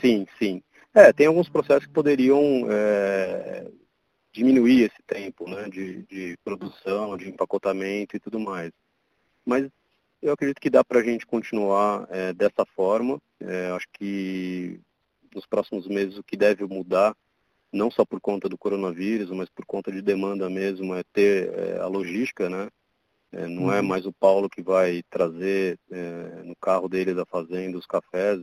Sim, 0.00 0.26
sim. 0.38 0.62
É, 0.94 1.12
tem 1.12 1.26
alguns 1.26 1.48
processos 1.48 1.86
que 1.86 1.92
poderiam 1.92 2.66
é, 2.70 3.70
diminuir 4.32 4.82
esse 4.82 5.02
tempo, 5.06 5.48
né? 5.48 5.68
De, 5.68 6.02
de 6.04 6.36
produção, 6.42 7.16
de 7.16 7.28
empacotamento 7.28 8.16
e 8.16 8.20
tudo 8.20 8.40
mais. 8.40 8.72
Mas 9.44 9.68
eu 10.22 10.32
acredito 10.32 10.60
que 10.60 10.70
dá 10.70 10.84
para 10.84 11.00
a 11.00 11.02
gente 11.02 11.26
continuar 11.26 12.06
é, 12.10 12.32
dessa 12.32 12.64
forma. 12.76 13.20
É, 13.40 13.70
acho 13.70 13.86
que 13.92 14.80
nos 15.34 15.44
próximos 15.46 15.88
meses 15.88 16.16
o 16.16 16.22
que 16.22 16.36
deve 16.36 16.64
mudar 16.64 17.14
não 17.72 17.90
só 17.90 18.04
por 18.04 18.20
conta 18.20 18.48
do 18.48 18.58
coronavírus, 18.58 19.30
mas 19.30 19.48
por 19.48 19.64
conta 19.64 19.90
de 19.90 20.02
demanda 20.02 20.48
mesmo, 20.50 20.94
é 20.94 21.02
ter 21.12 21.50
é, 21.54 21.78
a 21.78 21.86
logística, 21.86 22.48
né? 22.50 22.68
É, 23.32 23.46
não 23.46 23.72
é 23.72 23.76
uhum. 23.76 23.78
é 23.78 23.82
mais 23.82 24.04
o 24.04 24.12
Paulo 24.12 24.50
que 24.50 24.62
vai 24.62 25.02
trazer 25.08 25.78
é, 25.90 26.42
no 26.44 26.54
carro 26.56 26.86
dele 26.86 27.14
da 27.14 27.24
fazenda 27.24 27.78
os 27.78 27.86
cafés. 27.86 28.40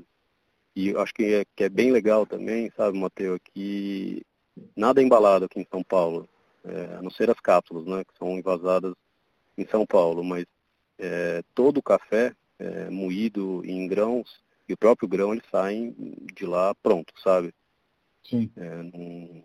E 0.76 0.96
acho 0.96 1.14
que 1.14 1.36
é, 1.36 1.46
que 1.56 1.64
é 1.64 1.70
bem 1.70 1.92
legal 1.92 2.26
também, 2.26 2.72
sabe, 2.76 2.98
Matheus, 2.98 3.40
que 3.54 4.24
nada 4.76 5.00
é 5.00 5.04
embalado 5.04 5.46
aqui 5.46 5.60
em 5.60 5.68
São 5.70 5.84
Paulo, 5.84 6.28
a 6.98 7.02
não 7.02 7.10
ser 7.10 7.30
as 7.30 7.40
cápsulas, 7.40 7.86
né, 7.86 8.04
que 8.04 8.18
são 8.18 8.38
envasadas 8.38 8.94
em 9.58 9.66
São 9.68 9.86
Paulo, 9.86 10.24
mas 10.24 10.46
é, 11.00 11.42
todo 11.56 11.78
o 11.78 11.84
café 11.84 12.34
é, 12.60 12.90
moído 12.90 13.64
em 13.66 13.88
grãos, 13.88 14.42
e 14.68 14.74
o 14.74 14.78
próprio 14.78 15.08
grão, 15.08 15.34
eles 15.34 15.46
saem 15.50 15.96
de 16.36 16.46
lá 16.46 16.76
pronto, 16.76 17.12
sabe? 17.24 17.54
Sim. 18.24 18.52
É, 18.56 18.84
não... 18.84 19.44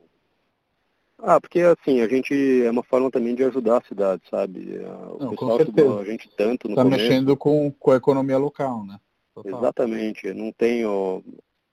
Ah, 1.19 1.41
porque 1.41 1.61
assim, 1.61 2.01
a 2.01 2.09
gente 2.09 2.35
é 2.63 2.71
uma 2.71 2.83
forma 2.83 3.11
também 3.11 3.35
de 3.35 3.45
ajudar 3.45 3.79
a 3.79 3.85
cidade, 3.89 4.23
sabe? 4.29 4.79
O 4.81 5.19
não, 5.19 5.31
pessoal 5.31 5.99
a 6.01 6.05
gente 6.05 6.29
tanto 6.37 6.69
no 6.69 6.75
Está 6.75 6.85
mexendo 6.85 7.37
com, 7.37 7.71
com 7.71 7.93
a 7.93 7.97
economia 7.97 8.37
local, 8.37 8.85
né? 8.85 8.99
Total. 9.35 9.59
Exatamente. 9.59 10.33
Não 10.35 10.53
tenho. 10.53 11.23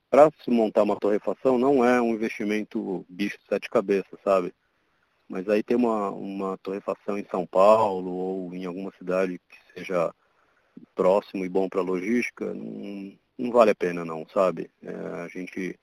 Para 0.08 0.30
se 0.44 0.50
montar 0.50 0.82
uma 0.82 0.96
torrefação 0.96 1.58
não 1.58 1.84
é 1.84 2.00
um 2.00 2.14
investimento 2.14 3.04
bicho 3.08 3.38
de 3.38 3.46
sete 3.48 3.68
cabeças, 3.68 4.18
sabe? 4.22 4.54
Mas 5.28 5.48
aí 5.48 5.62
ter 5.62 5.74
uma, 5.74 6.10
uma 6.10 6.58
torrefação 6.58 7.18
em 7.18 7.24
São 7.30 7.46
Paulo 7.46 8.10
ou 8.10 8.54
em 8.54 8.64
alguma 8.64 8.92
cidade 8.98 9.40
que 9.48 9.58
seja 9.74 10.12
próximo 10.94 11.44
e 11.44 11.48
bom 11.48 11.68
para 11.68 11.80
logística, 11.80 12.52
não, 12.52 13.12
não 13.38 13.50
vale 13.50 13.70
a 13.70 13.74
pena 13.74 14.04
não, 14.04 14.26
sabe? 14.32 14.70
É, 14.82 14.94
a 15.22 15.28
gente 15.28 15.78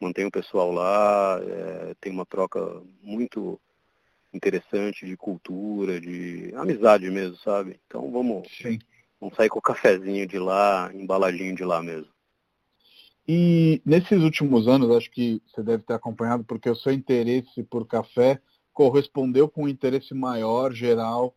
mantém 0.00 0.26
o 0.26 0.30
pessoal 0.30 0.72
lá, 0.72 1.40
é, 1.42 1.94
tem 2.00 2.12
uma 2.12 2.26
troca 2.26 2.82
muito 3.02 3.60
interessante 4.32 5.06
de 5.06 5.16
cultura, 5.16 6.00
de 6.00 6.52
amizade 6.56 7.10
mesmo, 7.10 7.36
sabe? 7.38 7.80
Então 7.86 8.10
vamos, 8.10 8.48
Sim. 8.60 8.78
vamos 9.20 9.36
sair 9.36 9.48
com 9.48 9.58
o 9.58 9.62
cafezinho 9.62 10.26
de 10.26 10.38
lá, 10.38 10.90
embaladinho 10.92 11.54
de 11.54 11.64
lá 11.64 11.82
mesmo. 11.82 12.12
E 13.26 13.80
nesses 13.86 14.22
últimos 14.22 14.68
anos, 14.68 14.94
acho 14.94 15.10
que 15.10 15.40
você 15.46 15.62
deve 15.62 15.82
ter 15.82 15.94
acompanhado, 15.94 16.44
porque 16.44 16.68
o 16.68 16.76
seu 16.76 16.92
interesse 16.92 17.62
por 17.62 17.86
café 17.86 18.38
correspondeu 18.72 19.48
com 19.48 19.64
um 19.64 19.68
interesse 19.68 20.12
maior, 20.12 20.72
geral, 20.72 21.34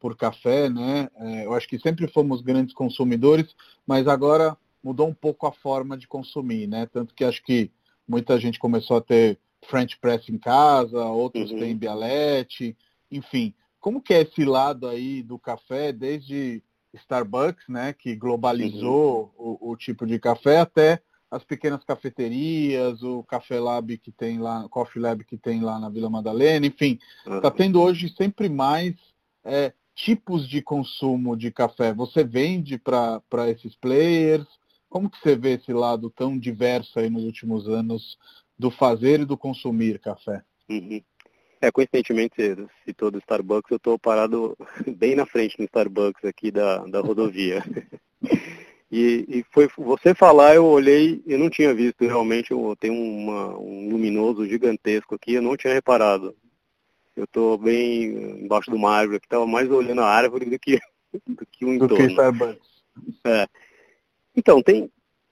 por 0.00 0.16
café, 0.16 0.68
né? 0.68 1.08
É, 1.16 1.46
eu 1.46 1.54
acho 1.54 1.68
que 1.68 1.78
sempre 1.78 2.06
fomos 2.08 2.40
grandes 2.40 2.74
consumidores, 2.74 3.54
mas 3.86 4.06
agora 4.06 4.56
mudou 4.82 5.08
um 5.08 5.14
pouco 5.14 5.46
a 5.46 5.52
forma 5.52 5.96
de 5.96 6.06
consumir, 6.06 6.66
né? 6.66 6.86
Tanto 6.86 7.14
que 7.14 7.24
acho 7.24 7.42
que 7.42 7.70
muita 8.06 8.38
gente 8.38 8.58
começou 8.58 8.96
a 8.96 9.02
ter 9.02 9.38
French 9.68 9.98
press 9.98 10.28
em 10.28 10.38
casa, 10.38 11.04
outros 11.04 11.50
uhum. 11.50 11.58
têm 11.58 11.76
bialete, 11.76 12.76
enfim. 13.10 13.52
Como 13.80 14.00
que 14.00 14.14
é 14.14 14.22
esse 14.22 14.44
lado 14.44 14.86
aí 14.86 15.22
do 15.22 15.38
café, 15.38 15.92
desde 15.92 16.62
Starbucks, 16.94 17.68
né, 17.68 17.92
que 17.92 18.14
globalizou 18.16 19.32
uhum. 19.38 19.58
o, 19.60 19.70
o, 19.72 19.76
tipo 19.76 20.06
de 20.06 20.18
café, 20.18 20.58
até 20.58 21.02
as 21.30 21.44
pequenas 21.44 21.84
cafeterias, 21.84 23.02
o 23.02 23.22
Café 23.22 23.60
Lab 23.60 23.98
que 23.98 24.10
tem 24.10 24.38
lá, 24.38 24.64
o 24.64 24.68
Coffee 24.68 25.00
Lab 25.00 25.22
que 25.24 25.36
tem 25.36 25.60
lá 25.60 25.78
na 25.78 25.90
Vila 25.90 26.08
Madalena, 26.08 26.66
enfim, 26.66 26.98
está 27.20 27.48
uhum. 27.48 27.54
tendo 27.54 27.82
hoje 27.82 28.08
sempre 28.16 28.48
mais 28.48 28.94
é, 29.44 29.72
tipos 29.98 30.48
de 30.48 30.62
consumo 30.62 31.36
de 31.36 31.50
café. 31.50 31.92
Você 31.92 32.22
vende 32.22 32.78
para 32.78 33.50
esses 33.50 33.74
players? 33.74 34.46
Como 34.88 35.10
que 35.10 35.18
você 35.18 35.34
vê 35.34 35.54
esse 35.54 35.72
lado 35.72 36.08
tão 36.08 36.38
diverso 36.38 36.98
aí 37.00 37.10
nos 37.10 37.24
últimos 37.24 37.68
anos 37.68 38.16
do 38.56 38.70
fazer 38.70 39.20
e 39.20 39.24
do 39.24 39.36
consumir 39.36 39.98
café? 39.98 40.42
Uhum. 40.70 41.02
É, 41.60 41.72
coincidentemente, 41.72 42.36
você 42.36 42.66
citou 42.84 43.10
do 43.10 43.18
Starbucks, 43.18 43.70
eu 43.70 43.76
estou 43.76 43.98
parado 43.98 44.56
bem 44.96 45.16
na 45.16 45.26
frente 45.26 45.58
no 45.58 45.64
Starbucks 45.64 46.24
aqui 46.24 46.52
da, 46.52 46.78
da 46.86 47.00
rodovia. 47.00 47.64
e, 48.90 49.26
e, 49.28 49.44
foi 49.52 49.68
você 49.76 50.14
falar, 50.14 50.54
eu 50.54 50.64
olhei, 50.64 51.20
eu 51.26 51.40
não 51.40 51.50
tinha 51.50 51.74
visto 51.74 52.04
realmente, 52.04 52.52
eu 52.52 52.76
uma, 52.84 53.58
um 53.58 53.90
luminoso 53.90 54.46
gigantesco 54.46 55.16
aqui, 55.16 55.34
eu 55.34 55.42
não 55.42 55.56
tinha 55.56 55.74
reparado. 55.74 56.36
Eu 57.18 57.24
estou 57.24 57.58
bem 57.58 58.44
embaixo 58.44 58.70
de 58.70 58.76
uma 58.76 58.92
árvore, 58.92 59.18
que 59.18 59.26
estava 59.26 59.44
mais 59.44 59.68
olhando 59.68 60.02
a 60.02 60.08
árvore 60.08 60.48
do 60.48 60.56
que, 60.56 60.78
do 61.26 61.44
que 61.44 61.64
o 61.64 61.74
entorno. 61.74 61.96
Do 61.96 61.96
que 61.96 62.12
Starbucks. 62.12 62.68
É. 63.24 63.48
Então, 64.36 64.62
tem, 64.62 64.88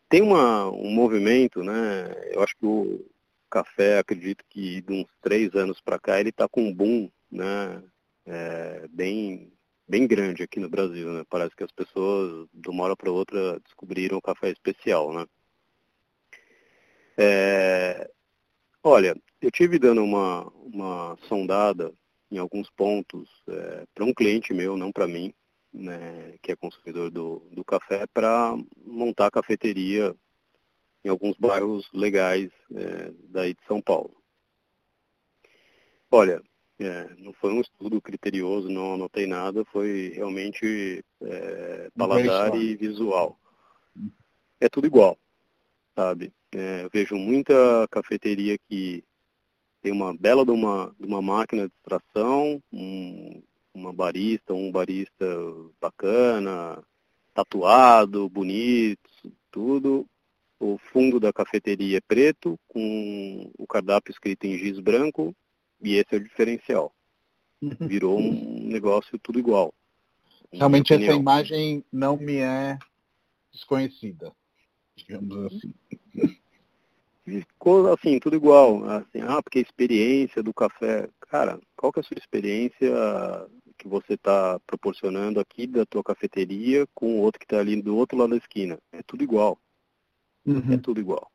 tem 0.08 0.20
uma, 0.20 0.68
um 0.68 0.90
movimento, 0.90 1.62
né? 1.62 2.12
Eu 2.32 2.42
acho 2.42 2.56
que 2.56 2.66
o 2.66 3.06
café, 3.48 4.00
acredito 4.00 4.44
que 4.50 4.80
de 4.80 4.92
uns 4.92 5.06
três 5.22 5.54
anos 5.54 5.80
para 5.80 5.96
cá, 5.96 6.18
ele 6.18 6.30
está 6.30 6.48
com 6.48 6.62
um 6.62 6.74
boom, 6.74 7.08
né? 7.30 7.80
É, 8.26 8.88
bem, 8.90 9.52
bem 9.86 10.08
grande 10.08 10.42
aqui 10.42 10.58
no 10.58 10.68
Brasil, 10.68 11.12
né? 11.12 11.22
Parece 11.30 11.54
que 11.54 11.62
as 11.62 11.70
pessoas, 11.70 12.48
de 12.52 12.68
uma 12.68 12.82
hora 12.82 12.96
para 12.96 13.12
outra, 13.12 13.60
descobriram 13.60 14.18
o 14.18 14.22
café 14.22 14.50
especial, 14.50 15.12
né? 15.12 15.24
É, 17.16 18.10
olha, 18.86 19.16
eu 19.40 19.50
tive 19.50 19.78
dando 19.78 20.02
uma, 20.02 20.44
uma 20.62 21.18
sondada 21.28 21.92
em 22.30 22.38
alguns 22.38 22.70
pontos 22.70 23.28
é, 23.48 23.84
para 23.94 24.04
um 24.04 24.14
cliente 24.14 24.54
meu, 24.54 24.76
não 24.76 24.92
para 24.92 25.06
mim, 25.06 25.34
né, 25.72 26.36
que 26.40 26.52
é 26.52 26.56
consumidor 26.56 27.10
do, 27.10 27.40
do 27.50 27.64
café, 27.64 28.06
para 28.06 28.56
montar 28.84 29.30
cafeteria 29.30 30.14
em 31.04 31.08
alguns 31.08 31.36
bairros 31.36 31.88
legais 31.92 32.50
é, 32.74 33.12
daí 33.28 33.54
de 33.54 33.64
São 33.66 33.80
Paulo. 33.82 34.14
Olha, 36.10 36.40
É, 36.78 37.08
não 37.16 37.32
foi 37.32 37.54
um 37.54 37.62
estudo 37.62 38.02
criterioso, 38.02 38.68
não 38.68 38.94
anotei 38.94 39.26
nada, 39.26 39.64
foi 39.72 40.12
realmente 40.14 41.02
é, 41.22 41.88
paladar 41.96 42.54
e 42.54 42.76
visual. 42.76 43.38
É 44.60 44.68
tudo 44.68 44.86
igual, 44.86 45.16
sabe? 45.94 46.34
É, 46.52 46.84
eu 46.84 46.90
vejo 46.90 47.16
muita 47.16 47.86
cafeteria 47.90 48.56
que 48.68 49.04
tem 49.82 49.92
uma 49.92 50.14
bela 50.16 50.44
de 50.44 50.50
uma, 50.50 50.94
de 50.98 51.06
uma 51.06 51.22
máquina 51.22 51.68
de 51.68 51.74
extração, 51.74 52.62
um, 52.72 53.42
uma 53.74 53.92
barista, 53.92 54.54
um 54.54 54.70
barista 54.70 55.26
bacana, 55.80 56.82
tatuado, 57.34 58.28
bonito, 58.28 59.10
tudo. 59.50 60.06
O 60.58 60.78
fundo 60.90 61.20
da 61.20 61.32
cafeteria 61.32 61.98
é 61.98 62.00
preto, 62.00 62.58
com 62.66 63.50
o 63.58 63.66
cardápio 63.66 64.10
escrito 64.10 64.44
em 64.44 64.56
giz 64.56 64.80
branco, 64.80 65.36
e 65.82 65.94
esse 65.94 66.14
é 66.14 66.16
o 66.16 66.24
diferencial. 66.24 66.92
Uhum. 67.60 67.76
Virou 67.80 68.18
um 68.18 68.66
negócio 68.66 69.18
tudo 69.18 69.38
igual. 69.38 69.74
Realmente 70.50 70.94
essa 70.94 71.12
imagem 71.12 71.84
não 71.92 72.16
me 72.16 72.36
é 72.36 72.78
desconhecida, 73.52 74.32
digamos 74.96 75.46
assim. 75.46 75.74
Ficou 77.24 77.92
assim, 77.92 78.18
tudo 78.18 78.36
igual. 78.36 78.84
Assim, 78.88 79.20
ah, 79.22 79.42
porque 79.42 79.58
a 79.58 79.62
experiência 79.62 80.42
do 80.42 80.54
café. 80.54 81.08
Cara, 81.28 81.58
qual 81.76 81.92
que 81.92 82.00
é 82.00 82.02
a 82.02 82.04
sua 82.04 82.18
experiência 82.18 82.88
que 83.78 83.88
você 83.88 84.14
está 84.14 84.58
proporcionando 84.66 85.40
aqui 85.40 85.66
da 85.66 85.84
tua 85.84 86.02
cafeteria 86.02 86.86
com 86.94 87.18
o 87.18 87.20
outro 87.20 87.38
que 87.38 87.44
está 87.44 87.58
ali 87.58 87.80
do 87.82 87.96
outro 87.96 88.16
lado 88.16 88.30
da 88.30 88.36
esquina? 88.36 88.78
É 88.92 89.02
tudo 89.02 89.22
igual. 89.24 89.58
Uhum. 90.46 90.72
É 90.72 90.78
tudo 90.78 91.00
igual. 91.00 91.30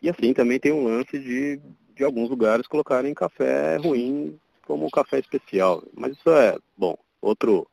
E 0.00 0.08
assim 0.08 0.32
também 0.32 0.58
tem 0.58 0.72
um 0.72 0.84
lance 0.84 1.18
de 1.18 1.60
de 1.94 2.04
alguns 2.04 2.28
lugares 2.28 2.66
colocarem 2.66 3.14
café 3.14 3.76
ruim 3.76 4.38
como 4.66 4.90
café 4.90 5.18
especial. 5.18 5.82
Mas 5.94 6.16
isso 6.16 6.30
é, 6.30 6.56
bom, 6.76 6.96
outro, 7.20 7.66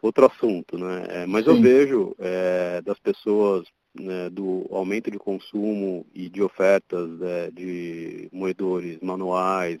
outro 0.00 0.26
assunto, 0.26 0.78
né? 0.78 1.04
É, 1.08 1.26
mas 1.26 1.44
Sim. 1.44 1.50
eu 1.50 1.60
vejo 1.60 2.16
é, 2.18 2.80
das 2.82 2.98
pessoas 2.98 3.66
né, 3.98 4.30
do 4.30 4.66
aumento 4.70 5.10
de 5.10 5.18
consumo 5.18 6.06
e 6.14 6.28
de 6.28 6.42
ofertas 6.42 7.08
né, 7.18 7.50
de 7.50 8.28
moedores 8.32 8.98
manuais, 9.00 9.80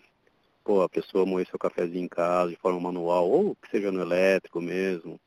pô, 0.64 0.82
a 0.82 0.88
pessoa 0.88 1.24
moer 1.24 1.46
seu 1.46 1.58
cafezinho 1.58 2.04
em 2.04 2.08
casa 2.08 2.50
de 2.50 2.56
forma 2.56 2.80
manual, 2.80 3.30
ou 3.30 3.54
que 3.56 3.70
seja 3.70 3.92
no 3.92 4.00
elétrico 4.00 4.60
mesmo, 4.60 5.20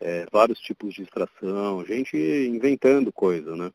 é, 0.00 0.26
vários 0.30 0.58
tipos 0.60 0.94
de 0.94 1.02
extração, 1.02 1.84
gente 1.84 2.16
inventando 2.16 3.12
coisa, 3.12 3.54
né? 3.54 3.70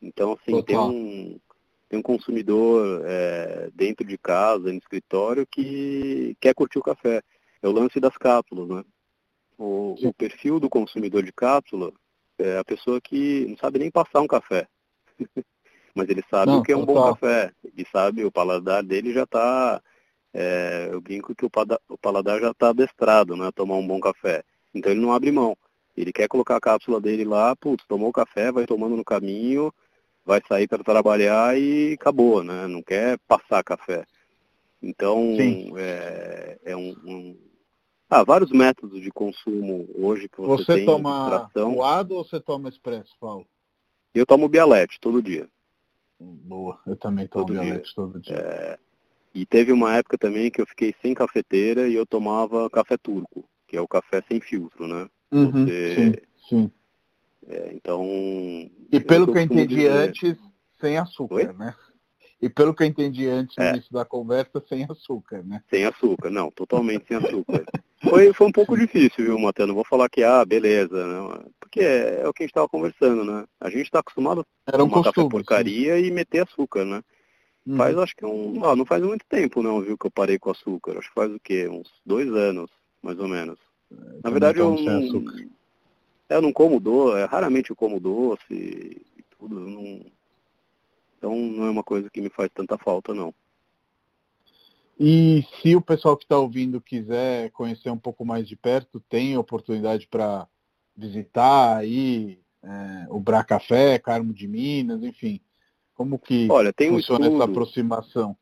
Então, 0.00 0.32
assim, 0.32 0.52
Total. 0.52 0.64
tem 0.64 0.76
um, 0.78 1.40
tem 1.88 1.98
um 1.98 2.02
consumidor 2.02 3.02
é, 3.04 3.70
dentro 3.74 4.06
de 4.06 4.18
casa, 4.18 4.72
no 4.72 4.78
escritório, 4.78 5.46
que 5.46 6.36
quer 6.40 6.54
curtir 6.54 6.78
o 6.78 6.82
café. 6.82 7.22
É 7.62 7.68
o 7.68 7.72
lance 7.72 8.00
das 8.00 8.16
cápsulas, 8.16 8.68
né? 8.68 8.84
O, 9.56 9.94
o 10.02 10.12
perfil 10.12 10.58
do 10.58 10.68
consumidor 10.68 11.22
de 11.22 11.32
cápsula 11.32 11.92
é 12.42 12.58
a 12.58 12.64
pessoa 12.64 13.00
que 13.00 13.46
não 13.48 13.56
sabe 13.56 13.78
nem 13.78 13.90
passar 13.90 14.20
um 14.20 14.26
café. 14.26 14.66
Mas 15.94 16.08
ele 16.08 16.24
sabe 16.30 16.50
não, 16.52 16.60
o 16.60 16.62
que 16.62 16.72
é 16.72 16.76
um 16.76 16.86
bom 16.86 17.12
café. 17.12 17.52
E 17.76 17.84
sabe, 17.92 18.24
o 18.24 18.32
paladar 18.32 18.82
dele 18.82 19.12
já 19.12 19.24
está. 19.24 19.80
É, 20.34 20.88
eu 20.90 21.00
brinco 21.00 21.34
que 21.34 21.44
o, 21.44 21.50
o 21.88 21.98
paladar 21.98 22.40
já 22.40 22.50
está 22.50 22.70
adestrado, 22.70 23.36
né? 23.36 23.48
A 23.48 23.52
tomar 23.52 23.76
um 23.76 23.86
bom 23.86 24.00
café. 24.00 24.42
Então 24.74 24.90
ele 24.90 25.00
não 25.00 25.12
abre 25.12 25.30
mão. 25.30 25.56
Ele 25.94 26.12
quer 26.12 26.28
colocar 26.28 26.56
a 26.56 26.60
cápsula 26.60 26.98
dele 26.98 27.24
lá, 27.24 27.54
putz, 27.54 27.84
tomou 27.86 28.08
o 28.08 28.12
café, 28.12 28.50
vai 28.50 28.64
tomando 28.64 28.96
no 28.96 29.04
caminho, 29.04 29.72
vai 30.24 30.40
sair 30.48 30.66
para 30.66 30.82
trabalhar 30.82 31.58
e 31.58 31.92
acabou, 31.92 32.42
né? 32.42 32.66
Não 32.66 32.82
quer 32.82 33.18
passar 33.28 33.62
café. 33.62 34.04
Então, 34.82 35.36
é, 35.76 36.58
é 36.64 36.76
um, 36.76 36.96
um, 37.04 37.38
Ah, 38.14 38.24
vários 38.24 38.50
métodos 38.50 39.00
de 39.00 39.10
consumo 39.10 39.88
hoje 39.94 40.28
que 40.28 40.38
você, 40.38 40.64
você 40.64 40.74
tem. 40.74 40.84
Você 40.84 40.92
toma 40.92 41.50
coado 41.54 42.14
ou 42.14 42.22
você 42.22 42.38
toma 42.38 42.68
expresso, 42.68 43.16
Paulo? 43.18 43.46
Eu 44.14 44.26
tomo 44.26 44.50
Bialete 44.50 45.00
todo 45.00 45.22
dia. 45.22 45.48
Boa, 46.20 46.78
eu 46.86 46.94
também 46.94 47.26
tomo 47.26 47.46
todo 47.46 47.54
Bialete 47.54 47.84
dia. 47.84 47.94
todo 47.94 48.20
dia. 48.20 48.36
É, 48.36 48.78
e 49.34 49.46
teve 49.46 49.72
uma 49.72 49.96
época 49.96 50.18
também 50.18 50.50
que 50.50 50.60
eu 50.60 50.66
fiquei 50.66 50.94
sem 51.00 51.14
cafeteira 51.14 51.88
e 51.88 51.94
eu 51.94 52.04
tomava 52.04 52.68
café 52.68 52.98
turco, 52.98 53.48
que 53.66 53.78
é 53.78 53.80
o 53.80 53.88
café 53.88 54.22
sem 54.28 54.42
filtro, 54.42 54.86
né? 54.86 55.08
Uhum, 55.32 55.64
você... 55.64 55.94
sim, 55.94 56.12
sim. 56.50 56.72
É, 57.48 57.72
então. 57.72 58.04
E 58.92 59.00
pelo 59.00 59.32
que 59.32 59.38
eu 59.38 59.42
entendi 59.42 59.74
dizer... 59.76 59.88
antes, 59.88 60.36
sem 60.78 60.98
açúcar, 60.98 61.34
Oi? 61.34 61.52
né? 61.54 61.74
E 62.42 62.48
pelo 62.48 62.74
que 62.74 62.82
eu 62.82 62.88
entendi 62.88 63.28
antes 63.28 63.56
no 63.56 63.62
é. 63.62 63.70
início 63.70 63.92
da 63.92 64.04
conversa, 64.04 64.60
sem 64.68 64.84
açúcar, 64.90 65.44
né? 65.44 65.62
Sem 65.70 65.84
açúcar, 65.84 66.28
não, 66.28 66.50
totalmente 66.50 67.06
sem 67.06 67.16
açúcar. 67.16 67.64
Foi, 68.02 68.32
foi 68.32 68.48
um 68.48 68.52
pouco 68.52 68.76
difícil, 68.76 69.26
viu, 69.26 69.38
Matheus? 69.38 69.68
Não 69.68 69.76
vou 69.76 69.84
falar 69.84 70.08
que, 70.08 70.24
ah, 70.24 70.44
beleza, 70.44 71.06
né? 71.06 71.44
porque 71.60 71.78
é, 71.78 72.22
é 72.22 72.28
o 72.28 72.32
que 72.32 72.42
a 72.42 72.44
gente 72.44 72.50
estava 72.50 72.68
conversando, 72.68 73.24
né? 73.24 73.44
A 73.60 73.70
gente 73.70 73.84
está 73.84 74.00
acostumado 74.00 74.44
a 74.66 74.72
tomar 74.72 74.98
um 74.98 75.02
café 75.04 75.28
porcaria 75.28 75.96
sim. 75.96 76.06
e 76.06 76.10
meter 76.10 76.42
açúcar, 76.42 76.84
né? 76.84 77.00
Hum. 77.64 77.76
Faz, 77.76 77.96
acho 77.96 78.16
que 78.16 78.26
um. 78.26 78.64
Ah, 78.64 78.74
não 78.74 78.84
faz 78.84 79.04
muito 79.04 79.24
tempo, 79.28 79.62
não, 79.62 79.80
viu, 79.80 79.96
que 79.96 80.04
eu 80.04 80.10
parei 80.10 80.36
com 80.36 80.50
açúcar. 80.50 80.98
Acho 80.98 81.08
que 81.10 81.14
faz 81.14 81.32
o 81.32 81.38
quê? 81.38 81.68
Uns 81.68 81.88
dois 82.04 82.28
anos, 82.28 82.72
mais 83.00 83.20
ou 83.20 83.28
menos. 83.28 83.56
É, 83.92 83.94
Na 84.24 84.30
verdade, 84.30 84.58
eu 84.58 84.74
não, 84.74 85.24
eu 86.28 86.42
não 86.42 86.52
como 86.52 86.80
doce, 86.80 87.24
raramente 87.26 87.70
eu 87.70 87.76
como 87.76 88.00
doce 88.00 88.42
e 88.50 89.24
tudo. 89.38 89.60
Não... 89.60 90.04
Então 91.22 91.36
não 91.36 91.66
é 91.66 91.70
uma 91.70 91.84
coisa 91.84 92.10
que 92.10 92.20
me 92.20 92.28
faz 92.28 92.50
tanta 92.52 92.76
falta, 92.76 93.14
não. 93.14 93.32
E 94.98 95.46
se 95.60 95.76
o 95.76 95.80
pessoal 95.80 96.16
que 96.16 96.24
está 96.24 96.36
ouvindo 96.36 96.80
quiser 96.80 97.52
conhecer 97.52 97.90
um 97.90 97.98
pouco 97.98 98.24
mais 98.24 98.48
de 98.48 98.56
perto, 98.56 98.98
tem 99.08 99.36
oportunidade 99.36 100.08
para 100.08 100.48
visitar 100.96 101.76
aí 101.76 102.40
é, 102.60 103.06
o 103.08 103.20
Bra 103.20 103.44
Café, 103.44 104.00
Carmo 104.00 104.34
de 104.34 104.48
Minas, 104.48 105.00
enfim. 105.04 105.40
Como 105.94 106.18
que 106.18 106.50
Olha, 106.50 106.72
tem 106.72 106.90
funciona 106.90 107.30
um 107.30 107.36
essa 107.36 107.44
aproximação? 107.44 108.36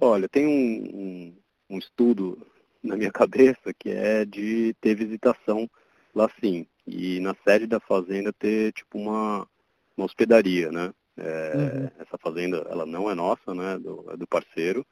Olha, 0.00 0.30
tem 0.30 0.46
um, 0.46 0.96
um, 0.96 1.74
um, 1.74 1.78
estudo 1.78 2.38
na 2.82 2.96
minha 2.96 3.12
cabeça 3.12 3.74
que 3.78 3.90
é 3.90 4.24
de 4.24 4.74
ter 4.80 4.94
visitação 4.94 5.68
lá 6.14 6.30
sim 6.40 6.66
e 6.86 7.20
na 7.20 7.36
sede 7.44 7.66
da 7.66 7.80
fazenda 7.80 8.32
ter 8.32 8.72
tipo 8.72 8.98
uma, 8.98 9.46
uma 9.94 10.06
hospedaria, 10.06 10.72
né? 10.72 10.90
É, 11.18 11.52
uhum. 11.56 11.90
Essa 11.98 12.18
fazenda, 12.18 12.66
ela 12.70 12.84
não 12.84 13.10
é 13.10 13.14
nossa, 13.14 13.54
né? 13.54 13.78
Do, 13.78 14.04
é 14.10 14.16
do 14.16 14.26
parceiro, 14.26 14.84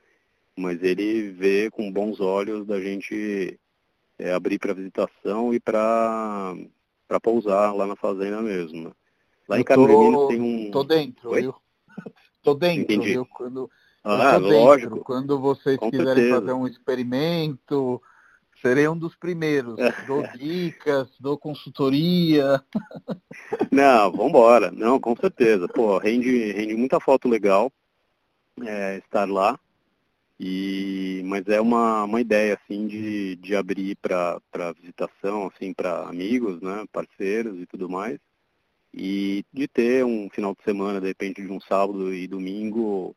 mas 0.56 0.82
ele 0.82 1.30
vê 1.30 1.70
com 1.70 1.92
bons 1.92 2.20
olhos 2.20 2.66
da 2.66 2.80
gente 2.80 3.58
é, 4.18 4.32
abrir 4.32 4.58
para 4.58 4.72
visitação 4.72 5.52
e 5.52 5.60
para 5.60 6.54
para 7.06 7.20
pousar 7.20 7.72
lá 7.74 7.86
na 7.86 7.96
fazenda 7.96 8.40
mesmo. 8.40 8.84
Né? 8.84 8.90
Lá 9.48 9.56
eu 9.56 9.60
em 9.60 9.64
Carmelinos 9.64 10.28
tem 10.28 10.40
um. 10.40 10.70
Tô 10.70 10.82
dentro, 10.82 11.30
Oi? 11.30 11.42
viu? 11.42 11.54
Tô 12.42 12.54
dentro, 12.54 12.82
Entendi. 12.82 13.12
viu? 13.12 13.26
Quando, 13.26 13.70
ah, 14.02 14.36
lógico. 14.36 15.00
Quando 15.00 15.38
vocês 15.38 15.78
com 15.78 15.90
quiserem 15.90 16.14
certeza. 16.14 16.40
fazer 16.40 16.52
um 16.52 16.66
experimento, 16.66 18.02
Serei 18.64 18.88
um 18.88 18.96
dos 18.96 19.14
primeiros. 19.14 19.76
Dou 20.08 20.26
dicas, 20.38 21.10
dou 21.20 21.36
consultoria. 21.36 22.64
Não, 23.70 24.10
vambora. 24.10 24.70
Não, 24.70 24.98
com 24.98 25.14
certeza. 25.14 25.68
Pô, 25.68 25.98
rende, 25.98 26.50
rende 26.52 26.74
muita 26.74 26.98
foto 26.98 27.28
legal 27.28 27.70
é, 28.62 28.96
estar 28.96 29.28
lá. 29.28 29.60
E, 30.40 31.22
mas 31.26 31.46
é 31.46 31.60
uma, 31.60 32.04
uma 32.04 32.22
ideia 32.22 32.54
assim 32.54 32.86
de, 32.86 33.36
de 33.36 33.54
abrir 33.54 33.96
para 33.96 34.72
visitação, 34.80 35.46
assim, 35.46 35.74
para 35.74 36.08
amigos, 36.08 36.60
né, 36.62 36.86
parceiros 36.90 37.60
e 37.60 37.66
tudo 37.66 37.86
mais. 37.86 38.18
E 38.94 39.44
de 39.52 39.68
ter 39.68 40.06
um 40.06 40.30
final 40.30 40.54
de 40.54 40.62
semana, 40.64 41.02
de 41.02 41.08
repente 41.08 41.42
de 41.42 41.52
um 41.52 41.60
sábado 41.60 42.14
e 42.14 42.26
domingo, 42.26 43.14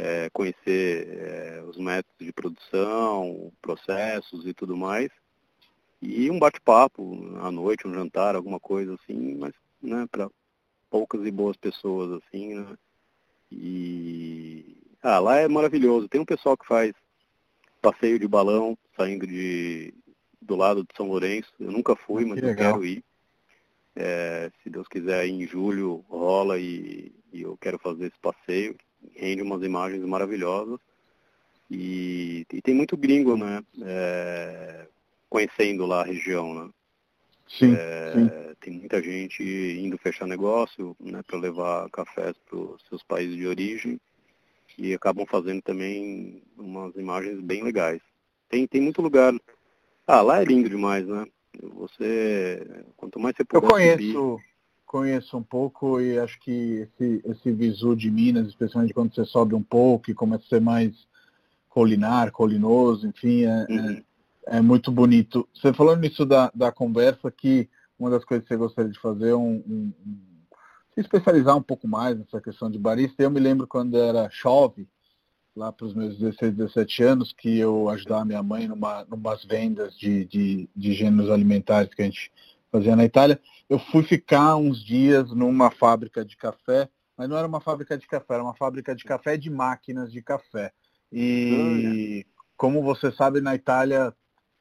é, 0.00 0.30
conhecer 0.32 1.08
é, 1.10 1.62
os 1.68 1.76
métodos 1.76 2.26
de 2.26 2.32
produção, 2.32 3.52
processos 3.60 4.46
e 4.46 4.54
tudo 4.54 4.74
mais. 4.74 5.10
E 6.00 6.30
um 6.30 6.38
bate-papo 6.38 7.36
à 7.42 7.50
noite, 7.50 7.86
um 7.86 7.92
jantar, 7.92 8.34
alguma 8.34 8.58
coisa 8.58 8.94
assim, 8.94 9.36
mas 9.36 9.52
né, 9.82 10.06
para 10.10 10.30
poucas 10.88 11.26
e 11.26 11.30
boas 11.30 11.56
pessoas, 11.58 12.22
assim, 12.22 12.54
né? 12.54 12.78
E 13.52 14.78
ah, 15.02 15.18
lá 15.18 15.36
é 15.36 15.48
maravilhoso. 15.48 16.08
Tem 16.08 16.20
um 16.20 16.24
pessoal 16.24 16.56
que 16.56 16.66
faz 16.66 16.94
passeio 17.82 18.18
de 18.18 18.26
balão 18.26 18.78
saindo 18.96 19.26
de 19.26 19.92
do 20.40 20.56
lado 20.56 20.82
de 20.82 20.96
São 20.96 21.08
Lourenço. 21.08 21.52
Eu 21.60 21.70
nunca 21.70 21.94
fui, 21.94 22.24
mas 22.24 22.42
eu 22.42 22.56
quero 22.56 22.84
ir. 22.84 23.04
É, 23.94 24.50
se 24.62 24.70
Deus 24.70 24.88
quiser, 24.88 25.26
em 25.26 25.46
julho 25.46 26.04
rola 26.08 26.58
e, 26.58 27.12
e 27.32 27.42
eu 27.42 27.58
quero 27.58 27.78
fazer 27.78 28.06
esse 28.06 28.18
passeio 28.20 28.74
rende 29.14 29.42
umas 29.42 29.62
imagens 29.62 30.04
maravilhosas. 30.04 30.78
E, 31.70 32.44
e 32.52 32.60
tem 32.62 32.74
muito 32.74 32.96
gringo, 32.96 33.36
né? 33.36 33.62
É, 33.82 34.86
conhecendo 35.28 35.86
lá 35.86 36.00
a 36.00 36.04
região, 36.04 36.52
né? 36.54 36.70
Sim, 37.48 37.74
é, 37.76 38.12
sim, 38.12 38.54
Tem 38.60 38.72
muita 38.74 39.02
gente 39.02 39.42
indo 39.42 39.98
fechar 39.98 40.26
negócio, 40.26 40.96
né? 41.00 41.22
Para 41.26 41.38
levar 41.38 41.88
cafés 41.90 42.34
para 42.48 42.58
os 42.58 42.82
seus 42.88 43.02
países 43.02 43.36
de 43.36 43.46
origem. 43.46 44.00
e 44.78 44.94
acabam 44.94 45.26
fazendo 45.26 45.60
também 45.62 46.42
umas 46.56 46.94
imagens 46.96 47.40
bem 47.40 47.62
legais. 47.62 48.00
Tem, 48.48 48.66
tem 48.66 48.80
muito 48.80 49.02
lugar. 49.02 49.32
Ah, 50.06 50.22
lá 50.22 50.40
é 50.40 50.44
lindo 50.44 50.68
demais, 50.68 51.06
né? 51.06 51.26
Você, 51.74 52.66
quanto 52.96 53.20
mais 53.20 53.36
você 53.36 53.44
puder 53.44 53.64
Eu 53.64 53.70
conheço, 53.70 54.12
subir... 54.12 54.44
conheço 54.90 55.36
um 55.36 55.42
pouco 55.42 56.00
e 56.00 56.18
acho 56.18 56.36
que 56.40 56.88
esse, 56.98 57.22
esse 57.24 57.52
visu 57.52 57.94
de 57.94 58.10
Minas, 58.10 58.48
especialmente 58.48 58.92
quando 58.92 59.14
você 59.14 59.24
sobe 59.24 59.54
um 59.54 59.62
pouco 59.62 60.10
e 60.10 60.14
começa 60.14 60.42
a 60.44 60.48
ser 60.48 60.60
mais 60.60 61.06
colinar, 61.68 62.32
colinoso, 62.32 63.06
enfim, 63.06 63.44
é, 63.44 63.66
é 63.68 63.72
uhum. 63.72 63.90
é, 64.48 64.56
é, 64.56 64.60
muito 64.60 64.90
bonito. 64.90 65.48
Você 65.54 65.72
falou 65.72 65.94
nisso 65.94 66.26
da, 66.26 66.50
da 66.52 66.72
conversa 66.72 67.30
que 67.30 67.70
uma 67.96 68.10
das 68.10 68.24
coisas 68.24 68.44
que 68.44 68.52
você 68.52 68.58
gostaria 68.58 68.90
de 68.90 68.98
fazer 68.98 69.28
é 69.28 69.36
um, 69.36 69.62
um, 69.64 69.92
um, 70.04 70.18
se 70.92 71.02
especializar 71.02 71.56
um 71.56 71.62
pouco 71.62 71.86
mais 71.86 72.18
nessa 72.18 72.40
questão 72.40 72.68
de 72.68 72.76
barista. 72.76 73.22
Eu 73.22 73.30
me 73.30 73.38
lembro 73.38 73.68
quando 73.68 73.96
era 73.96 74.28
chove, 74.28 74.88
lá 75.54 75.70
para 75.70 75.86
os 75.86 75.94
meus 75.94 76.18
16, 76.18 76.52
17 76.56 77.02
anos, 77.04 77.32
que 77.32 77.56
eu 77.56 77.88
ajudava 77.90 78.24
minha 78.24 78.42
mãe 78.42 78.66
numa 78.66 79.04
numas 79.04 79.44
vendas 79.44 79.96
de, 79.96 80.24
de, 80.24 80.68
de 80.74 80.92
gêneros 80.94 81.30
alimentares 81.30 81.94
que 81.94 82.02
a 82.02 82.06
gente 82.06 82.32
fazia 82.70 82.96
na 82.96 83.04
Itália. 83.04 83.40
Eu 83.68 83.78
fui 83.78 84.02
ficar 84.02 84.56
uns 84.56 84.84
dias 84.84 85.30
numa 85.32 85.70
fábrica 85.70 86.24
de 86.24 86.36
café, 86.36 86.88
mas 87.16 87.28
não 87.28 87.36
era 87.36 87.46
uma 87.46 87.60
fábrica 87.60 87.98
de 87.98 88.06
café, 88.06 88.34
era 88.34 88.42
uma 88.42 88.54
fábrica 88.54 88.94
de 88.94 89.04
café 89.04 89.36
de 89.36 89.50
máquinas 89.50 90.10
de 90.12 90.22
café. 90.22 90.72
E 91.12 92.24
como 92.56 92.82
você 92.82 93.10
sabe, 93.10 93.40
na 93.40 93.54
Itália 93.54 94.14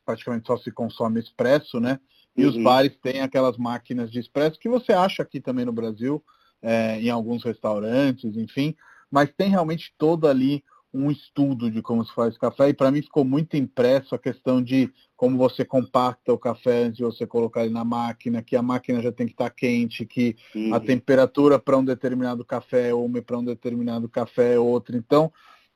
praticamente 0.05 0.47
só 0.47 0.57
se 0.57 0.71
consome 0.71 1.19
expresso, 1.19 1.79
né? 1.79 1.99
E 2.35 2.43
uhum. 2.43 2.49
os 2.49 2.63
bares 2.63 2.97
têm 3.01 3.21
aquelas 3.21 3.57
máquinas 3.57 4.11
de 4.11 4.19
expresso 4.19 4.59
que 4.59 4.67
você 4.67 4.91
acha 4.91 5.21
aqui 5.21 5.39
também 5.39 5.65
no 5.65 5.71
Brasil, 5.71 6.23
é, 6.61 6.99
em 6.99 7.09
alguns 7.09 7.43
restaurantes, 7.43 8.35
enfim, 8.35 8.75
mas 9.11 9.31
tem 9.31 9.49
realmente 9.49 9.93
todo 9.97 10.27
ali 10.27 10.63
um 10.91 11.11
estudo 11.11 11.69
de 11.69 11.81
como 11.81 12.03
se 12.03 12.13
faz 12.13 12.37
café 12.37 12.69
e 12.69 12.73
para 12.73 12.89
mim 12.89 13.01
ficou 13.01 13.23
muito 13.23 13.55
impresso 13.55 14.15
a 14.15 14.19
questão 14.19 14.61
de 14.61 14.91
como 15.19 15.37
você 15.37 15.65
compacta 15.65 16.31
o 16.31 16.37
café 16.37 16.83
antes 16.83 16.95
de 16.95 17.03
você 17.03 17.27
colocar 17.27 17.65
ele 17.65 17.73
na 17.73 17.83
máquina, 17.83 18.41
que 18.41 18.55
a 18.55 18.61
máquina 18.61 19.01
já 19.01 19.11
tem 19.11 19.27
que 19.27 19.33
estar 19.33 19.49
quente, 19.49 20.05
que 20.05 20.37
uhum. 20.55 20.73
a 20.73 20.79
temperatura 20.79 21.59
para 21.59 21.77
um 21.77 21.83
determinado 21.83 22.45
café 22.45 22.87
é 22.87 22.93
uma 22.93 23.17
e 23.17 23.21
para 23.21 23.37
um 23.37 23.43
determinado 23.43 24.07
café 24.07 24.53
é 24.53 24.59
outra. 24.59 24.95
Então, 24.95 25.29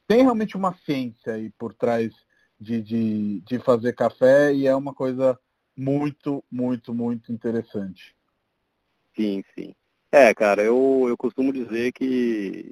tem 0.08 0.22
realmente 0.22 0.56
uma 0.56 0.74
ciência 0.86 1.34
aí 1.34 1.50
por 1.58 1.74
trás 1.74 2.14
de, 2.58 2.82
de, 2.82 3.42
de 3.42 3.60
fazer 3.60 3.92
café 3.92 4.54
e 4.54 4.66
é 4.66 4.74
uma 4.74 4.94
coisa 4.94 5.38
muito, 5.76 6.42
muito, 6.50 6.94
muito 6.94 7.30
interessante. 7.34 8.16
Sim, 9.14 9.44
sim. 9.54 9.76
É, 10.10 10.34
cara, 10.34 10.64
eu, 10.64 11.06
eu 11.10 11.18
costumo 11.18 11.52
dizer 11.52 11.92
que 11.92 12.72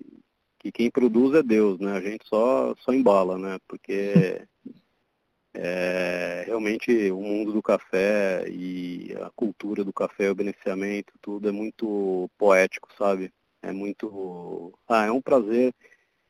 que 0.57 0.71
quem 0.71 0.91
produz 0.91 1.33
é 1.33 1.41
Deus, 1.41 1.79
né? 1.79 1.91
A 1.93 1.99
gente 1.99 2.23
só, 2.27 2.73
só 2.81 2.93
embala, 2.93 3.35
né? 3.35 3.57
Porque 3.67 4.47
é, 5.53 6.43
realmente 6.45 7.11
o 7.11 7.19
mundo 7.21 7.51
do 7.51 7.61
café 7.61 8.45
e 8.47 9.15
a 9.21 9.29
cultura 9.31 9.83
do 9.83 9.93
café, 9.93 10.29
o 10.31 10.35
beneficiamento, 10.35 11.13
tudo 11.21 11.49
é 11.49 11.51
muito 11.51 12.29
poético, 12.37 12.89
sabe? 12.97 13.33
É 13.61 13.71
muito. 13.71 14.73
Ah, 14.87 15.05
é 15.05 15.11
um 15.11 15.21
prazer. 15.21 15.73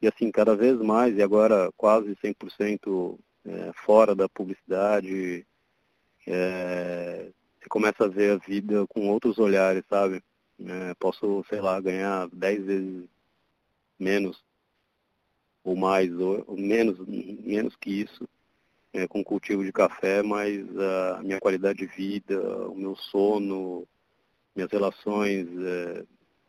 E 0.01 0.07
assim, 0.07 0.31
cada 0.31 0.55
vez 0.55 0.79
mais, 0.79 1.15
e 1.15 1.21
agora 1.21 1.71
quase 1.77 2.15
100% 2.15 3.19
é, 3.45 3.71
fora 3.85 4.15
da 4.15 4.27
publicidade, 4.27 5.45
é, 6.27 7.31
você 7.59 7.69
começa 7.69 8.05
a 8.05 8.07
ver 8.07 8.31
a 8.31 8.37
vida 8.37 8.85
com 8.87 9.09
outros 9.09 9.37
olhares, 9.37 9.83
sabe? 9.89 10.23
É, 10.59 10.93
posso, 10.95 11.43
sei 11.49 11.61
lá, 11.61 11.79
ganhar 11.79 12.27
10 12.33 12.65
vezes 12.65 13.05
menos 13.99 14.43
ou 15.63 15.75
mais, 15.75 16.11
ou, 16.19 16.43
ou 16.47 16.57
menos, 16.57 16.99
menos 17.07 17.75
que 17.75 18.01
isso, 18.01 18.27
é, 18.93 19.07
com 19.07 19.23
cultivo 19.23 19.63
de 19.63 19.71
café, 19.71 20.21
mas 20.21 20.63
a 20.77 21.21
minha 21.23 21.39
qualidade 21.39 21.79
de 21.79 21.85
vida, 21.85 22.39
o 22.67 22.75
meu 22.75 22.95
sono, 22.95 23.87
minhas 24.55 24.71
relações 24.71 25.47
é, 25.47 26.03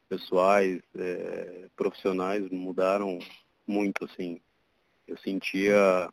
pessoais, 0.09 0.81
é, 0.97 1.69
profissionais 1.77 2.49
mudaram 2.51 3.19
muito, 3.67 4.05
assim. 4.05 4.41
Eu 5.07 5.17
sentia, 5.19 6.09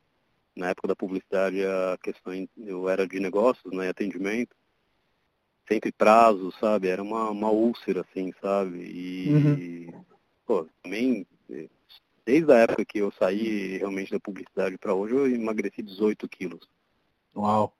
na 0.56 0.70
época 0.70 0.88
da 0.88 0.96
publicidade, 0.96 1.64
a 1.66 1.98
questão, 2.02 2.34
eu 2.58 2.88
era 2.90 3.08
de 3.08 3.20
negócios, 3.20 3.74
né, 3.74 3.90
atendimento, 3.90 4.56
sempre 5.68 5.92
prazo, 5.92 6.52
sabe? 6.60 6.88
Era 6.88 7.02
uma, 7.02 7.30
uma 7.30 7.50
úlcera, 7.50 8.02
assim, 8.02 8.34
sabe? 8.42 8.80
E, 8.80 9.30
uhum 9.34 10.06
pô, 10.50 10.68
também, 10.82 11.28
desde 12.30 12.52
a 12.54 12.58
época 12.58 12.86
que 12.86 13.00
eu 13.00 13.12
saí 13.14 13.78
realmente 13.80 14.12
da 14.12 14.20
publicidade 14.20 14.78
para 14.78 14.94
hoje, 14.94 15.16
eu 15.16 15.26
emagreci 15.26 15.82
18 15.82 16.30
quilos. 16.30 16.70
Uau! 17.36 17.74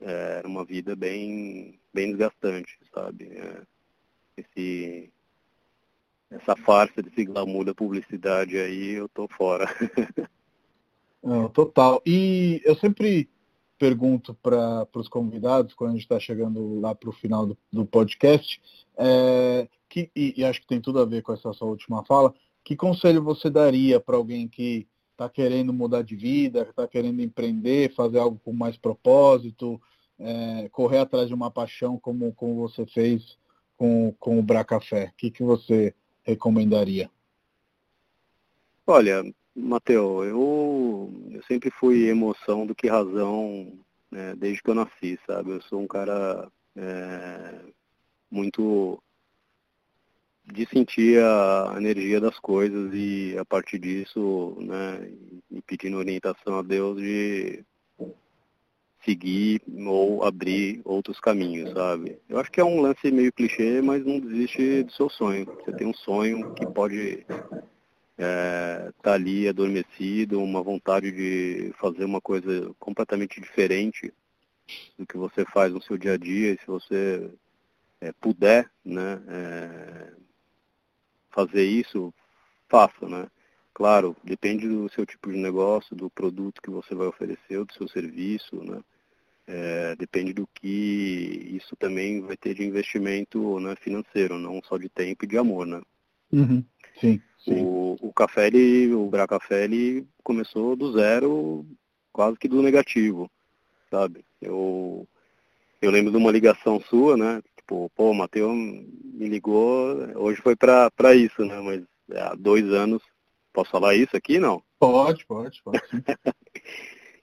É, 0.00 0.36
era 0.38 0.46
uma 0.46 0.66
vida 0.66 0.94
bem, 0.94 1.80
bem 1.92 2.10
desgastante, 2.10 2.78
sabe? 2.92 3.24
É, 3.24 3.62
esse, 4.36 5.10
essa 6.30 6.54
farsa 6.56 7.02
desse 7.02 7.24
glamour 7.24 7.64
da 7.64 7.74
publicidade 7.74 8.58
aí, 8.58 8.90
eu 8.90 9.08
tô 9.08 9.26
fora. 9.28 9.64
Não, 11.24 11.48
total. 11.48 12.02
E 12.04 12.60
eu 12.66 12.76
sempre 12.76 13.30
pergunto 13.78 14.34
para 14.34 14.86
os 14.94 15.08
convidados, 15.08 15.72
quando 15.72 15.90
a 15.90 15.92
gente 15.94 16.02
está 16.02 16.20
chegando 16.20 16.80
lá 16.80 16.94
para 16.94 17.08
o 17.08 17.14
final 17.14 17.46
do, 17.46 17.56
do 17.72 17.86
podcast, 17.86 18.60
é, 18.98 19.66
que, 19.88 20.10
e, 20.14 20.34
e, 20.36 20.44
acho 20.44 20.60
que 20.60 20.66
tem 20.66 20.82
tudo 20.82 21.00
a 21.00 21.06
ver 21.06 21.22
com 21.22 21.32
essa 21.32 21.50
sua 21.54 21.68
última 21.68 22.04
fala, 22.04 22.34
que 22.68 22.76
conselho 22.76 23.22
você 23.22 23.48
daria 23.48 23.98
para 23.98 24.14
alguém 24.14 24.46
que 24.46 24.86
está 25.12 25.26
querendo 25.26 25.72
mudar 25.72 26.02
de 26.02 26.14
vida, 26.14 26.66
está 26.68 26.86
querendo 26.86 27.22
empreender, 27.22 27.94
fazer 27.94 28.18
algo 28.18 28.38
com 28.44 28.52
mais 28.52 28.76
propósito, 28.76 29.80
é, 30.18 30.68
correr 30.68 30.98
atrás 30.98 31.28
de 31.28 31.34
uma 31.34 31.50
paixão 31.50 31.98
como, 31.98 32.30
como 32.34 32.56
você 32.56 32.84
fez 32.84 33.38
com, 33.74 34.14
com 34.20 34.38
o 34.38 34.42
Bracafé? 34.42 35.06
O 35.06 35.16
que, 35.16 35.30
que 35.30 35.42
você 35.42 35.94
recomendaria? 36.22 37.10
Olha, 38.86 39.24
Mateu, 39.56 40.22
eu, 40.24 41.10
eu 41.30 41.42
sempre 41.44 41.70
fui 41.70 42.06
emoção 42.06 42.66
do 42.66 42.74
que 42.74 42.86
razão 42.86 43.72
né, 44.10 44.34
desde 44.36 44.62
que 44.62 44.68
eu 44.68 44.74
nasci, 44.74 45.18
sabe? 45.26 45.52
Eu 45.52 45.62
sou 45.62 45.80
um 45.80 45.86
cara 45.86 46.52
é, 46.76 47.60
muito 48.30 49.02
de 50.52 50.66
sentir 50.66 51.22
a 51.22 51.74
energia 51.76 52.20
das 52.20 52.38
coisas 52.38 52.90
e 52.94 53.36
a 53.38 53.44
partir 53.44 53.78
disso, 53.78 54.56
né, 54.60 55.10
e 55.50 55.62
pedindo 55.62 55.98
orientação 55.98 56.58
a 56.58 56.62
Deus 56.62 56.96
de 56.96 57.64
seguir 59.04 59.62
ou 59.86 60.24
abrir 60.24 60.80
outros 60.84 61.20
caminhos, 61.20 61.72
sabe? 61.72 62.18
Eu 62.28 62.38
acho 62.38 62.50
que 62.50 62.60
é 62.60 62.64
um 62.64 62.80
lance 62.80 63.10
meio 63.10 63.32
clichê, 63.32 63.80
mas 63.80 64.04
não 64.04 64.18
desiste 64.18 64.82
do 64.82 64.92
seu 64.92 65.08
sonho. 65.08 65.46
Você 65.46 65.72
tem 65.72 65.86
um 65.86 65.94
sonho 65.94 66.52
que 66.54 66.66
pode 66.66 67.24
estar 67.28 67.58
é, 68.18 68.92
tá 69.02 69.12
ali 69.14 69.48
adormecido, 69.48 70.42
uma 70.42 70.62
vontade 70.62 71.12
de 71.12 71.72
fazer 71.78 72.04
uma 72.04 72.20
coisa 72.20 72.70
completamente 72.78 73.40
diferente 73.40 74.12
do 74.98 75.06
que 75.06 75.16
você 75.16 75.44
faz 75.46 75.72
no 75.72 75.80
seu 75.82 75.96
dia 75.96 76.14
a 76.14 76.16
dia, 76.16 76.52
e 76.52 76.58
se 76.58 76.66
você 76.66 77.30
é, 78.00 78.12
puder, 78.20 78.68
né, 78.84 79.22
é, 79.28 80.12
fazer 81.38 81.64
isso, 81.64 82.12
faça, 82.68 83.08
né? 83.08 83.28
Claro, 83.72 84.16
depende 84.24 84.68
do 84.68 84.90
seu 84.90 85.06
tipo 85.06 85.30
de 85.30 85.38
negócio, 85.38 85.94
do 85.94 86.10
produto 86.10 86.60
que 86.60 86.68
você 86.68 86.96
vai 86.96 87.06
oferecer, 87.06 87.64
do 87.64 87.72
seu 87.74 87.86
serviço, 87.86 88.56
né? 88.64 88.80
É, 89.46 89.94
depende 89.96 90.32
do 90.32 90.48
que 90.48 91.56
isso 91.56 91.76
também 91.76 92.20
vai 92.20 92.36
ter 92.36 92.54
de 92.54 92.64
investimento 92.64 93.60
né, 93.60 93.76
financeiro, 93.76 94.36
não 94.36 94.60
só 94.64 94.76
de 94.76 94.88
tempo 94.88 95.24
e 95.24 95.28
de 95.28 95.38
amor, 95.38 95.64
né? 95.64 95.80
Uhum. 96.32 96.62
Sim, 97.00 97.22
sim. 97.38 97.62
O, 97.62 97.96
o 98.00 98.12
café, 98.12 98.48
ele, 98.48 98.92
o 98.92 99.06
Bra 99.08 99.26
Café, 99.26 99.64
ele 99.64 100.06
começou 100.24 100.74
do 100.74 100.92
zero, 100.92 101.64
quase 102.12 102.36
que 102.36 102.48
do 102.48 102.60
negativo, 102.62 103.30
sabe? 103.88 104.24
Eu, 104.42 105.08
eu 105.80 105.90
lembro 105.90 106.10
de 106.10 106.18
uma 106.18 106.32
ligação 106.32 106.80
sua, 106.80 107.16
né? 107.16 107.40
Tipo, 107.68 107.90
pô, 107.94 108.12
o 108.12 108.14
Matheus 108.14 108.56
me 108.56 109.28
ligou, 109.28 109.94
hoje 110.16 110.40
foi 110.40 110.56
pra, 110.56 110.90
pra 110.90 111.14
isso, 111.14 111.44
né? 111.44 111.60
Mas 111.60 111.84
há 112.18 112.34
dois 112.34 112.64
anos, 112.72 113.02
posso 113.52 113.70
falar 113.70 113.94
isso 113.94 114.16
aqui, 114.16 114.38
não? 114.38 114.62
Pode, 114.78 115.26
pode, 115.26 115.60
pode. 115.62 115.78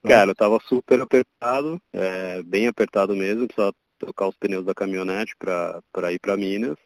Cara, 0.04 0.30
eu 0.30 0.34
tava 0.36 0.60
super 0.68 1.00
apertado, 1.00 1.82
é, 1.92 2.44
bem 2.44 2.68
apertado 2.68 3.16
mesmo, 3.16 3.48
precisava 3.48 3.74
trocar 3.98 4.28
os 4.28 4.36
pneus 4.36 4.64
da 4.64 4.72
caminhonete 4.72 5.34
para 5.36 6.12
ir 6.12 6.20
para 6.20 6.36
Minas. 6.36 6.76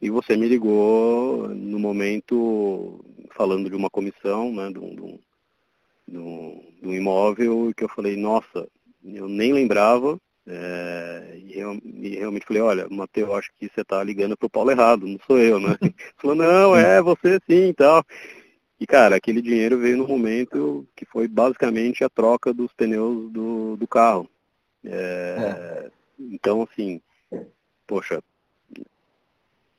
E 0.00 0.10
você 0.10 0.36
me 0.36 0.48
ligou 0.48 1.46
no 1.50 1.78
momento 1.78 3.04
falando 3.36 3.70
de 3.70 3.76
uma 3.76 3.88
comissão, 3.88 4.52
né, 4.52 4.72
de 4.72 4.80
um, 4.80 5.20
de 6.08 6.18
um, 6.18 6.64
de 6.80 6.88
um 6.88 6.92
imóvel, 6.92 7.72
que 7.76 7.84
eu 7.84 7.88
falei, 7.90 8.16
nossa, 8.16 8.68
eu 9.04 9.28
nem 9.28 9.52
lembrava, 9.52 10.18
é, 10.46 11.40
e, 11.44 11.58
eu, 11.58 11.80
e, 11.84 12.16
realmente 12.16 12.46
falei, 12.46 12.62
olha, 12.62 12.88
Matheus, 12.90 13.30
acho 13.30 13.50
que 13.58 13.70
você 13.72 13.82
está 13.82 14.02
ligando 14.02 14.36
para 14.36 14.46
o 14.46 14.50
Paulo 14.50 14.70
errado, 14.70 15.06
não 15.06 15.18
sou 15.26 15.38
eu, 15.38 15.60
né? 15.60 15.76
Falou, 16.16 16.36
não, 16.36 16.76
é 16.76 17.00
você 17.00 17.38
sim 17.48 17.68
e 17.68 17.74
tal. 17.74 18.04
E, 18.80 18.86
cara, 18.86 19.16
aquele 19.16 19.40
dinheiro 19.40 19.78
veio 19.78 19.96
no 19.96 20.08
momento 20.08 20.86
que 20.96 21.04
foi 21.04 21.28
basicamente 21.28 22.02
a 22.02 22.08
troca 22.08 22.52
dos 22.52 22.72
pneus 22.72 23.30
do, 23.30 23.76
do 23.76 23.86
carro. 23.86 24.28
É, 24.84 24.90
é. 25.88 25.90
Então, 26.18 26.62
assim, 26.62 27.00
poxa, 27.86 28.20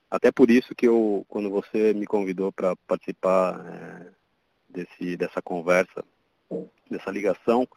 até 0.10 0.32
por 0.32 0.50
isso 0.50 0.74
que 0.74 0.88
eu, 0.88 1.26
quando 1.28 1.50
você 1.50 1.94
me 1.94 2.06
convidou 2.06 2.52
para 2.52 2.76
participar 2.88 3.60
é, 3.68 4.08
desse, 4.70 5.18
dessa 5.18 5.42
conversa, 5.42 6.06
dessa 6.90 7.12
ligação, 7.12 7.68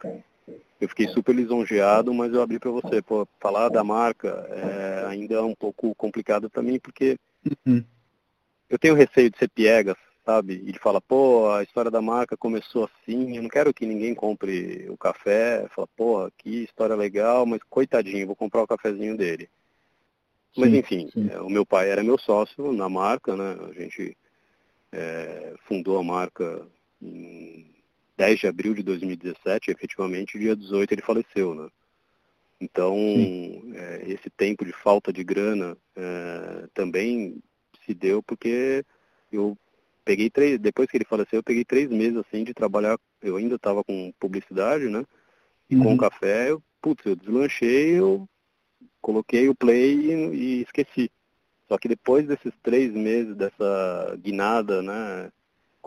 eu 0.79 0.87
fiquei 0.87 1.07
super 1.07 1.35
lisonjeado, 1.35 2.13
mas 2.13 2.33
eu 2.33 2.41
abri 2.41 2.59
para 2.59 2.71
você. 2.71 3.01
Pô, 3.01 3.27
falar 3.39 3.69
da 3.69 3.83
marca 3.83 4.29
é 4.49 5.05
ainda 5.07 5.35
é 5.35 5.41
um 5.41 5.55
pouco 5.55 5.93
complicado 5.95 6.49
para 6.49 6.63
mim, 6.63 6.79
porque 6.79 7.17
uhum. 7.65 7.83
eu 8.69 8.77
tenho 8.77 8.95
receio 8.95 9.29
de 9.29 9.37
ser 9.37 9.49
piegas, 9.49 9.97
sabe? 10.25 10.61
E 10.65 10.71
de 10.71 10.79
falar, 10.79 11.01
pô, 11.01 11.49
a 11.51 11.63
história 11.63 11.89
da 11.89 12.01
marca 12.01 12.37
começou 12.37 12.85
assim, 12.85 13.35
eu 13.35 13.41
não 13.41 13.49
quero 13.49 13.73
que 13.73 13.85
ninguém 13.85 14.13
compre 14.13 14.87
o 14.89 14.97
café, 14.97 15.67
fala, 15.75 15.87
pô, 15.95 16.29
que 16.37 16.63
história 16.63 16.95
legal, 16.95 17.45
mas 17.45 17.61
coitadinho, 17.69 18.27
vou 18.27 18.35
comprar 18.35 18.61
o 18.61 18.67
cafezinho 18.67 19.17
dele. 19.17 19.49
Sim, 20.53 20.61
mas 20.61 20.73
enfim, 20.73 21.09
sim. 21.13 21.29
É, 21.31 21.39
o 21.39 21.49
meu 21.49 21.65
pai 21.65 21.89
era 21.89 22.03
meu 22.03 22.19
sócio 22.19 22.71
na 22.71 22.87
marca, 22.87 23.35
né? 23.35 23.57
A 23.69 23.73
gente 23.73 24.15
é, 24.91 25.53
fundou 25.67 25.97
a 25.97 26.03
marca 26.03 26.61
em 27.01 27.76
10 28.17 28.39
de 28.39 28.47
abril 28.47 28.73
de 28.73 28.83
2017, 28.83 29.71
efetivamente, 29.71 30.39
dia 30.39 30.55
18 30.55 30.91
ele 30.93 31.01
faleceu, 31.01 31.53
né? 31.53 31.69
Então, 32.59 32.95
é, 33.75 34.03
esse 34.07 34.29
tempo 34.31 34.65
de 34.65 34.71
falta 34.71 35.13
de 35.13 35.23
grana 35.23 35.77
é, 35.95 36.67
também 36.73 37.41
se 37.85 37.93
deu 37.93 38.23
porque 38.23 38.83
eu 39.31 39.55
peguei 40.03 40.29
três, 40.29 40.57
depois 40.59 40.89
que 40.89 40.97
ele 40.97 41.05
faleceu, 41.05 41.39
eu 41.39 41.43
peguei 41.43 41.63
três 41.63 41.89
meses 41.89 42.17
assim 42.17 42.43
de 42.43 42.53
trabalhar, 42.53 42.97
eu 43.21 43.35
ainda 43.35 43.55
estava 43.55 43.83
com 43.83 44.11
publicidade, 44.19 44.89
né? 44.89 45.05
E 45.69 45.75
uhum. 45.75 45.83
com 45.83 45.97
café, 45.97 46.49
eu, 46.49 46.63
putz, 46.81 47.05
eu 47.05 47.15
deslanchei, 47.15 47.99
eu 47.99 48.27
coloquei 49.01 49.49
o 49.49 49.55
play 49.55 49.93
e, 49.93 50.11
e, 50.33 50.61
esqueci. 50.61 51.11
Só 51.67 51.77
que 51.77 51.87
depois 51.87 52.25
desses 52.25 52.53
três 52.63 52.91
meses 52.93 53.35
dessa 53.35 54.17
guinada, 54.19 54.81
né, 54.81 55.31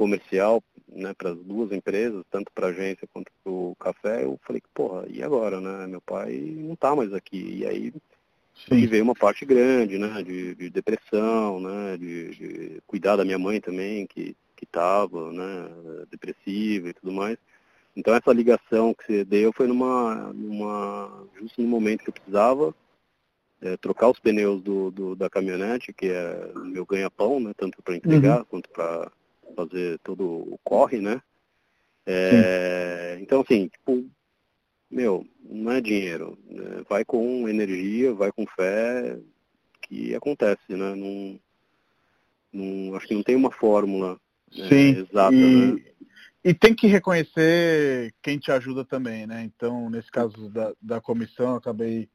comercial, 0.00 0.64
né, 0.88 1.12
para 1.12 1.32
as 1.32 1.36
duas 1.36 1.70
empresas, 1.72 2.24
tanto 2.30 2.50
para 2.54 2.68
a 2.68 2.70
agência 2.70 3.06
quanto 3.12 3.30
para 3.44 3.52
o 3.52 3.76
café, 3.78 4.24
eu 4.24 4.40
falei, 4.46 4.62
porra, 4.72 5.04
e 5.10 5.22
agora, 5.22 5.60
né? 5.60 5.86
Meu 5.86 6.00
pai 6.00 6.32
não 6.56 6.72
está 6.72 6.96
mais 6.96 7.12
aqui. 7.12 7.58
E 7.58 7.66
aí 7.66 7.92
Sim. 8.66 8.86
veio 8.86 9.04
uma 9.04 9.14
parte 9.14 9.44
grande, 9.44 9.98
né, 9.98 10.22
de, 10.22 10.54
de 10.54 10.70
depressão, 10.70 11.60
né, 11.60 11.98
de, 11.98 12.30
de, 12.30 12.82
cuidar 12.86 13.16
da 13.16 13.26
minha 13.26 13.38
mãe 13.38 13.60
também, 13.60 14.06
que 14.06 14.34
que 14.56 14.64
estava, 14.64 15.32
né, 15.32 15.70
depressiva 16.10 16.90
e 16.90 16.92
tudo 16.92 17.12
mais. 17.12 17.38
Então 17.96 18.14
essa 18.14 18.30
ligação 18.30 18.92
que 18.92 19.06
você 19.06 19.24
deu 19.24 19.52
foi 19.54 19.66
numa, 19.66 20.32
numa 20.34 21.26
justo 21.38 21.62
no 21.62 21.68
momento 21.68 22.04
que 22.04 22.10
eu 22.10 22.12
precisava 22.12 22.74
é, 23.62 23.76
trocar 23.78 24.10
os 24.10 24.20
pneus 24.20 24.62
do, 24.62 24.90
do, 24.90 25.16
da 25.16 25.30
caminhonete, 25.30 25.94
que 25.94 26.08
é 26.08 26.52
o 26.54 26.60
meu 26.60 26.84
ganha-pão, 26.84 27.40
né, 27.40 27.52
tanto 27.56 27.82
para 27.82 27.96
entregar 27.96 28.40
uhum. 28.40 28.44
quanto 28.44 28.68
para 28.68 29.10
fazer 29.66 29.98
todo 30.00 30.24
o 30.24 30.58
corre, 30.64 31.00
né? 31.00 31.20
É, 32.06 33.18
então 33.20 33.40
assim, 33.40 33.68
tipo, 33.68 34.04
meu, 34.90 35.26
não 35.42 35.72
é 35.72 35.80
dinheiro. 35.80 36.38
Né? 36.48 36.82
Vai 36.88 37.04
com 37.04 37.48
energia, 37.48 38.12
vai 38.12 38.32
com 38.32 38.46
fé, 38.46 39.18
que 39.82 40.14
acontece, 40.14 40.60
né? 40.70 40.94
Não, 40.94 41.40
não, 42.52 42.96
acho 42.96 43.06
que 43.06 43.14
não 43.14 43.22
tem 43.22 43.36
uma 43.36 43.52
fórmula 43.52 44.18
né, 44.56 44.68
Sim, 44.68 44.98
exata, 44.98 45.34
e, 45.34 45.72
né? 45.72 45.82
E 46.42 46.54
tem 46.54 46.74
que 46.74 46.86
reconhecer 46.86 48.14
quem 48.22 48.38
te 48.38 48.50
ajuda 48.50 48.84
também, 48.84 49.26
né? 49.26 49.42
Então, 49.44 49.90
nesse 49.90 50.10
caso 50.10 50.48
da, 50.48 50.72
da 50.80 51.00
comissão, 51.00 51.50
eu 51.50 51.56
acabei 51.56 52.08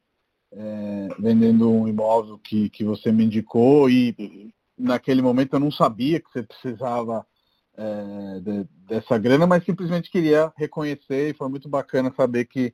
é, 0.51 1.07
vendendo 1.19 1.71
um 1.71 1.87
imóvel 1.87 2.39
que, 2.39 2.69
que 2.69 2.83
você 2.83 3.11
me 3.11 3.25
indicou 3.25 3.89
e 3.89 4.15
uhum. 4.17 4.49
naquele 4.77 5.21
momento 5.21 5.53
eu 5.53 5.59
não 5.59 5.71
sabia 5.71 6.19
que 6.19 6.31
você 6.31 6.41
precisava 6.41 7.25
é, 7.77 8.39
de, 8.39 8.67
dessa 8.87 9.17
grana, 9.17 9.45
mas 9.45 9.63
simplesmente 9.63 10.09
queria 10.09 10.51
reconhecer 10.55 11.29
e 11.29 11.33
foi 11.33 11.49
muito 11.49 11.67
bacana 11.67 12.13
saber 12.15 12.45
que, 12.45 12.73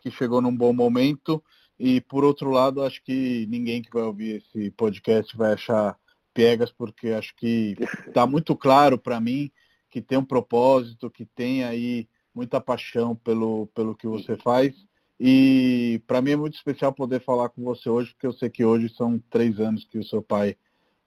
que 0.00 0.10
chegou 0.10 0.40
num 0.40 0.56
bom 0.56 0.72
momento. 0.72 1.42
E 1.78 2.00
por 2.00 2.24
outro 2.24 2.50
lado, 2.50 2.82
acho 2.82 3.02
que 3.02 3.46
ninguém 3.48 3.82
que 3.82 3.92
vai 3.92 4.02
ouvir 4.02 4.42
esse 4.42 4.70
podcast 4.70 5.36
vai 5.36 5.52
achar 5.52 5.98
piegas, 6.32 6.70
porque 6.70 7.08
acho 7.08 7.34
que 7.36 7.76
está 8.06 8.26
muito 8.26 8.56
claro 8.56 8.98
para 8.98 9.20
mim 9.20 9.50
que 9.90 10.00
tem 10.00 10.18
um 10.18 10.24
propósito, 10.24 11.10
que 11.10 11.24
tem 11.24 11.64
aí 11.64 12.08
muita 12.34 12.60
paixão 12.60 13.16
pelo, 13.16 13.66
pelo 13.68 13.94
que 13.94 14.06
você 14.06 14.36
faz. 14.36 14.74
E 15.18 16.02
para 16.06 16.20
mim 16.20 16.32
é 16.32 16.36
muito 16.36 16.54
especial 16.54 16.92
poder 16.92 17.20
falar 17.20 17.48
com 17.48 17.64
você 17.64 17.88
hoje, 17.88 18.12
porque 18.12 18.26
eu 18.26 18.32
sei 18.32 18.50
que 18.50 18.64
hoje 18.64 18.90
são 18.90 19.18
três 19.30 19.58
anos 19.58 19.84
que 19.84 19.98
o 19.98 20.04
seu 20.04 20.22
pai 20.22 20.56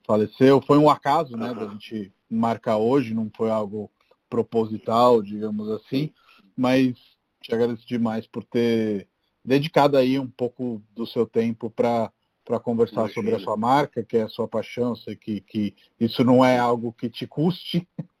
faleceu. 0.06 0.60
Foi 0.60 0.78
um 0.78 0.90
acaso, 0.90 1.36
né, 1.36 1.54
da 1.54 1.66
gente 1.68 2.12
marcar 2.28 2.76
hoje, 2.76 3.14
não 3.14 3.30
foi 3.36 3.50
algo 3.50 3.90
proposital, 4.28 5.22
digamos 5.22 5.68
assim, 5.70 6.12
mas 6.56 6.96
te 7.40 7.54
agradeço 7.54 7.86
demais 7.86 8.26
por 8.26 8.44
ter 8.44 9.08
dedicado 9.44 9.96
aí 9.96 10.18
um 10.18 10.28
pouco 10.28 10.82
do 10.94 11.06
seu 11.06 11.26
tempo 11.26 11.70
para 11.70 12.12
para 12.42 12.58
conversar 12.58 13.02
Imagina. 13.02 13.14
sobre 13.14 13.34
a 13.36 13.38
sua 13.38 13.56
marca, 13.56 14.02
que 14.02 14.16
é 14.16 14.22
a 14.22 14.28
sua 14.28 14.48
paixão. 14.48 14.96
Sei 14.96 15.14
que, 15.14 15.40
que 15.40 15.72
isso 16.00 16.24
não 16.24 16.44
é 16.44 16.58
algo 16.58 16.92
que 16.92 17.08
te 17.08 17.24
custe, 17.24 17.86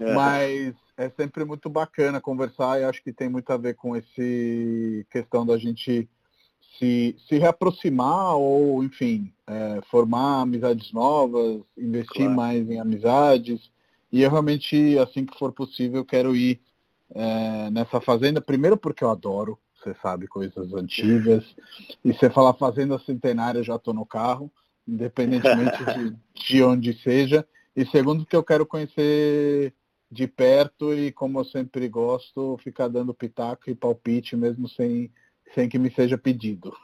é. 0.00 0.14
mas 0.14 0.74
é 0.96 1.10
sempre 1.10 1.44
muito 1.44 1.68
bacana 1.68 2.20
conversar 2.20 2.80
e 2.80 2.84
acho 2.84 3.02
que 3.02 3.12
tem 3.12 3.28
muito 3.28 3.50
a 3.50 3.58
ver 3.58 3.74
com 3.74 3.94
esse 3.94 5.06
questão 5.10 5.44
da 5.44 5.58
gente 5.58 6.08
se, 6.78 7.16
se 7.28 7.38
reaproximar 7.38 8.36
ou, 8.36 8.82
enfim, 8.82 9.32
é, 9.46 9.80
formar 9.90 10.42
amizades 10.42 10.92
novas, 10.92 11.60
investir 11.76 12.24
claro. 12.24 12.36
mais 12.36 12.70
em 12.70 12.80
amizades. 12.80 13.70
E 14.12 14.22
eu 14.22 14.30
realmente, 14.30 14.98
assim 14.98 15.24
que 15.24 15.38
for 15.38 15.52
possível, 15.52 16.04
quero 16.04 16.34
ir 16.34 16.60
é, 17.14 17.70
nessa 17.70 18.00
fazenda, 18.00 18.40
primeiro 18.40 18.76
porque 18.76 19.04
eu 19.04 19.10
adoro, 19.10 19.58
você 19.78 19.94
sabe, 20.02 20.26
coisas 20.26 20.72
antigas. 20.72 21.44
E 22.04 22.12
você 22.12 22.30
falar 22.30 22.54
fazenda 22.54 22.98
centenária, 22.98 23.62
já 23.62 23.76
estou 23.76 23.94
no 23.94 24.06
carro, 24.06 24.50
independentemente 24.86 25.78
de, 25.84 26.16
de 26.48 26.62
onde 26.62 26.94
seja. 27.02 27.46
E 27.76 27.86
segundo 27.86 28.26
que 28.26 28.36
eu 28.36 28.42
quero 28.42 28.66
conhecer 28.66 29.72
de 30.10 30.26
perto 30.26 30.92
e, 30.92 31.12
como 31.12 31.38
eu 31.38 31.44
sempre 31.44 31.88
gosto, 31.88 32.58
ficar 32.62 32.88
dando 32.88 33.14
pitaco 33.14 33.70
e 33.70 33.74
palpite 33.74 34.36
mesmo 34.36 34.68
sem 34.68 35.10
sem 35.54 35.68
que 35.68 35.78
me 35.78 35.90
seja 35.92 36.16
pedido. 36.18 36.74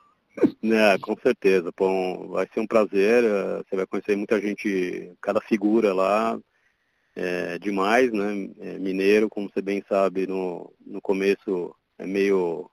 É, 0.62 0.98
com 0.98 1.16
certeza. 1.18 1.70
Bom, 1.76 2.28
vai 2.28 2.46
ser 2.52 2.60
um 2.60 2.66
prazer. 2.66 3.24
Eh, 3.24 3.62
você 3.62 3.76
vai 3.76 3.86
conhecer 3.86 4.16
muita 4.16 4.40
gente, 4.40 5.12
cada 5.20 5.40
figura 5.40 5.94
lá, 5.94 6.38
é 7.14 7.58
demais, 7.58 8.12
né? 8.12 8.50
É 8.60 8.78
mineiro, 8.78 9.28
como 9.28 9.48
você 9.48 9.62
bem 9.62 9.82
sabe, 9.88 10.26
no, 10.26 10.72
no 10.86 11.00
começo 11.00 11.74
é 11.98 12.06
meio 12.06 12.70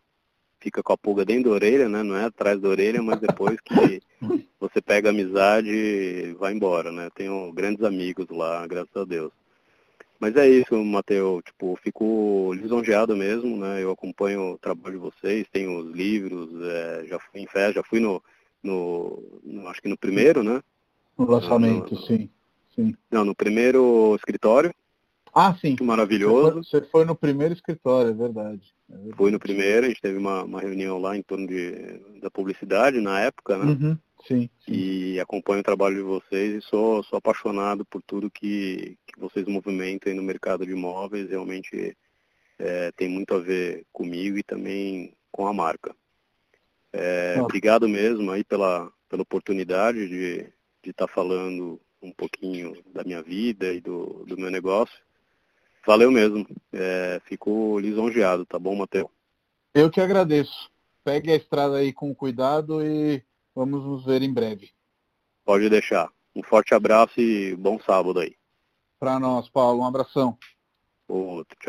fica 0.59 0.81
com 0.81 0.93
a 0.93 0.97
pulga 0.97 1.25
dentro 1.25 1.49
da 1.49 1.55
orelha, 1.55 1.89
né? 1.89 2.03
Não 2.03 2.15
é 2.15 2.25
atrás 2.25 2.59
da 2.59 2.69
orelha, 2.69 3.01
mas 3.01 3.19
depois 3.19 3.59
que 3.61 4.01
você 4.59 4.81
pega 4.81 5.09
amizade, 5.09 6.33
vai 6.39 6.53
embora, 6.53 6.91
né? 6.91 7.09
Tenho 7.15 7.51
grandes 7.51 7.83
amigos 7.83 8.27
lá, 8.29 8.65
graças 8.65 8.95
a 8.95 9.03
Deus. 9.03 9.31
Mas 10.24 10.38
é 10.38 10.47
isso, 10.47 10.82
Matheus, 10.86 11.43
tipo, 11.43 11.78
fico 11.84 12.53
lisonjeado 12.53 13.13
mesmo, 13.13 13.57
né? 13.57 13.84
Eu 13.84 13.91
acompanho 13.91 14.53
o 14.53 14.57
trabalho 14.57 14.95
de 14.95 15.01
vocês, 15.01 15.45
tenho 15.51 15.80
os 15.80 15.93
livros, 15.93 16.49
é, 16.61 17.05
já 17.09 17.19
fui 17.19 17.41
em 17.41 17.45
festa, 17.45 17.74
já 17.74 17.84
fui 17.84 17.99
no, 17.99 18.24
no, 18.63 19.21
no, 19.43 19.67
acho 19.67 19.82
que 19.82 19.89
no 19.89 19.97
primeiro, 19.97 20.41
né? 20.41 20.63
No 21.17 21.30
lançamento, 21.30 21.93
no, 21.93 22.01
sim, 22.03 22.30
sim. 22.74 22.95
Não, 23.11 23.26
no 23.26 23.36
primeiro 23.36 24.15
escritório. 24.15 24.74
Ah, 25.36 25.53
sim. 25.59 25.76
Maravilhoso. 25.82 26.63
Você 26.63 26.69
foi, 26.69 26.80
você 26.80 26.89
foi 26.89 27.03
no 27.03 27.15
primeiro 27.17 27.53
escritório, 27.53 28.11
é 28.11 28.13
verdade, 28.13 28.74
é 28.89 28.93
verdade. 28.93 29.17
Fui 29.17 29.30
no 29.30 29.39
primeiro, 29.39 29.88
a 29.88 29.89
gente 29.89 30.01
teve 30.01 30.17
uma, 30.17 30.45
uma 30.45 30.61
reunião 30.61 30.99
lá 30.99 31.17
em 31.17 31.21
torno 31.21 31.45
de, 31.45 31.99
da 32.21 32.32
publicidade 32.32 33.01
na 33.01 33.19
época, 33.19 33.57
né? 33.57 33.65
Uhum. 33.65 33.97
Sim, 34.28 34.49
sim. 34.65 34.71
E 34.71 35.19
acompanho 35.19 35.59
o 35.59 35.63
trabalho 35.63 35.95
de 35.95 36.01
vocês 36.01 36.55
e 36.55 36.67
sou, 36.67 37.03
sou 37.03 37.17
apaixonado 37.17 37.84
por 37.86 38.01
tudo 38.01 38.32
que, 38.32 38.97
que 39.05 39.19
vocês 39.19 39.45
movimentam 39.45 40.13
no 40.13 40.24
mercado 40.24 40.65
de 40.65 40.71
imóveis. 40.71 41.30
Realmente 41.30 41.95
é, 42.57 42.91
tem 42.93 43.09
muito 43.09 43.34
a 43.34 43.39
ver 43.39 43.86
comigo 43.91 44.38
e 44.38 44.43
também 44.43 45.13
com 45.32 45.45
a 45.45 45.53
marca. 45.53 45.93
É, 46.93 47.36
obrigado 47.41 47.89
mesmo 47.89 48.32
aí 48.32 48.43
pela, 48.43 48.91
pela 49.09 49.24
oportunidade 49.24 50.07
de 50.07 50.51
estar 50.86 51.07
tá 51.07 51.13
falando 51.13 51.80
um 52.01 52.11
pouquinho 52.11 52.78
da 52.93 53.03
minha 53.03 53.21
vida 53.21 53.74
e 53.74 53.82
do, 53.82 54.24
do 54.26 54.38
meu 54.38 54.51
negócio. 54.51 54.95
Valeu 55.86 56.11
mesmo. 56.11 56.47
É, 56.71 57.21
fico 57.26 57.78
lisonjeado, 57.80 58.45
tá 58.45 58.57
bom, 58.57 58.76
Matheus? 58.76 59.09
Eu 59.74 59.89
que 59.89 59.99
agradeço. 59.99 60.71
Pegue 61.03 61.32
a 61.32 61.36
estrada 61.36 61.78
aí 61.78 61.91
com 61.91 62.15
cuidado 62.15 62.86
e 62.86 63.21
Vamos 63.55 63.83
nos 63.83 64.05
ver 64.05 64.21
em 64.21 64.33
breve. 64.33 64.71
Pode 65.45 65.69
deixar. 65.69 66.11
Um 66.35 66.41
forte 66.43 66.73
abraço 66.73 67.19
e 67.19 67.55
bom 67.55 67.79
sábado 67.79 68.19
aí. 68.19 68.35
para 68.99 69.19
nós, 69.19 69.49
Paulo. 69.49 69.81
Um 69.81 69.85
abração. 69.85 70.37
Outro, 71.07 71.55
tchau. 71.55 71.61